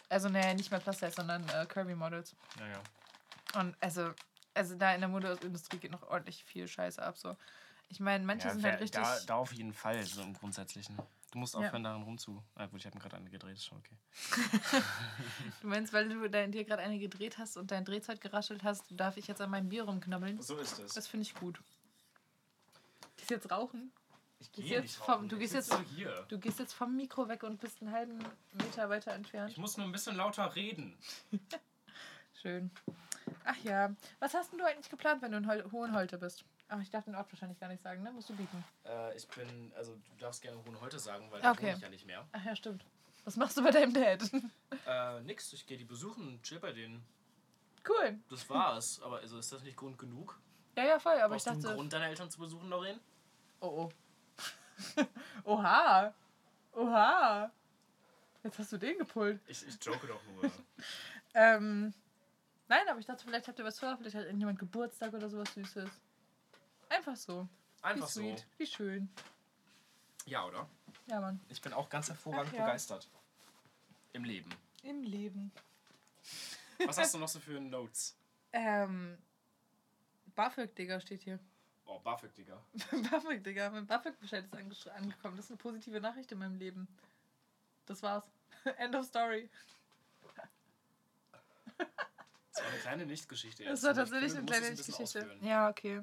Also, 0.09 0.29
naja, 0.29 0.53
nicht 0.55 0.71
mehr 0.71 0.81
Plus-Size, 0.81 1.13
sondern 1.13 1.49
äh, 1.49 1.67
Curvy-Models. 1.67 2.35
ja, 2.59 2.67
ja. 2.67 2.81
Und 3.59 3.77
also, 3.81 4.13
also 4.53 4.75
da 4.75 4.95
in 4.95 5.01
der 5.01 5.09
Modeindustrie 5.09 5.79
geht 5.79 5.93
noch 5.93 6.03
ordentlich 6.03 6.45
viel 6.45 6.67
Scheiße 6.67 7.03
ab. 7.03 7.17
So. 7.17 7.37
Ich 7.89 8.01
meine, 8.01 8.25
manche 8.25 8.49
ja 8.49 8.55
sind 8.55 8.65
halt 8.65 8.81
richtig. 8.81 9.03
Da, 9.03 9.19
da 9.27 9.35
auf 9.37 9.53
jeden 9.53 9.73
Fall, 9.73 10.03
so 10.05 10.23
im 10.23 10.35
Grundsätzlichen. 10.35 10.99
Du 11.35 11.41
musst 11.41 11.55
Ja. 11.55 11.61
aufhören, 11.61 11.83
daran 11.83 12.03
rumzu. 12.05 12.45
Ah, 12.55 12.67
gut, 12.67 12.79
ich 12.79 12.87
habe 12.87 12.97
mir 12.97 13.03
gerade 13.03 13.17
eine 13.17 13.29
gedreht, 13.29 13.57
ist 13.57 13.65
schon 13.65 13.79
okay. 13.79 13.97
Du 15.61 15.67
meinst, 15.67 15.93
weil 15.93 16.09
du 16.09 16.31
dein, 16.31 16.53
dir 16.53 16.65
gerade 16.65 16.81
eine 16.81 16.97
gedreht 16.99 17.39
hast 17.39 17.57
und 17.57 17.73
dein 17.73 17.85
Drehzeug 17.85 18.21
geraschelt 18.21 18.63
hast, 18.63 18.85
darf 18.93 19.17
ich 19.17 19.27
jetzt 19.27 19.41
an 19.41 19.51
meinem 19.51 19.69
Bier 19.69 19.83
rumknabbeln? 19.83 20.41
So 20.41 20.57
ist 20.59 20.79
es. 20.79 20.95
Das 20.95 21.09
finde 21.09 21.27
ich 21.27 21.35
gut. 21.35 21.61
Gehst 23.17 23.31
jetzt 23.31 23.51
rauchen? 23.51 23.91
ich 24.39 24.53
gehst 24.53 24.69
gehe 24.69 24.77
jetzt 24.77 24.83
nicht 24.85 24.97
vom- 24.97 25.15
rauchen, 25.15 25.29
du 25.29 25.35
ich 25.37 25.41
gehst 25.43 25.55
jetzt- 25.55 25.77
hier. 25.97 26.25
Du 26.29 26.39
gehst 26.39 26.59
jetzt 26.61 26.73
vom 26.73 26.95
Mikro 26.95 27.29
weg 27.29 27.43
und 27.43 27.59
bist 27.61 27.83
einen 27.83 27.91
halben 27.91 28.19
Meter 28.53 28.89
weiter 28.89 29.13
entfernt. 29.13 29.51
Ich 29.51 29.59
muss 29.59 29.77
nur 29.77 29.87
ein 29.87 29.93
bisschen 29.93 30.15
lauter 30.15 30.55
reden. 30.55 30.97
Schön. 32.43 32.71
Ach 33.45 33.57
ja. 33.65 33.93
Was 34.21 34.35
hast 34.35 34.53
denn 34.53 34.61
du 34.61 34.65
eigentlich 34.67 34.89
geplant, 34.89 35.21
wenn 35.23 35.33
du 35.33 35.39
in 35.39 35.49
Hol 35.49 35.65
Hohenholte 35.73 36.17
bist? 36.17 36.45
Ach, 36.69 36.81
ich 36.81 36.91
darf 36.91 37.05
den 37.05 37.15
Ort 37.15 37.31
wahrscheinlich 37.31 37.59
gar 37.61 37.69
nicht 37.69 37.83
sagen, 37.83 38.03
ne? 38.03 38.11
Musst 38.11 38.31
du 38.31 38.37
bieten. 38.37 38.65
Äh, 38.85 39.17
ich 39.17 39.29
bin, 39.29 39.73
also 39.77 39.93
du 39.95 40.17
darfst 40.19 40.43
gerne 40.43 40.59
Hohenholte 40.65 40.99
sagen, 40.99 41.31
weil 41.31 41.41
da 41.41 41.51
wohne 41.51 41.63
wohne 41.63 41.73
ich 41.77 41.81
ja 41.83 41.89
nicht 41.89 42.07
mehr. 42.07 42.27
Ach 42.33 42.45
ja, 42.45 42.57
stimmt. 42.57 42.85
Was 43.25 43.37
machst 43.37 43.57
du 43.57 43.63
bei 43.63 43.71
deinem 43.71 43.93
Dad? 43.93 44.23
Äh, 44.87 45.21
nix, 45.23 45.53
ich 45.55 45.67
gehe 45.67 45.79
die 45.79 45.85
besuchen, 45.85 46.43
chill 46.43 46.59
bei 46.61 46.73
denen. 46.73 47.03
cool. 47.89 48.19
Das 48.29 48.49
war's. 48.51 49.01
Aber 49.03 49.19
also 49.19 49.39
ist 49.39 49.51
das 49.53 49.63
nicht 49.63 49.77
Grund 49.77 49.97
genug? 49.99 50.39
Ja, 50.77 50.85
ja, 50.85 50.99
voll. 50.99 51.15
Aber 51.15 51.35
Brauchst 51.35 51.47
ich 51.47 51.51
du 51.51 51.51
einen 51.53 51.63
dachte. 51.63 51.75
Grund, 51.77 51.93
deine 51.93 52.07
Eltern 52.09 52.31
zu 52.31 52.39
besuchen, 52.39 52.69
Lauren? 52.69 53.01
Oh, 53.61 53.89
oh. 54.97 55.03
Oha. 55.45 56.13
Oha. 56.73 57.51
Jetzt 58.43 58.59
hast 58.59 58.73
du 58.73 58.77
den 58.79 58.99
gepult. 58.99 59.41
Ich, 59.47 59.67
ich 59.67 59.77
joke 59.83 60.07
doch 60.07 60.21
nur. 60.35 60.51
Ähm. 61.37 61.93
Nein, 62.69 62.87
aber 62.89 63.01
ich 63.01 63.07
dachte, 63.07 63.25
vielleicht 63.25 63.49
habt 63.49 63.59
ihr 63.59 63.65
was 63.65 63.79
vor. 63.81 63.97
Vielleicht 63.97 64.15
hat 64.17 64.25
irgendjemand 64.25 64.59
Geburtstag 64.59 65.13
oder 65.13 65.29
sowas 65.29 65.53
Süßes. 65.55 65.91
Einfach 66.95 67.17
so. 67.17 67.49
Einfach 67.83 68.09
Wie 68.09 68.13
so. 68.13 68.21
sweet. 68.21 68.47
Wie 68.59 68.67
schön. 68.67 69.09
Ja, 70.27 70.45
oder? 70.47 70.69
Ja, 71.07 71.21
Mann. 71.21 71.41
Ich 71.49 71.61
bin 71.61 71.73
auch 71.73 71.89
ganz 71.89 72.09
hervorragend 72.09 72.53
Ach 72.55 72.59
ja. 72.59 72.65
begeistert. 72.65 73.09
Im 74.13 74.25
Leben. 74.25 74.51
Im 74.83 75.03
Leben. 75.03 75.53
Was 76.87 76.99
hast 76.99 77.15
du 77.15 77.19
noch 77.19 77.29
so 77.29 77.41
für 77.41 77.61
Notes? 77.61 78.17
Ähm. 78.53 79.19
BAföG, 80.35 80.75
Digga, 80.75 81.01
steht 81.01 81.23
hier. 81.23 81.39
Oh, 81.87 81.99
BAföG, 82.01 82.35
Digga. 82.35 82.61
BAföG, 83.11 83.45
Digga. 83.45 83.71
Mein 83.71 83.87
BAföG-Bescheid 83.87 84.45
ist 84.45 84.55
angesch- 84.55 84.89
angekommen. 84.89 85.37
Das 85.37 85.47
ist 85.47 85.51
eine 85.51 85.59
positive 85.59 86.01
Nachricht 86.01 86.33
in 86.33 86.39
meinem 86.39 86.57
Leben. 86.57 86.89
Das 87.87 88.03
war's. 88.03 88.25
End 88.79 88.95
of 88.95 89.05
story. 89.05 89.51
Das 91.77 92.63
war 92.63 92.71
eine 92.71 92.79
kleine 92.79 93.07
Nichtgeschichte. 93.07 93.65
Das 93.65 93.83
war 93.83 93.95
tatsächlich 93.95 94.35
eine 94.35 94.47
kleine 94.47 94.69
es 94.69 95.17
ein. 95.17 95.45
Ja, 95.45 95.69
okay. 95.69 96.03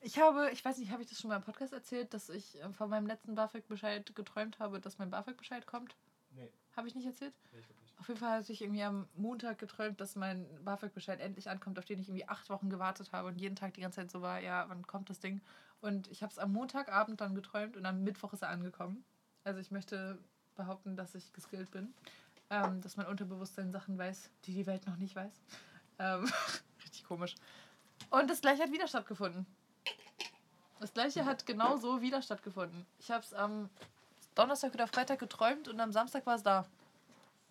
Ich 0.00 0.18
habe, 0.18 0.50
ich 0.52 0.64
weiß 0.64 0.78
nicht, 0.78 0.90
habe 0.90 1.02
ich 1.02 1.08
das 1.08 1.20
schon 1.20 1.28
mal 1.28 1.36
im 1.36 1.42
Podcast 1.42 1.72
erzählt, 1.72 2.14
dass 2.14 2.28
ich 2.28 2.60
äh, 2.62 2.72
von 2.72 2.90
meinem 2.90 3.06
letzten 3.06 3.34
BAföG-Bescheid 3.34 4.14
geträumt 4.14 4.58
habe, 4.58 4.80
dass 4.80 4.98
mein 4.98 5.10
BAföG-Bescheid 5.10 5.66
kommt? 5.66 5.96
Nee, 6.30 6.50
Habe 6.76 6.88
ich 6.88 6.94
nicht 6.94 7.06
erzählt? 7.06 7.34
nee, 7.52 7.58
ich 7.58 7.68
nicht. 7.68 7.98
Auf 7.98 8.08
jeden 8.08 8.20
Fall 8.20 8.38
hatte 8.38 8.52
ich 8.52 8.62
irgendwie 8.62 8.82
am 8.82 9.08
Montag 9.14 9.58
geträumt, 9.58 10.00
dass 10.00 10.16
mein 10.16 10.46
BAföG-Bescheid 10.64 11.20
endlich 11.20 11.50
ankommt, 11.50 11.78
auf 11.78 11.84
den 11.84 11.98
ich 11.98 12.08
irgendwie 12.08 12.28
acht 12.28 12.48
Wochen 12.48 12.70
gewartet 12.70 13.12
habe 13.12 13.28
und 13.28 13.38
jeden 13.38 13.56
Tag 13.56 13.74
die 13.74 13.82
ganze 13.82 13.96
Zeit 13.96 14.10
so 14.10 14.22
war, 14.22 14.40
ja, 14.40 14.64
wann 14.68 14.86
kommt 14.86 15.10
das 15.10 15.20
Ding? 15.20 15.40
Und 15.80 16.08
ich 16.08 16.22
habe 16.22 16.30
es 16.30 16.38
am 16.38 16.52
Montagabend 16.52 17.20
dann 17.20 17.34
geträumt 17.34 17.76
und 17.76 17.84
am 17.84 18.02
Mittwoch 18.02 18.32
ist 18.32 18.42
er 18.42 18.48
angekommen. 18.48 19.04
Also 19.44 19.60
ich 19.60 19.70
möchte 19.70 20.18
behaupten, 20.54 20.96
dass 20.96 21.14
ich 21.14 21.32
geskillt 21.32 21.70
bin. 21.70 21.92
Ähm, 22.50 22.80
dass 22.80 22.96
mein 22.96 23.06
Unterbewusstsein 23.06 23.70
Sachen 23.70 23.96
weiß, 23.96 24.28
die 24.44 24.52
die 24.52 24.66
Welt 24.66 24.86
noch 24.86 24.96
nicht 24.96 25.14
weiß. 25.14 25.40
Ähm, 25.98 26.24
richtig 26.82 27.04
komisch. 27.04 27.36
Und 28.10 28.28
das 28.28 28.40
gleiche 28.40 28.62
hat 28.62 28.72
wieder 28.72 28.88
stattgefunden. 28.88 29.46
Das 30.80 30.92
gleiche 30.94 31.26
hat 31.26 31.46
genau 31.46 31.76
so 31.76 32.00
wieder 32.00 32.22
stattgefunden. 32.22 32.86
Ich 32.98 33.10
habe 33.10 33.22
es 33.22 33.34
am 33.34 33.68
Donnerstag 34.34 34.74
oder 34.74 34.86
Freitag 34.88 35.18
geträumt 35.18 35.68
und 35.68 35.78
am 35.78 35.92
Samstag 35.92 36.24
war 36.26 36.36
es 36.36 36.42
da. 36.42 36.64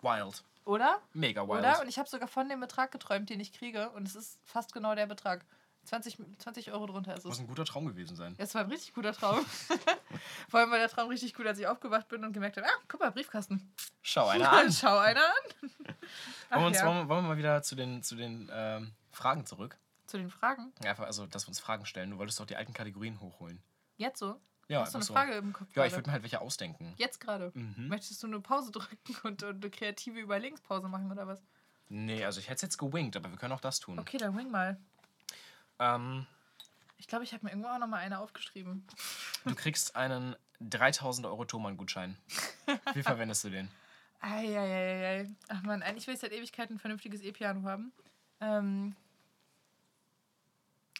Wild. 0.02 0.42
Oder? 0.64 1.00
Mega 1.14 1.42
wild. 1.48 1.60
Oder? 1.60 1.80
Und 1.80 1.88
ich 1.88 1.98
habe 1.98 2.08
sogar 2.08 2.28
von 2.28 2.48
dem 2.48 2.60
Betrag 2.60 2.90
geträumt, 2.90 3.30
den 3.30 3.38
ich 3.40 3.52
kriege. 3.52 3.90
Und 3.90 4.06
es 4.06 4.16
ist 4.16 4.38
fast 4.44 4.72
genau 4.72 4.94
der 4.94 5.06
Betrag. 5.06 5.44
20, 5.84 6.18
20 6.38 6.72
Euro 6.72 6.86
drunter 6.86 7.16
ist 7.16 7.24
Muss 7.24 7.34
es. 7.36 7.40
ein 7.40 7.46
guter 7.46 7.64
Traum 7.64 7.86
gewesen 7.86 8.14
sein. 8.14 8.34
Es 8.36 8.54
war 8.54 8.62
ein 8.62 8.70
richtig 8.70 8.92
guter 8.92 9.12
Traum. 9.12 9.44
Vor 10.48 10.60
allem 10.60 10.70
war 10.70 10.78
der 10.78 10.88
Traum 10.90 11.08
richtig 11.08 11.32
gut, 11.34 11.46
als 11.46 11.58
ich 11.58 11.66
aufgewacht 11.66 12.06
bin 12.08 12.22
und 12.22 12.32
gemerkt 12.32 12.58
habe, 12.58 12.66
ah, 12.66 12.78
guck 12.86 13.00
mal, 13.00 13.10
Briefkasten. 13.10 13.72
Schau 14.02 14.26
einer 14.28 14.52
an. 14.52 14.70
Schau 14.72 14.98
einer 14.98 15.24
an. 15.24 15.70
Ach, 16.50 16.56
Wollen 16.56 16.62
wir, 16.62 16.66
uns, 16.66 16.76
ja. 16.78 16.86
wollen 16.86 17.08
wir 17.08 17.22
mal 17.22 17.36
wieder 17.38 17.62
zu 17.62 17.76
den, 17.76 18.02
zu 18.02 18.14
den 18.14 18.50
ähm, 18.52 18.92
Fragen 19.10 19.46
zurück? 19.46 19.78
Zu 20.10 20.18
den 20.18 20.28
Fragen. 20.30 20.72
Einfach, 20.84 21.04
also, 21.06 21.26
dass 21.26 21.44
wir 21.44 21.48
uns 21.50 21.60
Fragen 21.60 21.86
stellen. 21.86 22.10
Du 22.10 22.18
wolltest 22.18 22.40
doch 22.40 22.46
die 22.46 22.56
alten 22.56 22.72
Kategorien 22.72 23.20
hochholen. 23.20 23.62
Jetzt 23.96 24.18
so? 24.18 24.40
Ja, 24.66 24.80
Hast 24.82 24.94
du 24.94 24.98
eine 24.98 25.04
so. 25.04 25.12
Frage 25.14 25.34
im 25.34 25.52
Kopf? 25.52 25.68
Ja, 25.76 25.84
ich 25.84 25.92
würde 25.92 26.08
mir 26.08 26.12
halt 26.12 26.22
welche 26.22 26.40
ausdenken. 26.40 26.92
Jetzt 26.96 27.20
gerade. 27.20 27.52
Mhm. 27.54 27.86
Möchtest 27.88 28.20
du 28.22 28.26
eine 28.26 28.40
Pause 28.40 28.70
drücken 28.72 29.16
und, 29.22 29.42
und 29.44 29.62
eine 29.62 29.70
kreative 29.70 30.18
Überlegungspause 30.20 30.88
machen 30.88 31.10
oder 31.12 31.26
was? 31.28 31.40
Nee, 31.88 32.24
also 32.24 32.40
ich 32.40 32.46
hätte 32.46 32.56
es 32.56 32.62
jetzt 32.62 32.78
gewinkt, 32.78 33.16
aber 33.16 33.30
wir 33.30 33.36
können 33.38 33.52
auch 33.52 33.60
das 33.60 33.78
tun. 33.80 33.98
Okay, 34.00 34.16
dann 34.18 34.36
wing 34.36 34.50
mal. 34.50 34.78
Ähm, 35.78 36.26
Ich 36.98 37.06
glaube, 37.08 37.24
ich 37.24 37.32
habe 37.32 37.44
mir 37.44 37.50
irgendwo 37.50 37.68
auch 37.68 37.78
noch 37.78 37.86
mal 37.88 37.98
eine 37.98 38.18
aufgeschrieben. 38.18 38.84
du 39.44 39.54
kriegst 39.54 39.94
einen 39.96 40.34
3000 40.60 41.26
Euro 41.26 41.44
Thomann-Gutschein. 41.44 42.16
Wie 42.94 43.02
verwendest 43.02 43.44
du 43.44 43.50
den? 43.50 43.70
Eieieiei. 44.20 45.28
Ach 45.48 45.62
man, 45.62 45.82
eigentlich 45.82 46.06
will 46.06 46.14
ich 46.14 46.20
seit 46.20 46.32
Ewigkeiten 46.32 46.76
ein 46.76 46.78
vernünftiges 46.78 47.22
E-Piano 47.22 47.62
haben. 47.62 47.92
Ähm 48.40 48.94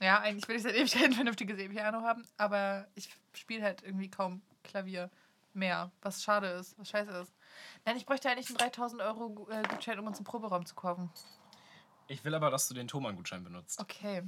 ja, 0.00 0.20
eigentlich 0.20 0.48
will 0.48 0.56
ich 0.56 0.62
seit 0.62 0.74
Ewigkeiten 0.74 1.06
ein 1.06 1.12
vernünftiges 1.12 1.58
E-Piano 1.58 2.02
haben, 2.02 2.26
aber 2.36 2.86
ich 2.94 3.10
spiele 3.34 3.62
halt 3.62 3.82
irgendwie 3.82 4.10
kaum 4.10 4.42
Klavier 4.64 5.10
mehr, 5.52 5.90
was 6.02 6.22
schade 6.22 6.46
ist, 6.48 6.78
was 6.78 6.88
scheiße 6.88 7.10
ist. 7.10 7.32
Nein, 7.84 7.96
ich 7.96 8.06
bräuchte 8.06 8.30
eigentlich 8.30 8.48
einen 8.48 8.58
3000 8.58 9.02
Euro 9.02 9.48
äh, 9.50 9.62
Gutschein, 9.68 9.98
um 9.98 10.06
uns 10.06 10.18
einen 10.18 10.24
Proberaum 10.24 10.64
zu 10.64 10.74
kaufen. 10.74 11.10
Ich 12.08 12.24
will 12.24 12.34
aber, 12.34 12.50
dass 12.50 12.68
du 12.68 12.74
den 12.74 12.88
Thomann-Gutschein 12.88 13.44
benutzt. 13.44 13.80
Okay. 13.80 14.22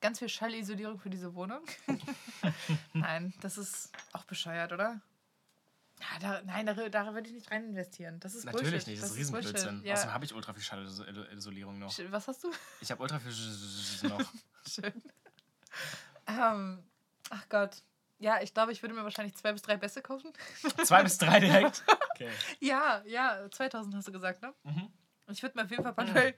Ganz 0.00 0.18
viel 0.18 0.28
Schallisolierung 0.28 0.98
für 0.98 1.10
diese 1.10 1.34
Wohnung. 1.34 1.62
Nein, 2.92 3.32
das 3.40 3.56
ist 3.56 3.90
auch 4.12 4.24
bescheuert, 4.24 4.72
oder? 4.72 5.00
Ja, 6.00 6.18
da, 6.20 6.42
nein, 6.42 6.66
da, 6.66 6.74
da 6.74 7.14
würde 7.14 7.28
ich 7.28 7.34
nicht 7.34 7.50
rein 7.50 7.64
investieren. 7.64 8.18
Das 8.20 8.34
ist 8.34 8.44
Natürlich 8.44 8.70
Bullshit. 8.70 8.86
nicht, 8.88 9.02
das 9.02 9.10
ist 9.16 9.30
Bullshit. 9.30 9.54
Riesenblödsinn. 9.54 9.84
Ja. 9.84 9.94
Außerdem 9.94 10.14
habe 10.14 10.24
ich 10.24 10.34
ultra 10.34 10.52
viel 10.52 10.62
Schallisolierung 10.62 11.78
noch. 11.78 11.96
Was 12.10 12.28
hast 12.28 12.44
du? 12.44 12.50
Ich 12.80 12.90
habe 12.90 13.02
ultra 13.02 13.18
viel 13.20 13.30
Sch- 13.32 14.08
noch. 14.08 14.20
Schön. 14.68 14.92
Ähm, 16.26 16.82
ach 17.30 17.48
Gott. 17.48 17.82
Ja, 18.18 18.40
ich 18.42 18.54
glaube, 18.54 18.72
ich 18.72 18.82
würde 18.82 18.94
mir 18.94 19.02
wahrscheinlich 19.02 19.34
zwei 19.36 19.52
bis 19.52 19.62
drei 19.62 19.76
Bässe 19.76 20.00
kaufen. 20.00 20.32
Zwei 20.84 21.02
bis 21.02 21.18
drei 21.18 21.40
direkt. 21.40 21.82
Okay. 22.14 22.30
Ja, 22.60 23.02
ja, 23.06 23.50
2000 23.50 23.92
hast 23.96 24.06
du 24.06 24.12
gesagt, 24.12 24.40
ne? 24.40 24.54
Mhm. 24.62 24.88
Ich 25.32 25.42
würde 25.42 25.58
mir 25.58 25.64
auf 25.64 25.70
jeden 25.72 25.82
Fall 25.82 25.94
manuell. 25.96 26.32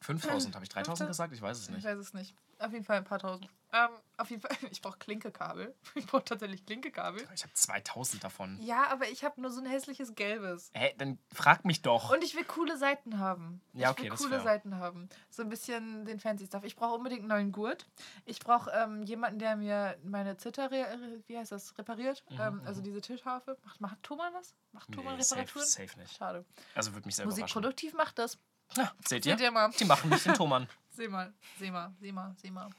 5000, 0.00 0.54
habe 0.54 0.64
ich 0.64 0.68
3000 0.68 1.08
gesagt? 1.08 1.32
Ich 1.32 1.40
weiß 1.40 1.58
es 1.58 1.68
Ich 1.68 1.74
nicht. 1.74 1.84
weiß 1.84 1.98
es 1.98 2.12
nicht. 2.12 2.34
Auf 2.58 2.72
jeden 2.72 2.84
Fall 2.84 2.98
ein 2.98 3.04
paar 3.04 3.18
tausend. 3.18 3.48
Ähm, 3.72 3.88
auf 4.18 4.30
jeden 4.30 4.40
Fall, 4.42 4.50
ich 4.70 4.80
brauche 4.80 4.98
Klinkekabel. 4.98 5.74
Ich 5.96 6.06
brauche 6.06 6.24
tatsächlich 6.24 6.64
Klinkekabel. 6.66 7.26
Ich 7.34 7.42
habe 7.42 7.52
2000 7.54 8.22
davon. 8.22 8.58
Ja, 8.60 8.86
aber 8.88 9.08
ich 9.08 9.24
habe 9.24 9.40
nur 9.40 9.50
so 9.50 9.60
ein 9.60 9.66
hässliches 9.66 10.14
gelbes. 10.14 10.70
Hä, 10.74 10.94
dann 10.98 11.18
frag 11.32 11.64
mich 11.64 11.82
doch. 11.82 12.12
Und 12.12 12.22
ich 12.22 12.36
will 12.36 12.44
coole 12.44 12.76
Seiten 12.76 13.18
haben. 13.18 13.60
Ja, 13.72 13.88
ich 13.88 13.92
okay, 13.92 14.02
will 14.04 14.10
das 14.10 14.20
coole. 14.20 14.40
Seiten 14.42 14.76
haben. 14.76 15.08
So 15.30 15.42
ein 15.42 15.48
bisschen 15.48 16.04
den 16.04 16.20
fancy 16.20 16.46
Stuff. 16.46 16.64
Ich 16.64 16.76
brauche 16.76 16.94
unbedingt 16.94 17.20
einen 17.22 17.28
neuen 17.28 17.50
Gurt. 17.52 17.86
Ich 18.26 18.38
brauche 18.40 18.70
ähm, 18.70 19.02
jemanden, 19.02 19.38
der 19.38 19.56
mir 19.56 19.96
meine 20.04 20.36
Zither, 20.36 20.70
re- 20.70 21.22
wie 21.26 21.36
heißt 21.38 21.50
das, 21.50 21.76
repariert. 21.78 22.22
ähm, 22.38 22.62
also 22.66 22.82
diese 22.82 23.00
Tischharfe. 23.00 23.56
Macht, 23.64 23.80
macht 23.80 24.02
Thomann 24.02 24.32
das? 24.34 24.54
Macht 24.72 24.92
Thomann 24.92 25.14
Mhm, 25.14 25.18
Nee, 25.18 25.24
safe, 25.24 25.40
Reparaturen? 25.40 25.66
safe 25.66 25.98
nicht. 25.98 26.16
Schade. 26.16 26.44
Also 26.76 26.92
würde 26.94 27.06
mich 27.06 27.16
sehr 27.16 27.24
überraschen. 27.24 27.42
Musikproduktiv 27.42 27.94
macht 27.94 28.18
das. 28.18 28.38
Ja, 28.76 28.92
seht 29.06 29.26
ihr? 29.26 29.32
Seht 29.32 29.40
ihr 29.44 29.50
mal. 29.50 29.70
Die 29.78 29.84
machen 29.84 30.10
nicht 30.10 30.24
den 30.26 30.34
Thomann. 30.34 30.68
Seh 30.90 31.08
mal, 31.08 31.32
seh 31.58 31.70
mal, 31.72 31.92
seh 32.00 32.12
mal, 32.12 32.34
seh 32.40 32.50
mal. 32.52 32.70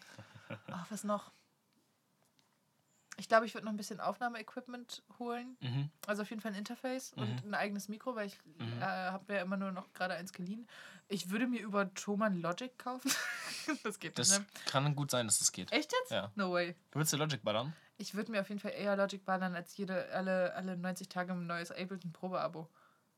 Ach, 0.71 0.86
was 0.89 1.03
noch? 1.03 1.31
Ich 3.17 3.29
glaube, 3.29 3.45
ich 3.45 3.53
würde 3.53 3.65
noch 3.65 3.71
ein 3.73 3.77
bisschen 3.77 3.99
Aufnahmeequipment 4.01 5.03
holen. 5.19 5.57
Mhm. 5.61 5.89
Also 6.07 6.21
auf 6.23 6.29
jeden 6.29 6.41
Fall 6.41 6.51
ein 6.51 6.57
Interface 6.57 7.13
und 7.13 7.45
ein 7.45 7.53
eigenes 7.53 7.88
Mikro, 7.88 8.15
weil 8.15 8.27
ich 8.27 8.38
Mhm. 8.57 8.81
äh, 8.81 8.86
habe 8.86 9.33
ja 9.33 9.41
immer 9.41 9.55
nur 9.57 9.71
noch 9.71 9.91
gerade 9.93 10.13
eins 10.15 10.33
geliehen. 10.33 10.67
Ich 11.07 11.29
würde 11.29 11.47
mir 11.47 11.61
über 11.61 11.93
Thomann 11.93 12.41
Logic 12.41 12.77
kaufen. 12.77 13.09
das 13.83 13.99
geht 13.99 14.17
Das 14.19 14.29
nicht, 14.29 14.39
ne? 14.41 14.61
kann 14.65 14.95
gut 14.95 15.11
sein, 15.11 15.27
dass 15.27 15.39
das 15.39 15.51
geht. 15.51 15.71
Echt 15.71 15.91
jetzt? 15.93 16.11
Ja. 16.11 16.31
No 16.36 16.51
way. 16.51 16.75
Du 16.91 16.99
willst 16.99 17.13
dir 17.13 17.17
Logic 17.17 17.41
ballern? 17.43 17.73
Ich 17.97 18.15
würde 18.15 18.31
mir 18.31 18.41
auf 18.41 18.49
jeden 18.49 18.59
Fall 18.59 18.71
eher 18.71 18.97
Logic 18.97 19.23
ballern 19.23 19.55
als 19.55 19.75
jede, 19.77 20.09
alle, 20.11 20.53
alle 20.53 20.75
90 20.77 21.07
Tage 21.07 21.31
ein 21.33 21.47
neues 21.47 21.71
Ableton 21.71 22.11
Probeabo. 22.11 22.69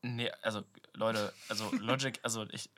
Nee, 0.02 0.30
also 0.42 0.62
Leute, 0.94 1.32
also 1.48 1.72
Logic, 1.78 2.18
also 2.22 2.46
ich. 2.50 2.70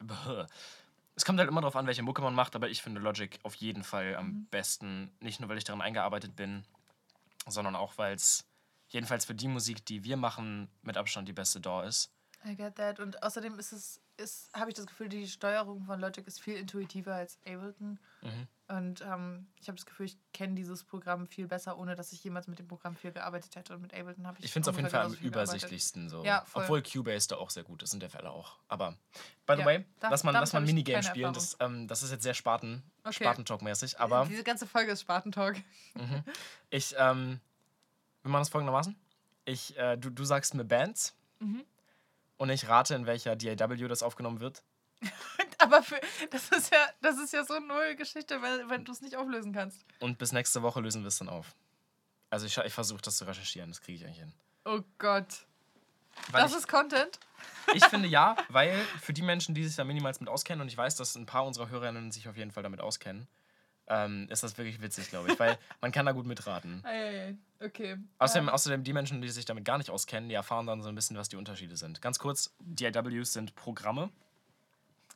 Es 1.16 1.24
kommt 1.24 1.38
halt 1.38 1.48
immer 1.50 1.60
darauf 1.60 1.76
an, 1.76 1.86
welche 1.86 2.02
Mucke 2.02 2.22
man 2.22 2.34
macht, 2.34 2.56
aber 2.56 2.70
ich 2.70 2.80
finde 2.80 3.00
Logic 3.00 3.38
auf 3.42 3.54
jeden 3.56 3.84
Fall 3.84 4.16
am 4.16 4.26
Mhm. 4.28 4.46
besten. 4.50 5.10
Nicht 5.20 5.38
nur, 5.40 5.48
weil 5.50 5.58
ich 5.58 5.64
daran 5.64 5.82
eingearbeitet 5.82 6.34
bin, 6.34 6.64
sondern 7.46 7.76
auch, 7.76 7.98
weil 7.98 8.14
es 8.14 8.46
jedenfalls 8.88 9.24
für 9.26 9.34
die 9.34 9.48
Musik, 9.48 9.84
die 9.84 10.02
wir 10.04 10.16
machen, 10.16 10.68
mit 10.82 10.96
Abstand 10.96 11.28
die 11.28 11.32
beste 11.34 11.60
DAW 11.60 11.86
ist. 11.86 12.10
I 12.46 12.56
get 12.56 12.76
that. 12.76 13.00
Und 13.00 13.22
außerdem 13.22 13.58
ist 13.58 13.72
es, 13.72 14.00
ist, 14.20 14.50
habe 14.54 14.70
ich 14.70 14.76
das 14.76 14.86
Gefühl, 14.86 15.08
die 15.08 15.26
Steuerung 15.26 15.84
von 15.84 15.98
Logic 16.00 16.26
ist 16.26 16.40
viel 16.40 16.54
intuitiver 16.56 17.14
als 17.14 17.38
Ableton. 17.46 17.98
Mhm. 18.22 18.48
Und 18.68 19.00
ähm, 19.00 19.48
ich 19.60 19.66
habe 19.66 19.76
das 19.76 19.84
Gefühl, 19.86 20.06
ich 20.06 20.16
kenne 20.32 20.54
dieses 20.54 20.84
Programm 20.84 21.26
viel 21.26 21.48
besser, 21.48 21.76
ohne 21.76 21.96
dass 21.96 22.12
ich 22.12 22.22
jemals 22.22 22.46
mit 22.46 22.60
dem 22.60 22.68
Programm 22.68 22.94
viel 22.94 23.10
gearbeitet 23.10 23.56
hätte. 23.56 23.74
Und 23.74 23.82
mit 23.82 23.92
Ableton 23.92 24.26
habe 24.28 24.38
ich 24.38 24.44
Ich 24.44 24.52
finde 24.52 24.64
es 24.66 24.68
auf 24.68 24.76
jeden 24.76 24.88
Fall 24.90 25.06
am 25.06 25.14
übersichtlichsten 25.14 26.08
so. 26.08 26.22
Ja. 26.24 26.44
Obwohl 26.54 26.80
Cubase 26.82 27.26
da 27.28 27.36
auch 27.36 27.50
sehr 27.50 27.64
gut 27.64 27.82
ist 27.82 27.92
und 27.94 28.00
der 28.00 28.10
Fälle 28.10 28.30
auch. 28.30 28.58
Aber 28.68 28.92
by 29.46 29.54
the 29.54 29.60
Ja, 29.60 29.66
way, 29.66 29.84
da- 29.98 30.10
lass 30.10 30.22
mal, 30.22 30.30
lass 30.30 30.52
mal 30.52 30.60
ein 30.60 30.66
Minigame 30.66 31.02
spielen. 31.02 31.32
Das, 31.32 31.56
ähm, 31.58 31.88
das 31.88 32.04
ist 32.04 32.12
jetzt 32.12 32.22
sehr 32.22 32.34
Spaten, 32.34 32.84
Okay. 33.02 33.24
Spatentalk-mäßig. 33.24 33.98
Aber 33.98 34.26
Diese 34.26 34.44
ganze 34.44 34.66
Folge 34.68 34.92
ist 34.92 35.00
Spatentalk. 35.00 35.56
ich, 36.70 36.94
ähm, 36.96 37.40
wir 38.22 38.30
machen 38.30 38.42
das 38.42 38.50
folgendermaßen. 38.50 38.94
Ich, 39.46 39.76
äh, 39.78 39.96
du, 39.96 40.10
du 40.10 40.24
sagst 40.24 40.54
mir 40.54 40.64
Bands 40.64 41.16
Mhm. 41.42 41.64
Und 42.40 42.48
ich 42.48 42.68
rate, 42.68 42.94
in 42.94 43.04
welcher 43.04 43.36
DAW 43.36 43.86
das 43.86 44.02
aufgenommen 44.02 44.40
wird. 44.40 44.62
Aber 45.58 45.82
für, 45.82 46.00
das, 46.30 46.48
ist 46.48 46.72
ja, 46.72 46.88
das 47.02 47.18
ist 47.18 47.34
ja 47.34 47.44
so 47.44 47.52
eine 47.52 47.66
null 47.66 47.94
Geschichte, 47.96 48.40
weil, 48.40 48.70
wenn 48.70 48.82
du 48.82 48.92
es 48.92 49.02
nicht 49.02 49.14
auflösen 49.14 49.52
kannst. 49.52 49.84
Und 49.98 50.16
bis 50.16 50.32
nächste 50.32 50.62
Woche 50.62 50.80
lösen 50.80 51.02
wir 51.02 51.08
es 51.08 51.18
dann 51.18 51.28
auf. 51.28 51.54
Also 52.30 52.46
ich, 52.46 52.56
ich 52.56 52.72
versuche 52.72 53.02
das 53.02 53.18
zu 53.18 53.26
recherchieren, 53.26 53.68
das 53.68 53.82
kriege 53.82 53.98
ich 53.98 54.04
eigentlich 54.06 54.20
hin. 54.20 54.32
Oh 54.64 54.80
Gott. 54.96 55.44
Weil 56.30 56.40
das 56.40 56.52
ich, 56.52 56.58
ist 56.58 56.68
Content. 56.68 57.20
ich 57.74 57.84
finde 57.84 58.08
ja, 58.08 58.36
weil 58.48 58.74
für 59.02 59.12
die 59.12 59.22
Menschen, 59.22 59.54
die 59.54 59.66
sich 59.66 59.76
da 59.76 59.84
minimals 59.84 60.20
mit 60.20 60.30
auskennen, 60.30 60.62
und 60.62 60.68
ich 60.68 60.78
weiß, 60.78 60.96
dass 60.96 61.16
ein 61.16 61.26
paar 61.26 61.44
unserer 61.44 61.68
Hörerinnen 61.68 62.10
sich 62.10 62.26
auf 62.26 62.38
jeden 62.38 62.52
Fall 62.52 62.62
damit 62.62 62.80
auskennen, 62.80 63.28
ähm, 63.90 64.26
ist 64.30 64.42
das 64.42 64.56
wirklich 64.56 64.80
witzig, 64.80 65.10
glaube 65.10 65.30
ich, 65.32 65.38
weil 65.38 65.58
man 65.82 65.92
kann 65.92 66.06
da 66.06 66.12
gut 66.12 66.24
mitraten. 66.24 66.82
Ei, 66.84 67.34
okay. 67.60 67.98
Außerdem, 68.18 68.48
Ähm, 68.48 68.54
außerdem 68.54 68.84
die 68.84 68.92
Menschen, 68.92 69.20
die 69.20 69.28
sich 69.28 69.44
damit 69.44 69.64
gar 69.64 69.76
nicht 69.76 69.90
auskennen, 69.90 70.28
die 70.28 70.34
erfahren 70.34 70.66
dann 70.66 70.80
so 70.82 70.88
ein 70.88 70.94
bisschen, 70.94 71.16
was 71.16 71.28
die 71.28 71.36
Unterschiede 71.36 71.76
sind. 71.76 72.00
Ganz 72.00 72.18
kurz, 72.18 72.54
DAWs 72.60 73.32
sind 73.32 73.54
Programme, 73.56 74.10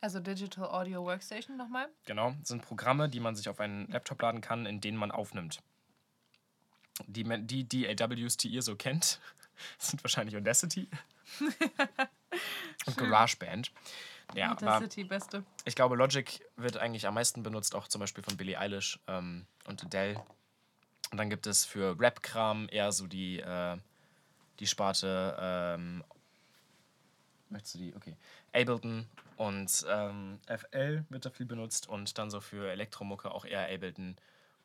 also 0.00 0.20
Digital 0.20 0.66
Audio 0.66 1.02
Workstation 1.02 1.56
nochmal. 1.56 1.88
genau, 2.04 2.34
sind 2.42 2.60
Programme, 2.60 3.08
die 3.08 3.20
man 3.20 3.34
sich 3.36 3.48
auf 3.48 3.58
einen 3.58 3.88
Laptop 3.90 4.20
laden 4.20 4.42
kann, 4.42 4.66
in 4.66 4.82
denen 4.82 4.98
man 4.98 5.10
aufnimmt. 5.10 5.60
Die, 7.06 7.24
die 7.24 7.96
DAWs, 7.96 8.36
die 8.36 8.48
ihr 8.48 8.60
so 8.60 8.76
kennt, 8.76 9.18
sind 9.78 10.04
wahrscheinlich 10.04 10.36
Audacity 10.36 10.88
und 12.86 12.96
GarageBand. 12.98 13.72
Ja, 14.34 14.52
aber 14.52 14.78
City, 14.78 15.04
beste. 15.04 15.44
ich 15.64 15.74
glaube, 15.74 15.96
Logic 15.96 16.40
wird 16.56 16.76
eigentlich 16.76 17.06
am 17.06 17.14
meisten 17.14 17.42
benutzt, 17.42 17.74
auch 17.74 17.88
zum 17.88 18.00
Beispiel 18.00 18.24
von 18.24 18.36
Billie 18.36 18.58
Eilish 18.58 18.98
ähm, 19.06 19.46
und 19.66 19.84
Adele. 19.84 20.22
Und 21.10 21.18
dann 21.18 21.30
gibt 21.30 21.46
es 21.46 21.64
für 21.64 21.98
Rap-Kram 21.98 22.68
eher 22.70 22.90
so 22.92 23.06
die, 23.06 23.40
äh, 23.40 23.76
die 24.58 24.66
Sparte, 24.66 25.36
ähm, 25.38 26.02
möchtest 27.50 27.74
du 27.74 27.78
die? 27.78 27.94
Okay. 27.94 28.16
Ableton 28.52 29.06
und 29.36 29.86
ähm, 29.88 30.40
FL 30.46 31.04
wird 31.08 31.26
da 31.26 31.30
viel 31.30 31.46
benutzt 31.46 31.88
und 31.88 32.16
dann 32.18 32.30
so 32.30 32.40
für 32.40 32.70
Elektromucke 32.70 33.30
auch 33.30 33.44
eher 33.44 33.72
Ableton 33.72 34.16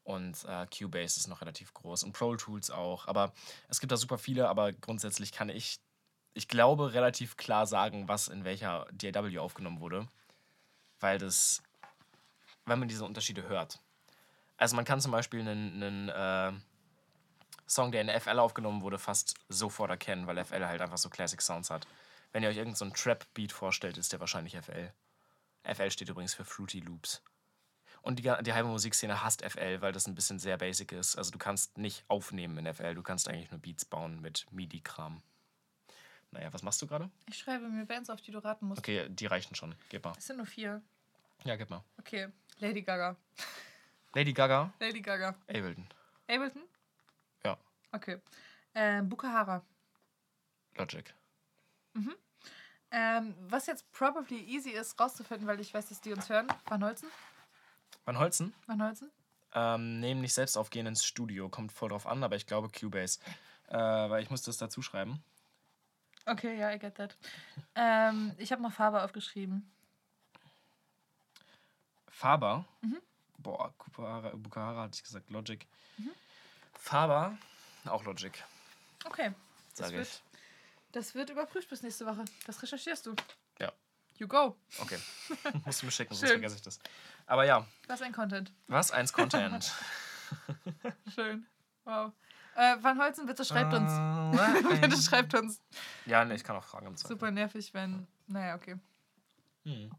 und 0.04 0.44
äh, 0.46 0.66
Cubase 0.76 1.20
ist 1.20 1.28
noch 1.28 1.42
relativ 1.42 1.74
groß 1.74 2.04
und 2.04 2.14
Pro 2.14 2.36
Tools 2.36 2.72
auch. 2.72 3.08
Aber 3.08 3.32
es 3.68 3.80
gibt 3.80 3.92
da 3.92 3.98
super 3.98 4.18
viele, 4.18 4.50
aber 4.50 4.74
grundsätzlich 4.74 5.32
kann 5.32 5.50
ich, 5.50 5.80
ich 6.34 6.48
glaube, 6.48 6.94
relativ 6.94 7.38
klar 7.38 7.66
sagen, 7.66 8.08
was 8.08 8.28
in 8.28 8.46
welcher 8.46 8.88
DAW 8.92 9.40
aufgenommen 9.40 9.80
wurde, 9.80 10.08
weil 11.00 11.18
das, 11.18 11.62
wenn 12.66 12.80
man 12.80 12.88
diese 12.88 13.06
Unterschiede 13.06 13.48
hört. 13.48 13.80
Also 14.58 14.76
man 14.76 14.86
kann 14.86 15.02
zum 15.02 15.12
Beispiel 15.12 15.42
einen, 15.42 15.84
einen 15.84 16.10
äh, 16.10 16.60
Song, 17.68 17.92
der 17.92 18.02
in 18.02 18.20
FL 18.20 18.40
aufgenommen 18.40 18.82
wurde, 18.82 19.00
fast 19.00 19.36
sofort 19.48 19.90
erkennen, 19.90 20.28
weil 20.28 20.44
FL 20.44 20.66
halt 20.66 20.82
einfach 20.82 20.98
so 20.98 21.10
Classic 21.10 21.42
Sounds 21.42 21.70
hat. 21.70 21.88
Wenn 22.32 22.44
ihr 22.44 22.50
euch 22.50 22.58
irgendeinen 22.58 22.92
so 22.92 23.04
Trap-Beat 23.04 23.52
vorstellt, 23.52 23.98
ist 23.98 24.12
der 24.12 24.20
wahrscheinlich 24.20 24.58
FL. 24.58 24.92
FL 25.64 25.92
steht 25.92 26.10
übrigens 26.10 26.34
für 26.34 26.46
Fruity 26.46 26.80
Loops. 26.80 27.22
Und 28.02 28.20
die, 28.20 28.24
die 28.24 28.54
halbe 28.54 28.70
Musikszene 28.70 29.24
hasst 29.24 29.44
FL, 29.44 29.82
weil 29.82 29.92
das 29.92 30.08
ein 30.08 30.16
bisschen 30.16 30.40
sehr 30.40 30.58
basic 30.58 30.92
ist. 30.92 31.18
Also 31.18 31.32
du 31.32 31.38
kannst 31.38 31.78
nicht 31.78 32.06
aufnehmen 32.08 32.58
in 32.58 32.74
FL, 32.74 32.96
du 32.96 33.04
kannst 33.04 33.28
eigentlich 33.28 33.52
nur 33.52 33.60
Beats 33.60 33.86
bauen 33.86 34.22
mit 34.22 34.46
MIDI-Kram. 34.52 35.22
Naja, 36.32 36.54
was 36.54 36.62
machst 36.64 36.82
du 36.82 36.88
gerade? 36.88 37.10
Ich 37.28 37.38
schreibe 37.38 37.68
mir 37.68 37.86
Bands 37.86 38.10
auf, 38.10 38.22
die 38.22 38.32
du 38.32 38.40
raten 38.40 38.68
musst. 38.68 38.80
Okay, 38.80 39.08
die 39.10 39.26
reichen 39.26 39.56
schon. 39.56 39.74
Gib 39.90 40.04
mal. 40.04 40.14
Es 40.18 40.28
sind 40.28 40.38
nur 40.38 40.46
vier. 40.46 40.82
Ja, 41.44 41.56
gib 41.56 41.70
mal. 41.70 41.84
Okay. 41.98 42.28
Lady 42.60 42.82
Gaga. 42.82 43.16
Lady 44.14 44.34
Gaga, 44.34 44.74
Lady 44.80 45.02
Gaga. 45.02 45.36
Ableton. 45.48 45.88
Ableton? 46.28 46.64
Ja. 47.44 47.58
Okay. 47.92 48.20
Ähm, 48.76 49.08
Bukahara. 49.08 49.64
Logic. 50.76 51.14
Ähm, 52.92 53.36
was 53.48 53.68
jetzt 53.68 53.92
probably 53.92 54.40
easy 54.46 54.72
ist 54.72 55.00
rauszufinden, 55.00 55.48
weil 55.48 55.60
ich 55.60 55.74
weiß, 55.74 55.90
dass 55.90 56.02
die 56.02 56.12
uns 56.12 56.30
hören. 56.30 56.48
Van 56.66 56.84
Holzen? 56.84 57.10
Van 58.06 58.18
Holzen? 58.18 58.54
Van 58.66 58.84
Holzen? 58.84 59.12
Ähm, 59.54 60.00
nehmen 60.00 60.22
nicht 60.22 60.34
selbst 60.34 60.58
aufgehen 60.58 60.88
ins 60.88 61.06
Studio. 61.06 61.50
Kommt 61.50 61.72
voll 61.72 61.90
drauf 61.90 62.08
an, 62.08 62.24
aber 62.24 62.36
ich 62.36 62.48
glaube 62.48 62.70
Cubase. 62.70 63.20
Äh, 63.68 63.78
weil 63.78 64.24
ich 64.24 64.32
muss 64.32 64.42
das 64.42 64.58
dazu 64.58 64.82
schreiben. 64.82 65.24
Okay, 66.32 66.58
ja, 66.60 66.72
I 66.72 66.78
get 66.80 66.96
that. 66.96 67.16
Ähm, 67.76 68.34
ich 68.38 68.52
habe 68.52 68.62
noch 68.62 68.72
Farbe 68.74 69.02
aufgeschrieben. 69.04 69.70
Faber. 72.08 72.66
Mhm. 72.82 72.98
Boah, 73.38 73.74
Bukahara, 73.78 74.30
Bukahara 74.36 74.82
hatte 74.84 74.96
ich 74.96 75.04
gesagt, 75.04 75.30
Logic. 75.30 75.66
Faber, 76.74 77.38
auch 77.86 78.04
Logic, 78.04 78.32
Okay. 79.06 79.34
Das 79.76 79.92
wird, 79.92 80.08
ich. 80.08 80.22
das 80.92 81.16
wird 81.16 81.30
überprüft 81.30 81.70
bis 81.70 81.82
nächste 81.84 82.06
Woche. 82.06 82.26
Das 82.46 82.62
recherchierst 82.62 83.06
du. 83.06 83.16
Ja. 83.60 83.72
You 84.18 84.28
go. 84.28 84.56
Okay. 84.80 84.98
Musst 85.66 85.82
du 85.82 85.86
mir 85.86 85.92
schicken, 85.92 86.14
sonst 86.14 86.30
vergesse 86.32 86.56
ich 86.56 86.62
das. 86.62 86.80
Aber 87.26 87.46
ja, 87.46 87.66
Was 87.88 88.02
ein 88.02 88.12
Content. 88.12 88.52
was 88.68 88.92
eins 88.92 89.14
Content. 89.14 89.72
Schön. 91.16 91.46
Wow. 91.86 92.12
Äh, 92.60 92.84
Van 92.84 93.00
Holzen, 93.00 93.26
bitte 93.26 93.46
schreibt 93.46 93.74
uns. 93.74 93.90
uns. 94.70 94.82
bitte 94.82 94.98
schreibt 95.02 95.34
uns. 95.34 95.62
Ja, 96.06 96.26
ne, 96.26 96.36
ich 96.36 96.44
kann 96.44 96.58
auch 96.58 96.64
Fragen 96.64 96.94
Zweifel. 96.98 97.16
Super 97.16 97.32
nervig, 97.32 97.74
wenn. 97.74 98.06
Naja, 98.28 98.56
okay. 98.56 98.76
Hm. 99.64 99.90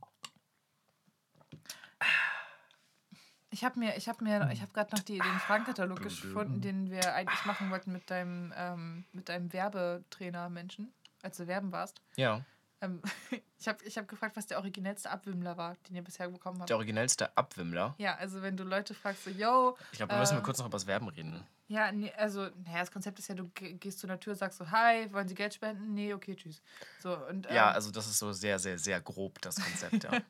Ich 3.48 3.64
habe 3.64 3.78
mir, 3.78 3.96
ich 3.96 4.08
habe 4.08 4.22
mir, 4.22 4.50
ich 4.52 4.60
habe 4.60 4.72
gerade 4.72 4.94
noch 4.94 5.02
die, 5.02 5.18
den 5.18 5.38
Fragenkatalog 5.40 6.02
gefunden, 6.02 6.60
den 6.60 6.90
wir 6.90 7.14
eigentlich 7.14 7.44
machen 7.46 7.70
wollten 7.70 7.92
mit 7.92 8.10
deinem, 8.10 8.52
ähm, 8.54 9.04
mit 9.12 9.30
deinem 9.30 9.52
Werbetrainer-Menschen, 9.52 10.92
als 11.22 11.38
du 11.38 11.46
werben 11.46 11.72
warst. 11.72 12.00
Ja, 12.16 12.44
Ähm, 12.82 13.00
ich 13.58 13.68
habe 13.68 13.82
ich 13.84 13.96
hab 13.98 14.06
gefragt, 14.06 14.36
was 14.36 14.46
der 14.46 14.58
originellste 14.58 15.10
Abwimmler 15.10 15.56
war, 15.56 15.76
den 15.88 15.96
ihr 15.96 16.04
bisher 16.04 16.28
bekommen 16.28 16.60
habt. 16.60 16.68
der 16.70 16.76
originellste 16.76 17.36
Abwimmler. 17.36 17.94
Ja, 17.98 18.16
also 18.16 18.42
wenn 18.42 18.56
du 18.56 18.64
Leute 18.64 18.94
fragst, 18.94 19.24
so, 19.24 19.30
yo, 19.30 19.76
Ich 19.92 19.98
glaube, 19.98 20.12
wir 20.12 20.18
müssen 20.18 20.34
mal 20.34 20.40
Äh, 20.40 20.44
kurz 20.44 20.58
noch 20.58 20.66
über 20.66 20.76
das 20.76 20.86
Werben 20.86 21.08
reden. 21.08 21.42
Ja, 21.70 21.92
nee, 21.92 22.12
also, 22.16 22.48
naja, 22.64 22.80
das 22.80 22.90
Konzept 22.90 23.20
ist 23.20 23.28
ja, 23.28 23.36
du 23.36 23.48
ge- 23.50 23.74
gehst 23.74 24.00
zu 24.00 24.08
einer 24.08 24.18
Tür, 24.18 24.34
sagst 24.34 24.58
so, 24.58 24.68
hi, 24.72 25.06
wollen 25.12 25.28
Sie 25.28 25.36
Geld 25.36 25.54
spenden? 25.54 25.94
Nee, 25.94 26.12
okay, 26.12 26.34
tschüss. 26.34 26.60
So, 26.98 27.16
und, 27.28 27.46
ähm, 27.48 27.54
Ja, 27.54 27.70
also 27.70 27.92
das 27.92 28.08
ist 28.08 28.18
so 28.18 28.32
sehr, 28.32 28.58
sehr, 28.58 28.76
sehr 28.76 29.00
grob, 29.00 29.40
das 29.40 29.54
Konzept, 29.54 30.02
ja. 30.02 30.10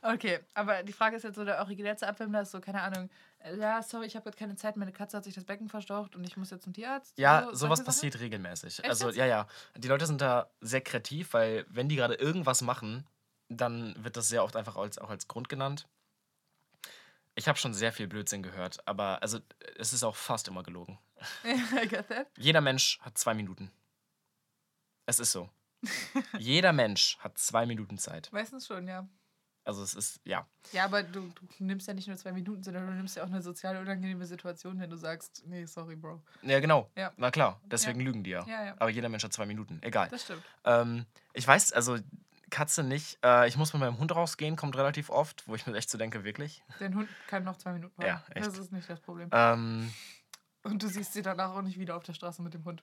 Okay, 0.00 0.38
aber 0.54 0.82
die 0.82 0.94
Frage 0.94 1.16
ist 1.16 1.24
jetzt 1.24 1.34
so, 1.34 1.44
der 1.44 1.58
originellste 1.58 2.08
Abwimmler 2.08 2.40
ist 2.40 2.52
so, 2.52 2.60
keine 2.60 2.80
Ahnung, 2.80 3.10
äh, 3.40 3.54
ja, 3.58 3.82
sorry, 3.82 4.06
ich 4.06 4.16
habe 4.16 4.24
gerade 4.24 4.38
keine 4.38 4.56
Zeit, 4.56 4.78
meine 4.78 4.92
Katze 4.92 5.18
hat 5.18 5.24
sich 5.24 5.34
das 5.34 5.44
Becken 5.44 5.68
verstaucht 5.68 6.16
und 6.16 6.24
ich 6.24 6.38
muss 6.38 6.48
jetzt 6.50 6.64
zum 6.64 6.72
Tierarzt. 6.72 7.18
Ja, 7.18 7.44
so, 7.50 7.54
sowas 7.54 7.80
Sachen. 7.80 7.86
passiert 7.86 8.18
regelmäßig. 8.18 8.78
Echt 8.78 8.88
also, 8.88 9.10
ja, 9.10 9.26
ja. 9.26 9.46
Die 9.76 9.88
Leute 9.88 10.06
sind 10.06 10.22
da 10.22 10.48
sehr 10.62 10.80
kreativ, 10.80 11.34
weil 11.34 11.66
wenn 11.68 11.90
die 11.90 11.96
gerade 11.96 12.14
irgendwas 12.14 12.62
machen, 12.62 13.06
dann 13.50 13.94
wird 14.02 14.16
das 14.16 14.28
sehr 14.28 14.42
oft 14.42 14.56
einfach 14.56 14.76
als, 14.76 14.96
auch 14.96 15.10
als 15.10 15.28
Grund 15.28 15.50
genannt. 15.50 15.86
Ich 17.38 17.46
habe 17.46 17.56
schon 17.56 17.72
sehr 17.72 17.92
viel 17.92 18.08
Blödsinn 18.08 18.42
gehört, 18.42 18.80
aber 18.84 19.22
also 19.22 19.38
es 19.76 19.92
ist 19.92 20.02
auch 20.02 20.16
fast 20.16 20.48
immer 20.48 20.64
gelogen. 20.64 20.98
I 21.44 21.86
got 21.86 22.08
that. 22.08 22.26
Jeder 22.36 22.60
Mensch 22.60 22.98
hat 23.00 23.16
zwei 23.16 23.32
Minuten. 23.32 23.70
Es 25.06 25.20
ist 25.20 25.30
so. 25.30 25.48
Jeder 26.36 26.72
Mensch 26.72 27.16
hat 27.20 27.38
zwei 27.38 27.64
Minuten 27.64 27.96
Zeit. 27.96 28.28
Meistens 28.32 28.66
schon, 28.66 28.88
ja. 28.88 29.08
Also 29.62 29.84
es 29.84 29.94
ist, 29.94 30.20
ja. 30.24 30.48
Ja, 30.72 30.86
aber 30.86 31.04
du, 31.04 31.20
du 31.28 31.64
nimmst 31.64 31.86
ja 31.86 31.94
nicht 31.94 32.08
nur 32.08 32.16
zwei 32.16 32.32
Minuten, 32.32 32.64
sondern 32.64 32.88
du 32.88 32.92
nimmst 32.94 33.14
ja 33.14 33.22
auch 33.22 33.28
eine 33.28 33.40
sozial 33.40 33.76
unangenehme 33.76 34.26
Situation, 34.26 34.80
wenn 34.80 34.90
du 34.90 34.96
sagst, 34.96 35.44
nee, 35.46 35.64
sorry, 35.66 35.94
Bro. 35.94 36.20
Ja, 36.42 36.58
genau. 36.58 36.90
Ja. 36.96 37.12
Na 37.18 37.30
klar, 37.30 37.60
deswegen 37.66 38.00
lügen 38.00 38.24
die 38.24 38.30
ja. 38.30 38.44
Ja, 38.48 38.64
ja. 38.64 38.74
Aber 38.80 38.90
jeder 38.90 39.10
Mensch 39.10 39.22
hat 39.22 39.32
zwei 39.32 39.46
Minuten. 39.46 39.78
Egal. 39.82 40.08
Das 40.08 40.24
stimmt. 40.24 40.42
Ähm, 40.64 41.06
ich 41.34 41.46
weiß, 41.46 41.72
also 41.72 41.98
Katze 42.50 42.82
nicht. 42.82 43.18
Äh, 43.24 43.48
ich 43.48 43.56
muss 43.56 43.72
mit 43.72 43.80
meinem 43.80 43.98
Hund 43.98 44.14
rausgehen, 44.14 44.56
kommt 44.56 44.76
relativ 44.76 45.10
oft, 45.10 45.46
wo 45.48 45.54
ich 45.54 45.66
mir 45.66 45.76
echt 45.76 45.90
so 45.90 45.98
denke, 45.98 46.24
wirklich. 46.24 46.62
Dein 46.78 46.94
Hund 46.94 47.08
kann 47.26 47.44
noch 47.44 47.56
zwei 47.56 47.72
Minuten 47.72 48.00
Ja, 48.02 48.14
warten. 48.14 48.32
echt. 48.32 48.46
Das 48.46 48.58
ist 48.58 48.72
nicht 48.72 48.88
das 48.88 49.00
Problem. 49.00 49.28
Ähm, 49.32 49.92
Und 50.62 50.82
du 50.82 50.88
siehst 50.88 51.12
sie 51.12 51.22
danach 51.22 51.50
auch 51.54 51.62
nicht 51.62 51.78
wieder 51.78 51.96
auf 51.96 52.04
der 52.04 52.12
Straße 52.14 52.42
mit 52.42 52.54
dem 52.54 52.64
Hund. 52.64 52.82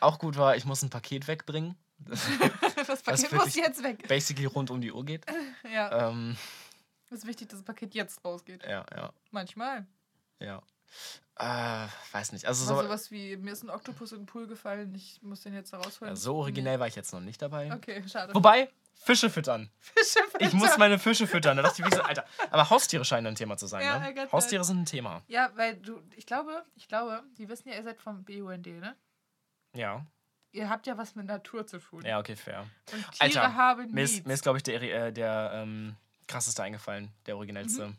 auch 0.00 0.18
gut 0.18 0.36
war, 0.36 0.56
ich 0.56 0.64
muss 0.64 0.82
ein 0.82 0.90
Paket 0.90 1.26
wegbringen. 1.28 1.76
Das 2.86 3.02
Paket 3.02 3.32
muss 3.32 3.54
jetzt 3.54 3.82
weg. 3.82 4.06
Basically 4.08 4.46
rund 4.46 4.70
um 4.70 4.80
die 4.80 4.92
Uhr 4.92 5.04
geht. 5.04 5.24
Ja, 5.72 6.08
Ähm, 6.10 6.36
es 7.06 7.12
ist 7.12 7.26
wichtig, 7.26 7.48
dass 7.48 7.60
das 7.60 7.64
Paket 7.64 7.94
jetzt 7.94 8.22
rausgeht. 8.24 8.62
ja, 8.64 8.84
ja, 8.94 9.12
Manchmal. 9.30 9.86
ja. 10.40 10.60
Äh, 11.36 11.86
weiß 12.12 12.32
nicht. 12.32 12.46
Also 12.46 12.64
So 12.64 12.80
sowas 12.80 13.10
wie, 13.10 13.36
mir 13.36 13.52
ist 13.52 13.64
ein 13.64 13.70
Oktopus 13.70 14.12
in 14.12 14.20
den 14.20 14.26
Pool 14.26 14.46
gefallen, 14.46 14.94
ich 14.94 15.20
muss 15.22 15.40
den 15.42 15.54
jetzt 15.54 15.72
da 15.72 15.78
rausholen. 15.78 16.12
ja, 16.12 16.16
so 16.16 16.36
originell 16.36 16.78
war 16.78 16.86
ich 16.86 16.94
jetzt 16.94 17.12
noch 17.12 17.20
nicht 17.20 17.42
dabei. 17.42 17.72
Okay, 17.72 18.02
schade. 18.08 18.34
Wobei, 18.34 18.70
Fische 18.94 19.28
füttern. 19.28 19.70
Fische 19.80 20.20
Ich 20.38 20.52
muss 20.52 20.78
meine 20.78 20.98
Fische 20.98 21.26
füttern. 21.26 21.56
Da 21.56 21.64
dachte 21.64 21.82
ich, 21.82 21.90
wie 21.90 21.94
so, 21.94 22.02
Alter. 22.02 22.24
Aber 22.50 22.70
Haustiere 22.70 23.04
scheinen 23.04 23.26
ein 23.26 23.34
Thema 23.34 23.56
zu 23.56 23.66
sein, 23.66 23.84
Ja, 23.84 23.98
ne? 23.98 24.32
Haustiere 24.32 24.64
sind 24.64 24.82
ein 24.82 24.86
Thema. 24.86 25.22
Ja, 25.26 25.50
weil 25.56 25.76
du, 25.76 26.00
ich 26.16 26.26
glaube, 26.26 26.64
ich 26.74 26.88
glaube, 26.88 27.22
die 27.36 27.48
wissen 27.48 27.68
ja, 27.68 27.74
ihr 27.74 27.82
seid 27.82 28.00
vom 28.00 28.24
BUND, 28.24 28.66
ne? 28.66 28.96
Ja. 29.74 30.06
Ihr 30.52 30.70
habt 30.70 30.86
ja 30.86 30.96
was 30.96 31.16
mit 31.16 31.26
Natur 31.26 31.66
zu 31.66 31.78
tun. 31.80 32.04
Ja, 32.04 32.20
okay, 32.20 32.36
fair. 32.36 32.64
Und 32.92 33.10
Tiere 33.10 33.40
Alter, 33.40 33.54
haben 33.54 33.90
Mir 33.90 34.04
ist, 34.04 34.24
mir 34.24 34.34
ist 34.34 34.42
glaube 34.42 34.58
ich, 34.58 34.62
der, 34.62 34.80
äh, 34.80 35.12
der 35.12 35.50
ähm, 35.52 35.96
krasseste 36.28 36.62
eingefallen, 36.62 37.10
der 37.26 37.36
originellste. 37.36 37.88
Mhm. 37.88 37.96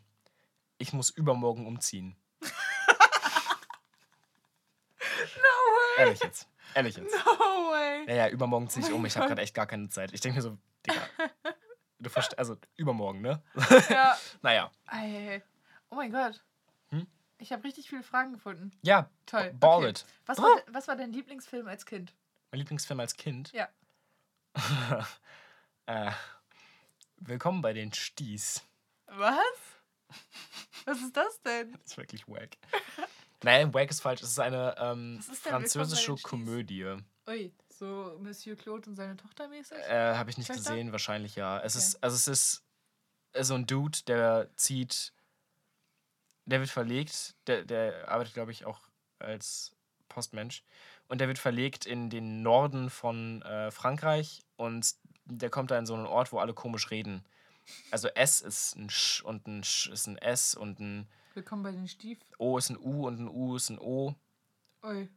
Ich 0.78 0.92
muss 0.94 1.10
übermorgen 1.10 1.66
umziehen. 1.66 2.16
no 2.40 2.48
way! 5.06 5.85
Ehrlich 5.96 6.20
jetzt. 6.20 6.48
Ehrlich 6.74 6.96
jetzt. 6.96 7.14
No 7.24 7.70
way! 7.70 8.06
Ja, 8.08 8.14
ja, 8.14 8.28
übermorgen 8.28 8.68
ziehe 8.68 8.84
ich 8.84 8.92
Oh 8.92 8.96
um. 8.96 9.06
Ich 9.06 9.16
habe 9.16 9.28
gerade 9.28 9.42
echt 9.42 9.54
gar 9.54 9.66
keine 9.66 9.88
Zeit. 9.88 10.12
Ich 10.12 10.20
denke 10.20 10.36
mir 10.36 10.42
so, 10.42 10.58
Digga. 10.86 11.00
Du 11.98 12.10
verstehst, 12.10 12.38
also 12.38 12.56
übermorgen, 12.76 13.22
ne? 13.22 13.42
Ja. 13.88 14.18
Naja. 14.42 14.70
Ey. 14.92 15.42
Oh 15.88 15.94
mein 15.94 16.12
Gott. 16.12 16.44
Hm? 16.90 17.06
Ich 17.38 17.52
habe 17.52 17.64
richtig 17.64 17.88
viele 17.88 18.02
Fragen 18.02 18.32
gefunden. 18.32 18.70
Ja, 18.82 19.08
Toll. 19.24 19.54
ball 19.54 19.78
okay. 19.78 19.90
it. 19.90 20.04
Was 20.26 20.38
war, 20.38 20.62
was 20.68 20.88
war 20.88 20.96
dein 20.96 21.12
Lieblingsfilm 21.12 21.66
als 21.66 21.86
Kind? 21.86 22.14
Mein 22.50 22.58
Lieblingsfilm 22.58 23.00
als 23.00 23.14
Kind. 23.14 23.50
Ja. 23.52 23.68
äh, 25.86 26.10
willkommen 27.16 27.62
bei 27.62 27.72
den 27.72 27.92
Sties. 27.94 28.62
Was? 29.06 29.38
Was 30.84 31.00
ist 31.00 31.16
das 31.16 31.40
denn? 31.42 31.72
Das 31.72 31.86
ist 31.86 31.96
wirklich 31.96 32.28
wack. 32.28 32.58
Nein, 33.42 33.72
wack 33.74 33.90
ist 33.90 34.00
falsch. 34.00 34.22
Es 34.22 34.30
ist 34.30 34.40
eine 34.40 34.74
ähm, 34.78 35.18
ist 35.18 35.42
französische? 35.42 36.14
Komödie. 36.22 36.96
Ui, 37.28 37.52
so 37.68 38.16
Monsieur 38.20 38.56
Claude 38.56 38.88
und 38.88 38.96
seine 38.96 39.16
Tochter 39.16 39.48
mäßig? 39.48 39.76
Äh, 39.88 40.14
Habe 40.14 40.30
ich 40.30 40.38
nicht 40.38 40.46
Töchter? 40.46 40.70
gesehen, 40.70 40.92
wahrscheinlich 40.92 41.36
ja. 41.36 41.60
Es 41.60 41.74
Okay. 41.76 41.84
ist, 41.84 42.02
also 42.04 42.14
es 42.16 42.28
ist 42.28 42.64
äh, 43.32 43.44
so 43.44 43.54
ein 43.54 43.66
Dude, 43.66 43.98
der 44.06 44.48
zieht, 44.56 45.12
der 46.46 46.60
wird 46.60 46.70
verlegt, 46.70 47.34
der, 47.46 47.64
der 47.64 48.08
arbeitet, 48.08 48.34
glaube 48.34 48.52
ich, 48.52 48.64
auch 48.64 48.80
als 49.18 49.74
Postmensch. 50.08 50.62
Und 51.08 51.20
der 51.20 51.28
wird 51.28 51.38
verlegt 51.38 51.86
in 51.86 52.10
den 52.10 52.42
Norden 52.42 52.90
von 52.90 53.42
äh, 53.42 53.70
Frankreich 53.70 54.42
und 54.56 54.94
der 55.24 55.50
kommt 55.50 55.70
da 55.70 55.78
in 55.78 55.86
so 55.86 55.94
einen 55.94 56.06
Ort, 56.06 56.32
wo 56.32 56.38
alle 56.38 56.54
komisch 56.54 56.90
reden. 56.90 57.24
Also 57.90 58.08
S 58.08 58.40
ist 58.40 58.76
ein 58.76 58.88
Sch 58.90 59.22
und 59.22 59.46
ein 59.46 59.64
Sch 59.64 59.88
ist 59.88 60.06
ein 60.06 60.18
S 60.18 60.54
und 60.54 60.78
ein 60.80 61.08
Willkommen 61.36 61.62
bei 61.62 61.70
den 61.70 61.86
Stief. 61.86 62.18
O 62.38 62.56
ist 62.56 62.70
ein 62.70 62.78
U 62.78 63.06
und 63.06 63.20
ein 63.20 63.28
U 63.28 63.56
ist 63.56 63.68
ein 63.68 63.78
O. 63.78 64.14
Ui, 64.82 65.10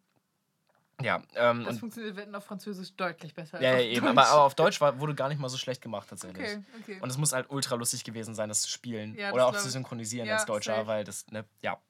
Ja, 1.02 1.24
ähm, 1.36 1.64
das 1.64 1.80
funktioniert 1.80 2.18
Wetten 2.18 2.36
auf 2.36 2.44
Französisch 2.44 2.94
deutlich 2.98 3.34
besser 3.34 3.62
ja, 3.62 3.72
als 3.72 3.84
auf 3.84 3.88
eben. 3.88 4.08
Aber, 4.08 4.28
aber 4.28 4.44
auf 4.44 4.54
Deutsch 4.54 4.82
war, 4.82 5.00
wurde 5.00 5.16
gar 5.16 5.30
nicht 5.30 5.40
mal 5.40 5.48
so 5.48 5.58
schlecht 5.58 5.82
gemacht 5.82 6.10
tatsächlich. 6.10 6.58
Okay, 6.58 6.64
okay. 6.82 7.00
Und 7.00 7.10
es 7.10 7.18
muss 7.18 7.32
halt 7.32 7.50
ultra 7.50 7.76
lustig 7.76 8.04
gewesen 8.04 8.36
sein, 8.36 8.50
das 8.50 8.64
zu 8.64 8.70
spielen. 8.70 9.16
Ja, 9.16 9.32
Oder 9.32 9.48
auch 9.48 9.56
zu 9.56 9.70
synchronisieren 9.70 10.28
Ja, 10.28 10.34
als 10.36 10.46
Deutscher, 10.46 10.76
safe. 10.76 10.88
weil 10.88 11.06
das, 11.06 11.26
ne, 11.28 11.46
ja. 11.62 11.82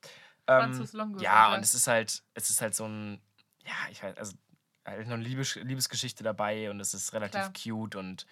Ähm, 0.45 0.87
ja, 1.17 1.55
und 1.55 1.63
es 1.63 1.73
ist 1.73 1.87
halt, 1.87 2.21
es 2.35 2.51
ist 2.51 2.61
halt 2.61 2.75
so 2.75 2.85
ein, 2.87 3.19
ja, 3.65 3.73
ich 3.89 4.03
weiß, 4.03 4.15
also 4.15 4.37
halt 4.85 5.07
noch 5.07 5.15
eine 5.15 5.23
Liebes 5.23 5.55
Liebesgeschichte 5.55 6.23
dabei 6.23 6.69
und 6.69 6.79
es 6.79 6.93
ist 6.93 7.13
relativ 7.13 7.51
Klar. 7.51 7.53
cute 7.53 7.95
und 7.95 8.27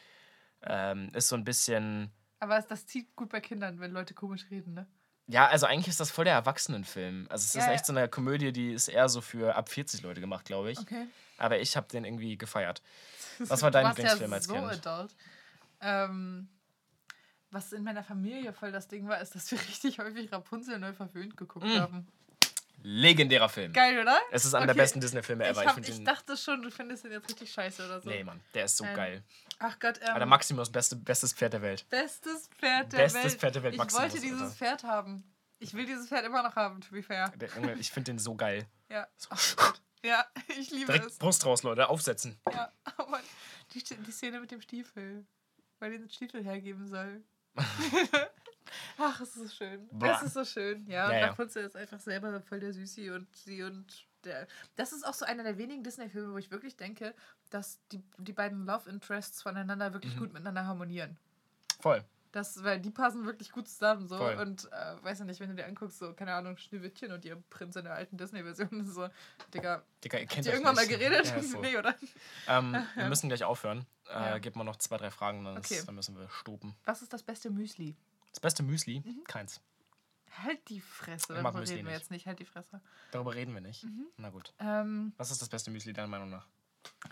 ähm, 0.61 1.09
ist 1.15 1.29
so 1.29 1.35
ein 1.35 1.43
bisschen, 1.43 2.11
Aber 2.39 2.61
das 2.61 2.85
zieht 2.85 3.15
gut 3.15 3.29
bei 3.29 3.39
Kindern, 3.39 3.79
wenn 3.79 3.91
Leute 3.91 4.13
komisch 4.13 4.45
reden, 4.51 4.75
ne? 4.75 4.85
Ja, 5.27 5.47
also 5.47 5.65
eigentlich 5.65 5.87
ist 5.89 5.99
das 5.99 6.09
voll 6.11 6.25
der 6.25 6.33
Erwachsenenfilm. 6.35 7.27
Also 7.29 7.43
es 7.43 7.55
ist 7.55 7.55
Ja, 7.55 7.71
echt 7.71 7.81
ja. 7.81 7.85
so 7.85 7.93
eine 7.93 8.07
Komödie, 8.07 8.51
die 8.51 8.71
ist 8.73 8.87
eher 8.87 9.09
so 9.09 9.21
für 9.21 9.55
ab 9.55 9.69
40 9.69 10.01
Leute 10.01 10.21
gemacht, 10.21 10.45
glaube 10.45 10.71
ich. 10.71 10.79
Okay. 10.79 11.07
Aber 11.37 11.59
ich 11.59 11.75
habe 11.77 11.87
den 11.87 12.05
irgendwie 12.05 12.37
gefeiert. 12.37 12.81
Was 13.39 13.61
war 13.61 13.69
dein 13.71 13.87
Lieblingsfilm 13.87 14.31
ja 14.31 14.35
als 14.37 14.45
so 14.45 14.53
Kind? 14.53 14.87
Adult. 14.87 15.15
Ähm, 15.81 16.49
was 17.51 17.71
in 17.71 17.83
meiner 17.83 18.03
Familie 18.03 18.51
voll 18.51 18.71
das 18.71 18.87
Ding 18.87 19.07
war, 19.07 19.21
ist, 19.21 19.35
dass 19.35 19.49
wir 19.51 19.59
richtig 19.69 19.99
häufig 19.99 20.31
Rapunzel 20.31 20.79
neu 20.79 20.91
verwöhnt 20.93 21.37
geguckt 21.37 21.65
Mm. 21.65 21.79
haben. 21.79 22.07
Legendärer 22.83 23.49
Film. 23.49 23.73
Geil, 23.73 23.99
oder? 23.99 24.17
Es 24.31 24.45
ist 24.45 24.53
einer 24.53 24.65
der 24.67 24.75
Okay. 24.75 24.81
besten 24.83 25.01
Disney-Filme 25.01 25.43
Ich, 25.45 25.49
ever. 25.51 25.65
hab, 25.65 25.73
find 25.75 25.89
ich 25.89 25.95
den- 25.95 26.05
dachte 26.05 26.37
schon, 26.37 26.61
du 26.61 26.69
findest 26.71 27.03
den 27.05 27.11
jetzt 27.11 27.27
richtig 27.29 27.51
scheiße 27.51 27.85
oder 27.85 28.01
so. 28.01 28.09
Nee, 28.09 28.23
Mann, 28.23 28.39
der 28.53 28.65
ist 28.65 28.77
so 28.77 28.85
Ähm, 28.85 28.95
geil. 28.95 29.23
Ach 29.59 29.79
Gott, 29.79 29.99
ähm, 30.01 30.15
der 30.15 30.25
Maximus, 30.25 30.71
beste, 30.71 30.95
bestes 30.95 31.33
Pferd 31.33 31.53
der 31.53 31.61
Welt. 31.61 31.87
bestes 31.89 32.47
Pferd 32.49 32.93
der 32.93 32.97
Bestes 32.97 33.23
Welt. 33.23 33.39
Pferd 33.39 33.55
der 33.55 33.63
Welt, 33.63 33.73
ich 33.73 33.77
Maximus, 33.79 34.03
wollte 34.03 34.21
dieses 34.21 34.41
Alter. 34.41 34.53
Pferd 34.55 34.83
haben. 34.83 35.23
Ich 35.59 35.73
will 35.73 35.85
dieses 35.85 36.07
Pferd 36.07 36.25
immer 36.25 36.43
noch 36.43 36.55
haben, 36.55 36.81
to 36.81 36.91
be 36.91 37.01
fair. 37.01 37.33
Der, 37.35 37.49
Junge, 37.49 37.73
ich 37.73 37.91
finde 37.91 38.11
den 38.11 38.19
so 38.19 38.35
geil. 38.35 38.67
Ja. 38.89 39.07
Gott. 39.29 39.81
Ja, 40.03 40.25
ich 40.59 40.69
liebe 40.71 40.85
Direkt 40.85 41.07
es. 41.07 41.17
Brust 41.17 41.45
raus, 41.45 41.63
Leute, 41.63 41.89
aufsetzen. 41.89 42.39
Ja, 42.51 42.71
aber 42.97 43.19
die, 43.73 43.83
die 43.83 44.11
Szene 44.11 44.39
mit 44.39 44.51
dem 44.51 44.61
Stiefel. 44.61 45.25
Weil 45.79 45.91
den 45.91 46.09
Stiefel 46.09 46.43
hergeben 46.43 46.87
soll. 46.87 47.23
Ach, 48.97 49.21
es 49.21 49.35
ist 49.35 49.35
so 49.35 49.47
schön. 49.47 49.87
Blah. 49.91 50.15
Es 50.17 50.23
ist 50.23 50.33
so 50.33 50.43
schön. 50.43 50.85
Ja, 50.87 51.05
und 51.05 51.13
Ja, 51.13 51.19
ja. 51.19 51.27
Rapunzel 51.27 51.65
ist 51.65 51.75
einfach 51.75 51.99
selber 51.99 52.41
voll 52.41 52.59
der 52.59 52.73
Süßi 52.73 53.11
und 53.11 53.35
sie 53.35 53.63
und 53.63 54.07
der. 54.27 54.47
Das 54.75 54.91
ist 54.93 55.03
auch 55.05 55.13
so 55.15 55.25
einer 55.25 55.43
der 55.43 55.57
wenigen 55.57 55.83
Disney-Filme, 55.83 56.33
wo 56.33 56.37
ich 56.37 56.51
wirklich 56.51 56.75
denke, 56.75 57.15
dass 57.49 57.79
die, 57.91 58.03
die 58.17 58.33
beiden 58.33 58.65
Love 58.65 58.89
Interests 58.89 59.41
voneinander 59.41 59.93
wirklich 59.93 60.15
Mhm. 60.15 60.19
gut 60.19 60.33
miteinander 60.33 60.65
harmonieren. 60.65 61.17
Voll. 61.79 62.03
Das, 62.33 62.61
weil 62.63 62.79
die 62.79 62.91
passen 62.91 63.25
wirklich 63.25 63.51
gut 63.51 63.67
zusammen 63.67 64.07
so. 64.07 64.17
Voll. 64.17 64.35
Und 64.35 64.65
äh, 64.71 65.01
weiß 65.03 65.19
ja 65.19 65.25
nicht, 65.25 65.39
wenn 65.39 65.49
du 65.49 65.55
dir 65.55 65.65
anguckst, 65.65 65.97
so, 65.97 66.13
keine 66.13 66.33
Ahnung, 66.33 66.57
Schneewittchen 66.57 67.11
und 67.11 67.23
ihr 67.25 67.41
Prinz 67.49 67.75
in 67.77 67.85
der 67.85 67.93
alten 67.93 68.17
Disney-Version, 68.17 68.85
so, 68.91 69.07
Digga, 69.53 69.81
Digga, 70.03 70.17
ihr 70.19 70.23
habt 70.25 70.31
kennt 70.33 70.45
ihr 70.45 70.51
euch 70.51 70.55
irgendwann 70.59 70.75
mal 70.75 70.85
nicht. 70.85 70.99
geredet? 70.99 71.25
Ja, 71.25 71.41
so. 71.41 71.59
nee, 71.61 71.77
oder? 71.77 71.95
ähm, 72.47 72.75
Ach, 72.75 72.95
Wir 72.95 73.03
ja. 73.03 73.09
müssen 73.09 73.29
gleich 73.29 73.43
aufhören. 73.43 73.85
Äh, 74.09 74.11
Ja. 74.13 74.37
Gib 74.39 74.55
mal 74.55 74.65
noch 74.65 74.75
zwei, 74.75 74.97
drei 74.97 75.09
Fragen, 75.09 75.45
dann, 75.45 75.57
ist, 75.57 75.71
Okay. 75.71 75.81
dann 75.85 75.95
müssen 75.95 76.17
wir 76.19 76.29
stoppen. 76.29 76.75
Was 76.85 77.01
ist 77.01 77.11
das 77.13 77.23
beste 77.23 77.49
Müsli? 77.49 77.95
Das 78.33 78.41
beste 78.41 78.61
Müsli? 78.61 78.99
Mhm. 79.03 79.23
Keins. 79.23 79.61
Halt 80.43 80.67
die 80.69 80.81
Fresse, 80.81 81.33
Ich 81.35 81.41
darüber 81.41 81.59
reden 81.61 81.69
wir 81.69 81.83
nicht. 81.83 81.93
jetzt 81.93 82.11
nicht, 82.11 82.27
halt 82.27 82.39
die 82.39 82.45
Fresse. 82.45 82.81
Darüber 83.11 83.33
reden 83.35 83.53
wir 83.53 83.61
nicht. 83.61 83.83
Mhm. 83.83 84.07
Na 84.17 84.29
gut. 84.29 84.53
Ähm, 84.59 85.13
Was 85.17 85.31
ist 85.31 85.41
das 85.41 85.49
beste 85.49 85.71
Müsli 85.71 85.93
deiner 85.93 86.07
Meinung 86.07 86.29
nach? 86.29 86.47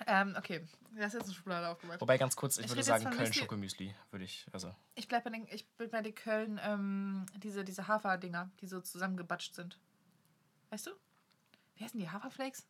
ähm, 0.08 0.36
okay, 0.38 0.66
das 0.96 1.08
ist 1.08 1.14
jetzt 1.16 1.24
eine 1.26 1.34
Schublade 1.34 1.68
aufgemacht. 1.68 2.00
Wobei 2.00 2.18
ganz 2.18 2.36
kurz, 2.36 2.58
ich, 2.58 2.66
Ich 2.66 2.72
würde 2.72 2.84
sagen 2.84 3.04
von 3.04 3.12
Köln 3.14 3.30
Müsli- 3.32 3.40
Schokomüsli, 3.40 3.96
würde 4.12 4.24
ich, 4.26 4.46
also 4.54 4.74
Ich 4.96 5.08
bleib 5.08 5.24
bei 5.26 5.30
den, 5.32 5.48
ich 5.50 5.68
bin 5.78 5.90
bei 5.90 6.02
den 6.02 6.16
Köln, 6.16 6.60
ähm, 6.64 7.26
diese, 7.38 7.64
diese 7.66 7.88
Hafer-Dinger, 7.88 8.52
die 8.62 8.68
so 8.68 8.80
zusammengebatscht 8.80 9.54
sind. 9.56 9.78
Weißt 10.70 10.88
du? 10.88 10.92
Wie 11.76 11.84
heißen 11.84 12.00
die? 12.00 12.10
Haferflakes? 12.10 12.66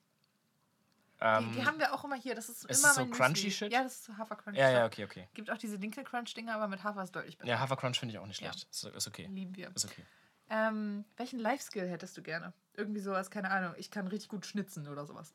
ähm, 1.22 1.50
die, 1.52 1.60
die 1.60 1.66
haben 1.66 1.78
wir 1.80 1.94
auch 1.94 2.04
immer 2.04 2.16
hier. 2.16 2.34
Das 2.36 2.50
ist, 2.50 2.66
ist 2.66 2.80
immer 2.84 2.94
so 2.94 3.02
mein 3.02 3.12
crunchy 3.12 3.46
Müsli. 3.46 3.52
Shit? 3.52 3.72
Ja, 3.74 3.84
das 3.84 3.94
ist 3.96 4.04
so 4.06 4.18
Hafer-Crunchy. 4.18 4.60
ja, 4.60 4.70
ja, 4.72 4.86
okay, 4.86 5.06
okay. 5.06 5.28
Gibt 5.34 5.52
auch 5.52 5.58
diese 5.58 5.78
Dinkel-Crunch-Dinger, 5.80 6.56
aber 6.56 6.68
mit 6.68 6.84
Hafer 6.84 7.04
ist 7.04 7.16
deutlich 7.16 7.38
besser. 7.38 7.50
Ja, 7.50 7.60
Hafercrunch 7.60 8.00
finde 8.00 8.14
ich 8.14 8.20
auch 8.20 8.26
nicht 8.28 8.42
Ja. 8.42 8.52
schlecht. 8.52 8.68
Ist, 8.72 8.84
ist 8.86 9.08
okay. 9.08 9.28
Lieben 9.32 9.56
wir. 9.56 9.72
Ist 9.76 9.86
okay. 9.86 10.06
Ähm, 10.50 11.06
welchen 11.18 11.40
Life-Skill 11.40 11.90
hättest 11.90 12.18
du 12.18 12.22
gerne? 12.22 12.54
Irgendwie 12.74 13.00
sowas, 13.00 13.32
keine 13.32 13.52
Ahnung. 13.52 13.74
Ich 13.78 13.90
kann 13.90 14.08
richtig 14.08 14.30
gut 14.30 14.46
schnitzen 14.46 14.88
oder 14.88 15.06
sowas. 15.06 15.34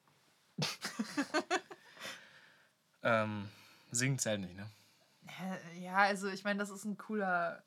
Ähm, 3.02 3.48
singen 3.90 4.18
zählt 4.18 4.40
nicht, 4.40 4.54
ne? 4.54 4.68
Ja, 5.78 5.96
also 5.96 6.28
ich 6.28 6.44
meine, 6.44 6.58
das 6.58 6.70
ist 6.70 6.84
ein 6.84 6.96
cooler. 6.96 7.62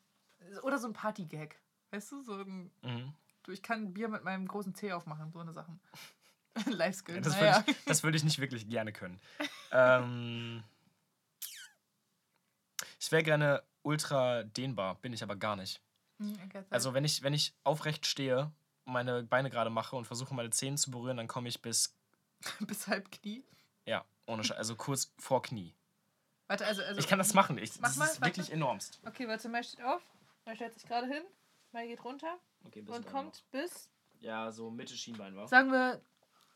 Oder 0.64 0.78
so 0.78 0.88
ein 0.88 0.94
Party-Gag. 0.94 1.60
Weißt 1.92 2.12
du, 2.12 2.22
so 2.22 2.34
ein. 2.42 2.72
Mhm. 2.82 3.14
Du, 3.44 3.52
ich 3.52 3.62
kann 3.62 3.94
Bier 3.94 4.08
mit 4.08 4.24
meinem 4.24 4.48
großen 4.48 4.74
Zeh 4.76 4.94
aufmachen, 4.94 5.32
so 5.32 5.40
eine 5.40 5.54
Sachen. 5.54 5.80
Life-Skill. 6.66 7.22
Das 7.22 7.34
naja. 7.34 7.58
würde 7.58 7.72
ich, 7.72 7.86
das 7.86 8.04
würd 8.04 8.16
ich 8.16 8.24
nicht 8.24 8.40
wirklich 8.40 8.70
gerne 8.70 8.94
können. 8.94 9.20
ähm, 9.72 10.64
ich 13.00 13.12
wäre 13.12 13.24
gerne 13.24 13.64
ultra 13.82 14.44
dehnbar, 14.44 14.96
bin 14.96 15.14
ich 15.14 15.24
aber 15.24 15.36
gar 15.36 15.56
nicht. 15.56 15.82
Hm. 16.24 16.66
Also 16.70 16.94
wenn 16.94 17.04
ich, 17.06 17.22
wenn 17.24 17.34
ich 17.34 17.54
aufrecht 17.64 18.06
stehe, 18.06 18.52
meine 18.86 19.24
Beine 19.24 19.50
gerade 19.50 19.70
mache 19.70 19.96
und 19.96 20.06
versuche 20.06 20.34
meine 20.34 20.50
Zähne 20.50 20.78
zu 20.78 20.92
berühren, 20.92 21.18
dann 21.18 21.28
komme 21.28 21.50
ich 21.50 21.62
bis, 21.62 21.96
Bis 22.60 22.88
halb 22.88 23.12
Knie. 23.12 23.44
ja, 23.86 24.04
ohne 24.26 24.44
Sche 24.44 24.56
also 24.58 24.76
kurz 24.76 25.14
vor 25.18 25.42
Knie. 25.42 25.74
Warte, 26.48 26.66
also. 26.66 26.82
also 26.84 27.00
Ich 27.00 27.08
kann 27.08 27.20
das 27.20 27.34
machen. 27.34 27.58
Ich, 27.58 27.80
Mach 27.80 27.90
das 27.90 27.98
mal, 27.98 28.06
ist 28.06 28.22
warte. 28.22 28.36
wirklich 28.38 28.52
enormst. 28.52 29.00
Okay, 29.06 29.28
warte, 29.28 29.48
Mai 29.50 29.64
steht 29.64 29.82
auf. 29.84 30.02
Mai 30.46 30.56
stellt 30.56 30.74
sich 30.74 30.86
gerade 30.86 31.08
hin. 31.08 31.24
Mai 31.72 31.88
geht 31.88 32.04
runter 32.04 32.38
Okay, 32.66 32.84
und 32.88 33.08
kommt 33.08 33.44
bis. 33.52 33.90
Ja, 34.20 34.52
so 34.52 34.70
Mitte 34.70 34.96
Schienbein 34.96 35.36
war. 35.36 35.48
Sagen 35.48 35.72
wir. 35.72 36.02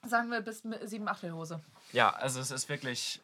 Sagen 0.03 0.29
wir 0.29 0.41
bis 0.41 0.63
mi- 0.63 0.85
sieben 0.85 1.07
Achtelhose. 1.07 1.59
Ja, 1.91 2.11
also 2.11 2.39
es 2.39 2.51
ist 2.51 2.69
wirklich, 2.69 3.21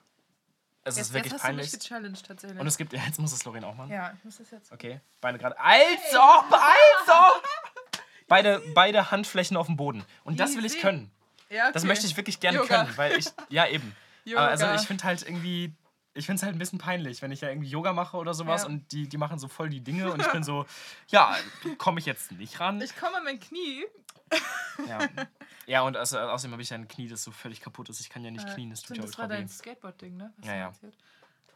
es 0.84 0.98
ist 0.98 1.14
wirklich 1.14 1.32
jetzt 1.32 1.42
hast 1.42 1.48
peinlich. 1.48 1.72
du 1.72 1.78
mich 1.78 1.84
gechallenged 1.84 2.26
tatsächlich. 2.26 2.60
Und 2.60 2.68
es 2.68 2.78
gibt, 2.78 2.94
jetzt 2.94 3.20
muss 3.20 3.32
es 3.32 3.46
Lorin 3.46 3.64
auch 3.64 3.76
machen. 3.76 3.92
ja, 3.92 4.14
ich 4.18 4.24
muss 4.24 4.38
das 4.38 4.52
jetzt. 4.52 4.72
Okay, 4.72 5.00
Beine 5.22 5.38
gerade. 5.38 5.60
Also, 5.60 6.20
also! 6.20 7.34
Beide, 8.30 8.62
beide 8.74 9.12
Handflächen 9.12 9.58
auf 9.58 9.68
dem 9.68 9.76
Boden. 9.76 10.04
Und 10.24 10.40
das 10.40 10.56
will 10.56 10.66
ich 10.66 10.80
können. 10.80 11.12
Ja, 11.50 11.66
okay. 11.66 11.74
Das 11.74 11.84
möchte 11.84 12.08
ich 12.08 12.18
wirklich 12.18 12.40
gerne 12.40 12.60
Yoga. 12.60 12.86
können, 12.86 12.98
weil 12.98 13.18
ich, 13.18 13.26
ja 13.50 13.68
eben. 13.68 13.96
Yoga. 14.24 14.42
Aber 14.42 14.52
also 14.52 14.66
ich 14.74 14.88
finde 14.88 15.04
halt 15.04 15.22
irgendwie, 15.22 15.74
ich 16.14 16.26
finde 16.26 16.38
es 16.38 16.43
halt 16.43 16.55
ein 16.55 16.59
bisschen 16.59 16.80
peinlich, 16.80 17.22
wenn 17.22 17.32
ich 17.32 17.41
ja 17.41 17.49
irgendwie 17.49 17.70
Yoga 17.70 17.91
mache 17.93 18.18
oder 18.18 18.34
sowas 18.34 18.64
Ja. 18.64 18.68
und 18.70 18.91
die, 18.91 19.07
die 19.07 19.18
machen 19.18 19.39
so 19.39 19.47
voll 19.47 19.70
die 19.70 19.82
Dinge 19.82 20.11
und 20.11 20.20
ich 20.22 20.32
bin 20.32 20.43
so, 20.43 20.66
ja, 21.07 21.36
komme 21.78 21.99
ich 21.99 22.05
jetzt 22.05 22.32
nicht 22.34 22.59
ran. 22.59 22.80
Ich 22.82 22.95
komme 22.95 23.18
an 23.18 23.24
mein 23.24 23.39
Knie. 23.39 23.86
Ja, 24.88 24.99
ja 25.68 25.82
und 25.82 25.95
also, 25.97 26.18
außerdem 26.20 26.53
habe 26.53 26.61
ich 26.61 26.70
ja 26.70 26.76
ein 26.78 26.88
Knie, 26.88 27.07
das 27.07 27.24
so 27.24 27.32
völlig 27.32 27.61
kaputt 27.61 27.89
ist. 27.89 27.99
Ich 27.99 28.09
kann 28.09 28.24
ja 28.24 28.32
nicht 28.32 28.47
Äh, 28.47 28.53
knien, 28.53 28.70
das 28.72 28.80
tut 28.82 28.95
stimmt, 28.97 28.99
ja 28.99 29.05
das 29.05 29.18
war 29.18 29.26
ultra 29.26 29.36
weh. 29.36 29.39
dein 29.39 29.47
Skateboard-Ding, 29.49 30.18
ne? 30.18 30.34
Was 30.38 30.47
Ja, 30.47 30.55
ja. 30.55 30.74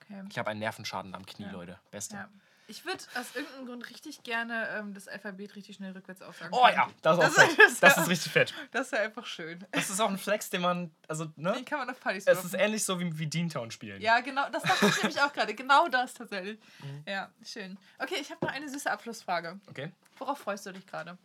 Okay. 0.01 0.23
Ich 0.29 0.37
habe 0.37 0.49
einen 0.51 0.59
Nervenschaden 0.59 1.13
am 1.15 1.25
Knie, 1.25 1.45
Ja. 1.45 1.51
Leute. 1.51 1.79
Beste. 1.91 2.15
Ja. 2.15 2.29
Ich 2.70 2.84
würde 2.86 3.01
aus 3.15 3.34
irgendeinem 3.34 3.65
Grund 3.65 3.89
richtig 3.89 4.24
gerne 4.24 4.68
ähm, 4.78 4.93
das 4.93 5.07
Alphabet 5.07 5.55
richtig 5.55 5.78
schnell 5.78 5.93
rückwärts 5.93 6.22
aufsagen. 6.22 6.53
Oh 6.53 6.68
ja, 6.68 6.89
das 7.01 7.18
ist 7.18 7.24
Das 7.24 7.34
fett. 7.36 7.49
ist- 7.51 7.59
das 7.59 7.80
Das 7.80 7.91
ist- 7.97 8.03
ist 8.03 8.09
richtig 8.09 8.32
fett. 8.34 8.53
Das 8.72 8.91
wäre 8.91 9.03
einfach 9.03 9.26
schön. 9.26 9.65
Das 9.72 9.89
ist 9.89 9.99
auch 10.01 10.09
ein 10.09 10.18
Flex, 10.18 10.49
den 10.49 10.61
man, 10.61 10.91
also, 11.07 11.32
ne? 11.38 11.53
Den 11.53 11.63
kann 11.65 11.80
man 11.80 11.89
auf 11.89 11.99
Partys 11.99 12.28
Es 12.28 12.43
ist 12.43 12.53
ähnlich 12.53 12.84
so 12.84 12.99
wie, 12.99 13.18
wie 13.18 13.28
Deantown 13.28 13.72
spielen. 13.72 14.01
Ja, 14.01 14.20
genau, 14.20 14.49
das 14.49 14.63
dachte 14.63 14.86
ich 14.88 14.97
nämlich 15.03 15.22
auch 15.22 15.32
gerade. 15.32 15.55
Genau 15.55 15.88
das 15.88 16.13
tatsächlich. 16.13 16.59
Mhm. 16.80 17.03
Ja, 17.07 17.32
schön. 17.45 17.78
Okay, 17.99 18.18
ich 18.20 18.30
habe 18.32 18.45
noch 18.45 18.51
eine 18.53 18.68
süße 18.70 18.91
Abschlussfrage. 18.91 19.59
Okay. 19.70 19.91
Worauf 20.18 20.38
freust 20.39 20.65
du 20.65 20.74
dich 20.74 20.86
gerade, 20.86 21.18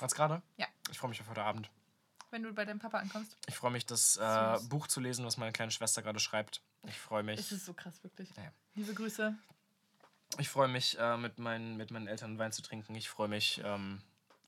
Als 0.00 0.14
gerade? 0.14 0.40
Ja. 0.56 0.66
Ich 0.90 0.98
freue 0.98 1.10
mich 1.10 1.20
auf 1.20 1.28
heute 1.28 1.42
Abend. 1.42 1.68
wenn 2.30 2.42
du 2.42 2.52
bei 2.54 2.64
deinem 2.64 2.78
Papa 2.78 2.98
ankommst? 2.98 3.36
Ich 3.46 3.56
freue 3.56 3.70
mich, 3.72 3.84
das 3.84 4.16
äh. 4.16 4.58
Buch 4.68 4.86
zu 4.86 5.00
lesen, 5.00 5.24
was 5.26 5.36
meine 5.36 5.52
kleine 5.52 5.70
Schwester 5.70 6.00
gerade 6.02 6.18
schreibt. 6.20 6.62
Ich 6.86 6.98
freue 6.98 7.22
mich. 7.22 7.38
Es 7.40 7.52
ist 7.52 7.66
so 7.66 7.74
krass, 7.74 8.02
wirklich. 8.02 8.30
Ja. 8.36 8.52
Liebe 8.74 8.94
Grüße. 8.94 9.34
Ich 10.36 10.48
freue 10.50 10.68
mich, 10.68 10.98
äh, 10.98 11.16
mit, 11.16 11.38
meinen, 11.38 11.76
mit 11.76 11.90
meinen 11.90 12.06
Eltern 12.06 12.38
Wein 12.38 12.52
zu 12.52 12.62
trinken. 12.62 12.94
Ich 12.94 13.08
freue 13.08 13.28
mich, 13.28 13.60
ähm, 13.64 14.02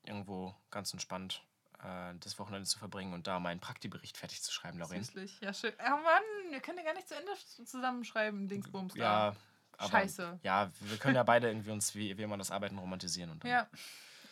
irgendwo 0.05 0.55
ganz 0.71 0.93
entspannt 0.93 1.43
äh, 1.83 2.13
das 2.21 2.39
Wochenende 2.39 2.69
zu 2.69 2.79
verbringen 2.79 3.15
und 3.15 3.27
da 3.27 3.41
meinen 3.41 3.61
Praktibericht 3.61 4.19
fertig 4.19 4.43
zu 4.43 4.53
schreiben, 4.53 4.79
Lauren. 4.79 5.03
Süßlich. 5.03 5.41
Ja, 5.41 5.53
schön. 5.55 5.73
Oh 5.79 5.91
Mann, 5.91 6.51
wir 6.51 6.61
können 6.61 6.79
ja 6.79 6.85
gar 6.85 6.95
nicht 6.95 7.09
zu 7.09 7.15
Ende 7.17 7.33
zusammenschreiben, 7.65 8.47
Dingsbums. 8.49 8.95
Ja, 8.95 9.35
aber, 9.79 9.91
Scheiße. 9.91 10.39
Ja, 10.43 10.71
wir 10.81 10.99
können 10.99 11.17
ja 11.17 11.23
beide 11.23 11.49
irgendwie 11.49 11.71
uns 11.71 11.95
wie, 11.95 12.17
wie 12.19 12.23
immer 12.23 12.37
das 12.37 12.51
Arbeiten 12.51 12.79
romantisieren. 12.79 13.31
Und 13.31 13.43
dann, 13.43 13.51
Ja. 13.51 13.67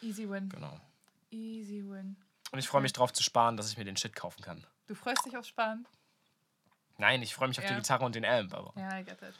Easy 0.03 0.29
win. 0.29 0.49
Genau. 0.51 0.79
Easy 1.31 1.83
win. 1.85 2.17
Und 2.53 2.59
ich 2.59 2.69
freue 2.69 2.83
mich 2.83 2.93
drauf 2.93 3.13
zu 3.13 3.23
sparen, 3.23 3.57
dass 3.57 3.71
ich 3.71 3.77
mir 3.79 3.85
den 3.85 3.97
Shit 3.97 4.15
kaufen 4.15 4.43
kann. 4.43 4.67
Du 4.87 4.95
freust 4.95 5.25
dich 5.27 5.37
aufs 5.37 5.49
Sparen? 5.49 5.87
Nein, 6.99 7.23
ich 7.23 7.35
freue 7.35 7.49
mich 7.49 7.59
auf 7.59 7.65
Ja. 7.65 7.71
die 7.71 7.77
Gitarre 7.77 8.05
und 8.05 8.15
den 8.15 8.25
Amp, 8.25 8.55
aber. 8.55 8.73
Ja, 8.79 8.99
I 8.99 9.05
get 9.05 9.21
it. 9.23 9.35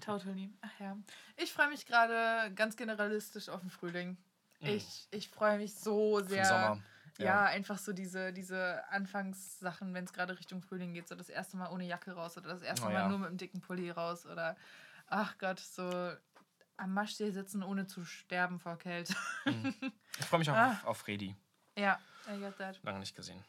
Totally. 0.00 0.50
Ach 0.62 0.80
ja. 0.80 0.96
Ich 1.36 1.52
freue 1.52 1.68
mich 1.68 1.86
gerade 1.86 2.52
ganz 2.54 2.76
generalistisch 2.76 3.48
auf 3.48 3.60
den 3.60 3.70
Frühling. 3.70 4.16
Ich, 4.60 5.08
ich 5.10 5.28
freue 5.28 5.58
mich 5.58 5.74
so 5.74 6.20
sehr. 6.20 6.44
Sommer. 6.44 6.82
Ja, 7.18 7.44
einfach 7.44 7.76
so 7.76 7.92
diese, 7.92 8.32
diese 8.32 8.82
Anfangssachen, 8.90 9.92
wenn 9.92 10.04
es 10.04 10.12
gerade 10.12 10.38
Richtung 10.38 10.62
Frühling 10.62 10.94
geht, 10.94 11.06
so 11.06 11.14
das 11.14 11.28
erste 11.28 11.58
Mal 11.58 11.70
ohne 11.70 11.84
Jacke 11.84 12.12
raus 12.12 12.38
oder 12.38 12.48
das 12.48 12.62
erste 12.62 12.86
Oh 12.86 12.88
Mal 12.88 12.94
ja. 12.94 13.08
nur 13.08 13.18
mit 13.18 13.28
einem 13.28 13.36
dicken 13.36 13.60
Pulli 13.60 13.90
raus 13.90 14.24
oder 14.24 14.56
ach 15.06 15.36
Gott, 15.36 15.58
so 15.60 15.82
am 16.78 16.94
Maschsee 16.94 17.30
sitzen, 17.30 17.62
ohne 17.62 17.86
zu 17.86 18.04
sterben 18.06 18.58
vor 18.58 18.78
Kälte. 18.78 19.14
Ich 20.18 20.24
freue 20.26 20.38
mich 20.38 20.50
auch 20.50 20.54
Ah. 20.54 20.70
auf, 20.72 20.84
auf 20.86 20.98
Freddy. 20.98 21.36
ja, 21.76 21.98
I 22.26 22.38
get 22.38 22.56
that. 22.56 22.82
Lange 22.84 23.00
nicht 23.00 23.14
gesehen. 23.14 23.42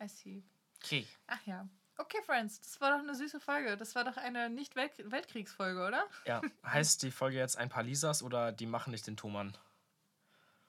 I 0.00 0.06
see. 0.08 0.44
Okay. 0.84 1.04
Ach 1.26 1.44
ja. 1.46 1.66
Okay, 1.98 2.18
Friends, 2.24 2.60
das 2.60 2.80
war 2.80 2.90
doch 2.92 2.98
eine 2.98 3.14
süße 3.14 3.40
Folge. 3.40 3.76
Das 3.76 3.94
war 3.94 4.04
doch 4.04 4.16
eine 4.18 4.50
Nicht-Weltkriegsfolge, 4.50 5.86
oder? 5.86 6.06
Ja, 6.26 6.42
heißt 6.64 7.02
die 7.02 7.10
Folge 7.10 7.38
jetzt 7.38 7.56
ein 7.56 7.68
paar 7.68 7.82
Lisas 7.82 8.22
oder 8.22 8.52
die 8.52 8.66
machen 8.66 8.90
nicht 8.90 9.06
den 9.06 9.16
Thomann? 9.16 9.56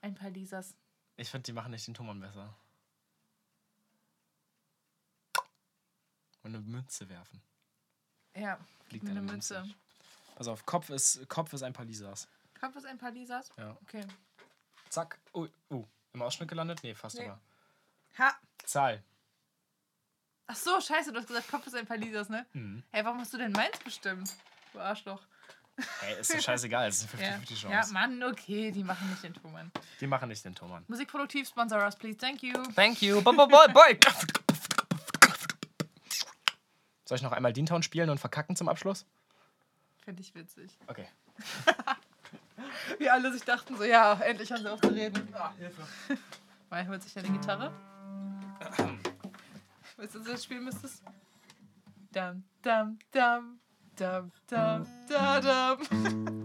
Ein 0.00 0.14
paar 0.14 0.30
Lisas. 0.30 0.74
Ich 1.16 1.30
finde, 1.30 1.44
die 1.44 1.52
machen 1.52 1.70
nicht 1.70 1.86
den 1.86 1.94
Thomann 1.94 2.20
besser. 2.20 2.54
Und 6.42 6.54
eine 6.54 6.60
Münze 6.60 7.08
werfen. 7.08 7.42
Ja, 8.34 8.58
Fliegt 8.88 9.04
eine 9.04 9.18
eine 9.20 9.30
Münze. 9.30 9.60
Münze. 9.60 9.74
Pass 10.36 10.48
auf, 10.48 10.64
Kopf 10.64 10.88
ist, 10.90 11.28
Kopf 11.28 11.52
ist 11.52 11.62
ein 11.62 11.72
paar 11.72 11.84
Lisas. 11.84 12.28
Kommt 12.58 12.74
was 12.76 12.84
ein 12.84 12.98
paar 12.98 13.10
Lisas? 13.10 13.50
Ja. 13.56 13.76
Okay. 13.82 14.06
Zack. 14.88 15.18
Oh, 15.32 15.46
oh. 15.68 15.84
Im 16.12 16.22
Ausschnitt 16.22 16.48
gelandet? 16.48 16.80
Nee, 16.82 16.94
fast 16.94 17.18
Nee. 17.18 17.26
aber. 17.26 17.40
Ha! 18.18 18.34
Zahl. 18.64 19.02
Ach 20.50 20.56
so, 20.56 20.80
scheiße, 20.80 21.12
du 21.12 21.18
hast 21.18 21.26
gesagt, 21.28 21.50
Kopf 21.50 21.66
ist 21.66 21.74
ein 21.76 21.86
paar 21.86 21.98
Lisas, 21.98 22.28
ne? 22.30 22.46
Hm. 22.52 22.82
Hey, 22.90 23.04
warum 23.04 23.20
hast 23.20 23.32
du 23.34 23.38
denn 23.38 23.52
meins 23.52 23.78
bestimmt? 23.84 24.32
Du 24.72 24.80
Arschloch. 24.80 25.20
Ey, 26.02 26.20
ist 26.20 26.34
doch 26.34 26.40
scheißegal. 26.40 26.88
Es 26.88 27.02
ist 27.04 27.14
eine 27.14 27.22
Ja. 27.28 27.36
50-50 27.36 27.46
Chance. 27.60 27.68
ja, 27.68 27.86
Mann, 27.92 28.22
okay, 28.24 28.70
die 28.72 28.82
machen 28.82 29.08
nicht 29.10 29.22
den 29.22 29.34
Thomann. 29.34 29.70
Die 30.00 30.06
machen 30.06 30.28
nicht 30.30 30.44
den 30.44 30.54
Thomann. 30.54 30.84
Musikproduktiv, 30.88 31.46
sponsor 31.48 31.78
us, 31.84 31.94
please. 31.96 32.16
Thank 32.16 32.42
you. 32.42 32.54
Thank 32.74 33.02
you. 33.02 33.20
Boy, 33.20 33.36
boy, 33.36 33.46
boy, 33.46 33.68
boy. 33.68 33.98
Soll 37.04 37.16
ich 37.16 37.22
noch 37.22 37.32
einmal 37.32 37.52
Deantown 37.52 37.82
spielen 37.82 38.10
und 38.10 38.18
verkacken 38.18 38.56
zum 38.56 38.68
Abschluss? 38.68 39.06
Finde 40.04 40.22
ich 40.22 40.34
witzig. 40.34 40.76
Okay. 40.86 41.06
Wie 42.98 43.08
alle 43.08 43.32
sich 43.32 43.44
dachten, 43.44 43.76
so, 43.76 43.84
ja, 43.84 44.14
endlich 44.20 44.50
haben 44.50 44.62
sie 44.62 44.72
auf 44.72 44.80
zu 44.80 44.88
reden. 44.88 45.28
Ah, 45.34 45.52
Hilfe. 45.58 45.86
Mai 46.70 46.86
holt 46.86 47.02
sich 47.02 47.16
eine 47.18 47.28
Gitarre. 47.30 47.72
Weißt 49.98 50.14
du, 50.14 50.20
das 50.20 50.44
spielen 50.44 50.62
müsstest? 50.62 51.02
Dam, 52.12 52.44
dam, 52.62 52.96
dam, 53.10 53.58
dam, 53.96 54.30
dam, 54.46 54.86
da, 55.08 55.40
dam. 55.40 55.78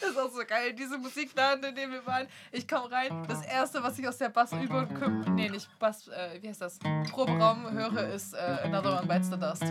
Das 0.00 0.10
ist 0.10 0.18
auch 0.18 0.30
so 0.30 0.44
geil, 0.46 0.72
diese 0.72 0.98
Musikladen, 0.98 1.64
in 1.64 1.74
dem 1.74 1.90
wir 1.90 2.06
waren. 2.06 2.26
Ich 2.52 2.66
komme 2.66 2.90
rein, 2.90 3.24
das 3.28 3.44
erste, 3.44 3.82
was 3.82 3.98
ich 3.98 4.06
aus 4.06 4.18
der 4.18 4.28
Bassübung, 4.28 4.88
nee, 5.34 5.48
nicht 5.48 5.68
Bass, 5.78 6.08
äh, 6.08 6.40
wie 6.40 6.48
heißt 6.48 6.60
das? 6.60 6.78
Proberaum 7.10 7.70
höre, 7.70 8.08
ist 8.08 8.34
äh, 8.34 8.58
Another 8.64 8.98
One 8.98 9.06
Bites 9.06 9.30
the 9.30 9.38
Dust. 9.38 9.64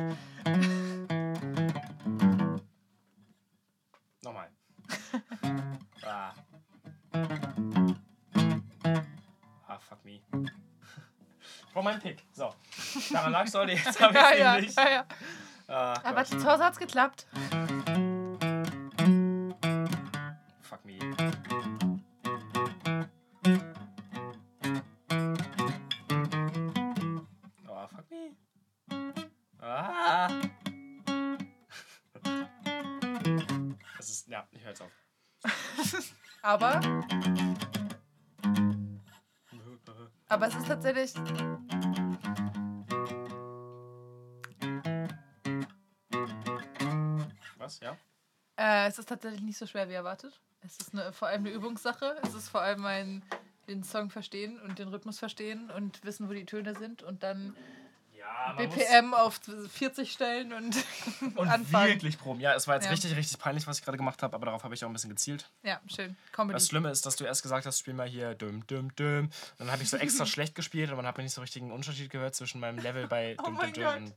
Brauch 11.80 11.86
meinen 11.86 12.02
Pick. 12.02 12.22
So. 12.34 12.54
Daran 13.10 13.32
lag's 13.32 13.54
heute, 13.54 13.72
jetzt 13.72 14.02
hab 14.02 14.12
ich 14.12 14.18
ja, 14.18 14.34
ja, 14.36 14.60
nicht. 14.60 14.78
ja, 14.78 14.90
ja. 14.90 15.06
Ah, 15.70 15.94
Aber 16.04 16.24
Gott. 16.26 16.28
zu 16.28 16.44
Hause 16.44 16.66
hat's 16.66 16.78
geklappt. 16.78 17.26
Fuck 20.62 20.84
me. 20.84 21.00
Oh, 27.66 27.88
fuck 27.88 28.12
me. 28.12 28.36
Ah. 29.62 30.28
Das 33.98 34.10
ist, 34.10 34.28
ja, 34.28 34.46
ich 34.52 34.62
höre 34.62 34.70
jetzt 34.70 34.82
auf. 34.82 34.92
Aber, 36.42 36.80
aber 40.30 40.48
es 40.48 40.56
ist 40.56 40.68
tatsächlich. 40.68 41.14
Ist 49.12 49.22
tatsächlich 49.22 49.42
nicht 49.42 49.58
so 49.58 49.66
schwer 49.66 49.90
wie 49.90 49.94
erwartet. 49.94 50.40
Es 50.62 50.78
ist 50.78 50.94
eine, 50.94 51.12
vor 51.14 51.28
allem 51.30 51.46
eine 51.46 51.50
Übungssache. 51.54 52.16
Es 52.24 52.34
ist 52.34 52.50
vor 52.50 52.62
allem 52.62 52.86
ein 52.86 53.24
den 53.68 53.84
Song 53.84 54.10
verstehen 54.10 54.60
und 54.62 54.80
den 54.80 54.88
Rhythmus 54.88 55.20
verstehen 55.20 55.70
und 55.72 56.04
wissen, 56.04 56.28
wo 56.28 56.34
die 56.34 56.46
Töne 56.46 56.74
sind 56.76 57.04
und 57.04 57.22
dann 57.22 57.56
Ja, 58.18 58.54
BPM 58.58 59.14
auf 59.14 59.40
40 59.72 60.12
stellen 60.12 60.54
und, 60.54 60.76
und 61.36 61.48
anfangen. 61.48 61.88
wirklich 61.94 62.18
proben. 62.18 62.40
Ja, 62.40 62.56
es 62.56 62.68
war 62.68 62.76
jetzt 62.76 62.86
Ja. 62.86 62.92
richtig, 62.92 63.16
richtig 63.16 63.38
peinlich, 63.38 63.68
was 63.68 63.78
ich 63.80 63.86
gerade 63.86 63.98
gemacht 63.98 64.24
habe, 64.24 64.36
aber 64.36 64.48
darauf 64.48 64.64
habe 64.64 64.74
ich 64.74 64.84
auch 64.84 64.90
ein 64.90 64.94
bisschen 64.94 65.12
gezielt. 65.12 65.50
Ja, 65.64 65.80
schön. 65.88 66.18
Comedy. 66.32 66.54
Das 66.54 66.68
Schlimme 66.68 66.90
ist, 66.90 67.06
dass 67.06 67.16
du 67.16 67.26
erst 67.26 67.44
gesagt 67.44 67.66
hast, 67.68 67.78
spiel 67.80 67.94
mal 67.94 68.08
hier 68.08 68.34
düm, 68.36 68.66
düm, 68.68 68.94
düm. 68.96 69.26
Und 69.26 69.32
dann 69.60 69.72
habe 69.72 69.84
ich 69.84 69.90
so 69.90 69.98
extra 69.98 70.26
schlecht 70.26 70.56
gespielt 70.56 70.90
und 70.90 70.96
man 70.98 71.06
hat 71.06 71.18
mir 71.18 71.24
nicht 71.24 71.34
so 71.36 71.42
richtig 71.42 71.62
einen 71.62 71.72
Unterschied 71.72 72.10
gehört 72.10 72.34
zwischen 72.36 72.60
meinem 72.60 72.80
Level 72.80 73.08
bei 73.08 73.36
Oh 73.42 73.44
düm, 73.46 73.54
mein 73.56 73.74
düm, 73.74 73.84
düm 73.84 74.14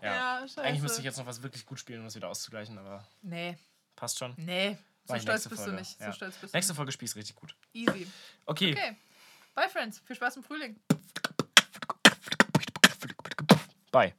ja. 0.00 0.40
Ja. 0.44 0.46
Eigentlich 0.62 0.82
müsste 0.82 0.98
ich 1.00 1.04
jetzt 1.04 1.18
noch 1.18 1.26
was 1.26 1.42
wirklich 1.42 1.64
gut 1.66 1.78
spielen, 1.78 2.00
um 2.00 2.06
das 2.06 2.14
wieder 2.16 2.28
auszugleichen, 2.28 2.76
aber 2.78 3.04
Nee, 3.22 3.56
passt 3.96 4.18
schon. 4.18 4.34
nee. 4.36 4.76
So 5.04 5.18
stolz 5.18 5.48
bist 5.48 5.60
du 5.60 5.64
Folge, 5.64 5.80
nicht. 5.80 6.00
ja. 6.00 6.06
So 6.06 6.12
stolz 6.12 6.36
bist 6.36 6.54
Nächste 6.54 6.74
Folge 6.76 6.92
spielst 6.92 7.16
richtig 7.16 7.34
gut. 7.34 7.56
du. 7.72 7.78
Easy. 7.80 8.06
Okay. 8.46 8.72
Okay. 8.72 8.96
Bye, 9.54 9.68
Friends. 9.68 10.00
Viel 10.06 10.16
Spaß 10.16 10.36
im 10.36 10.44
Frühling. 10.44 10.80
Bye. 13.90 14.14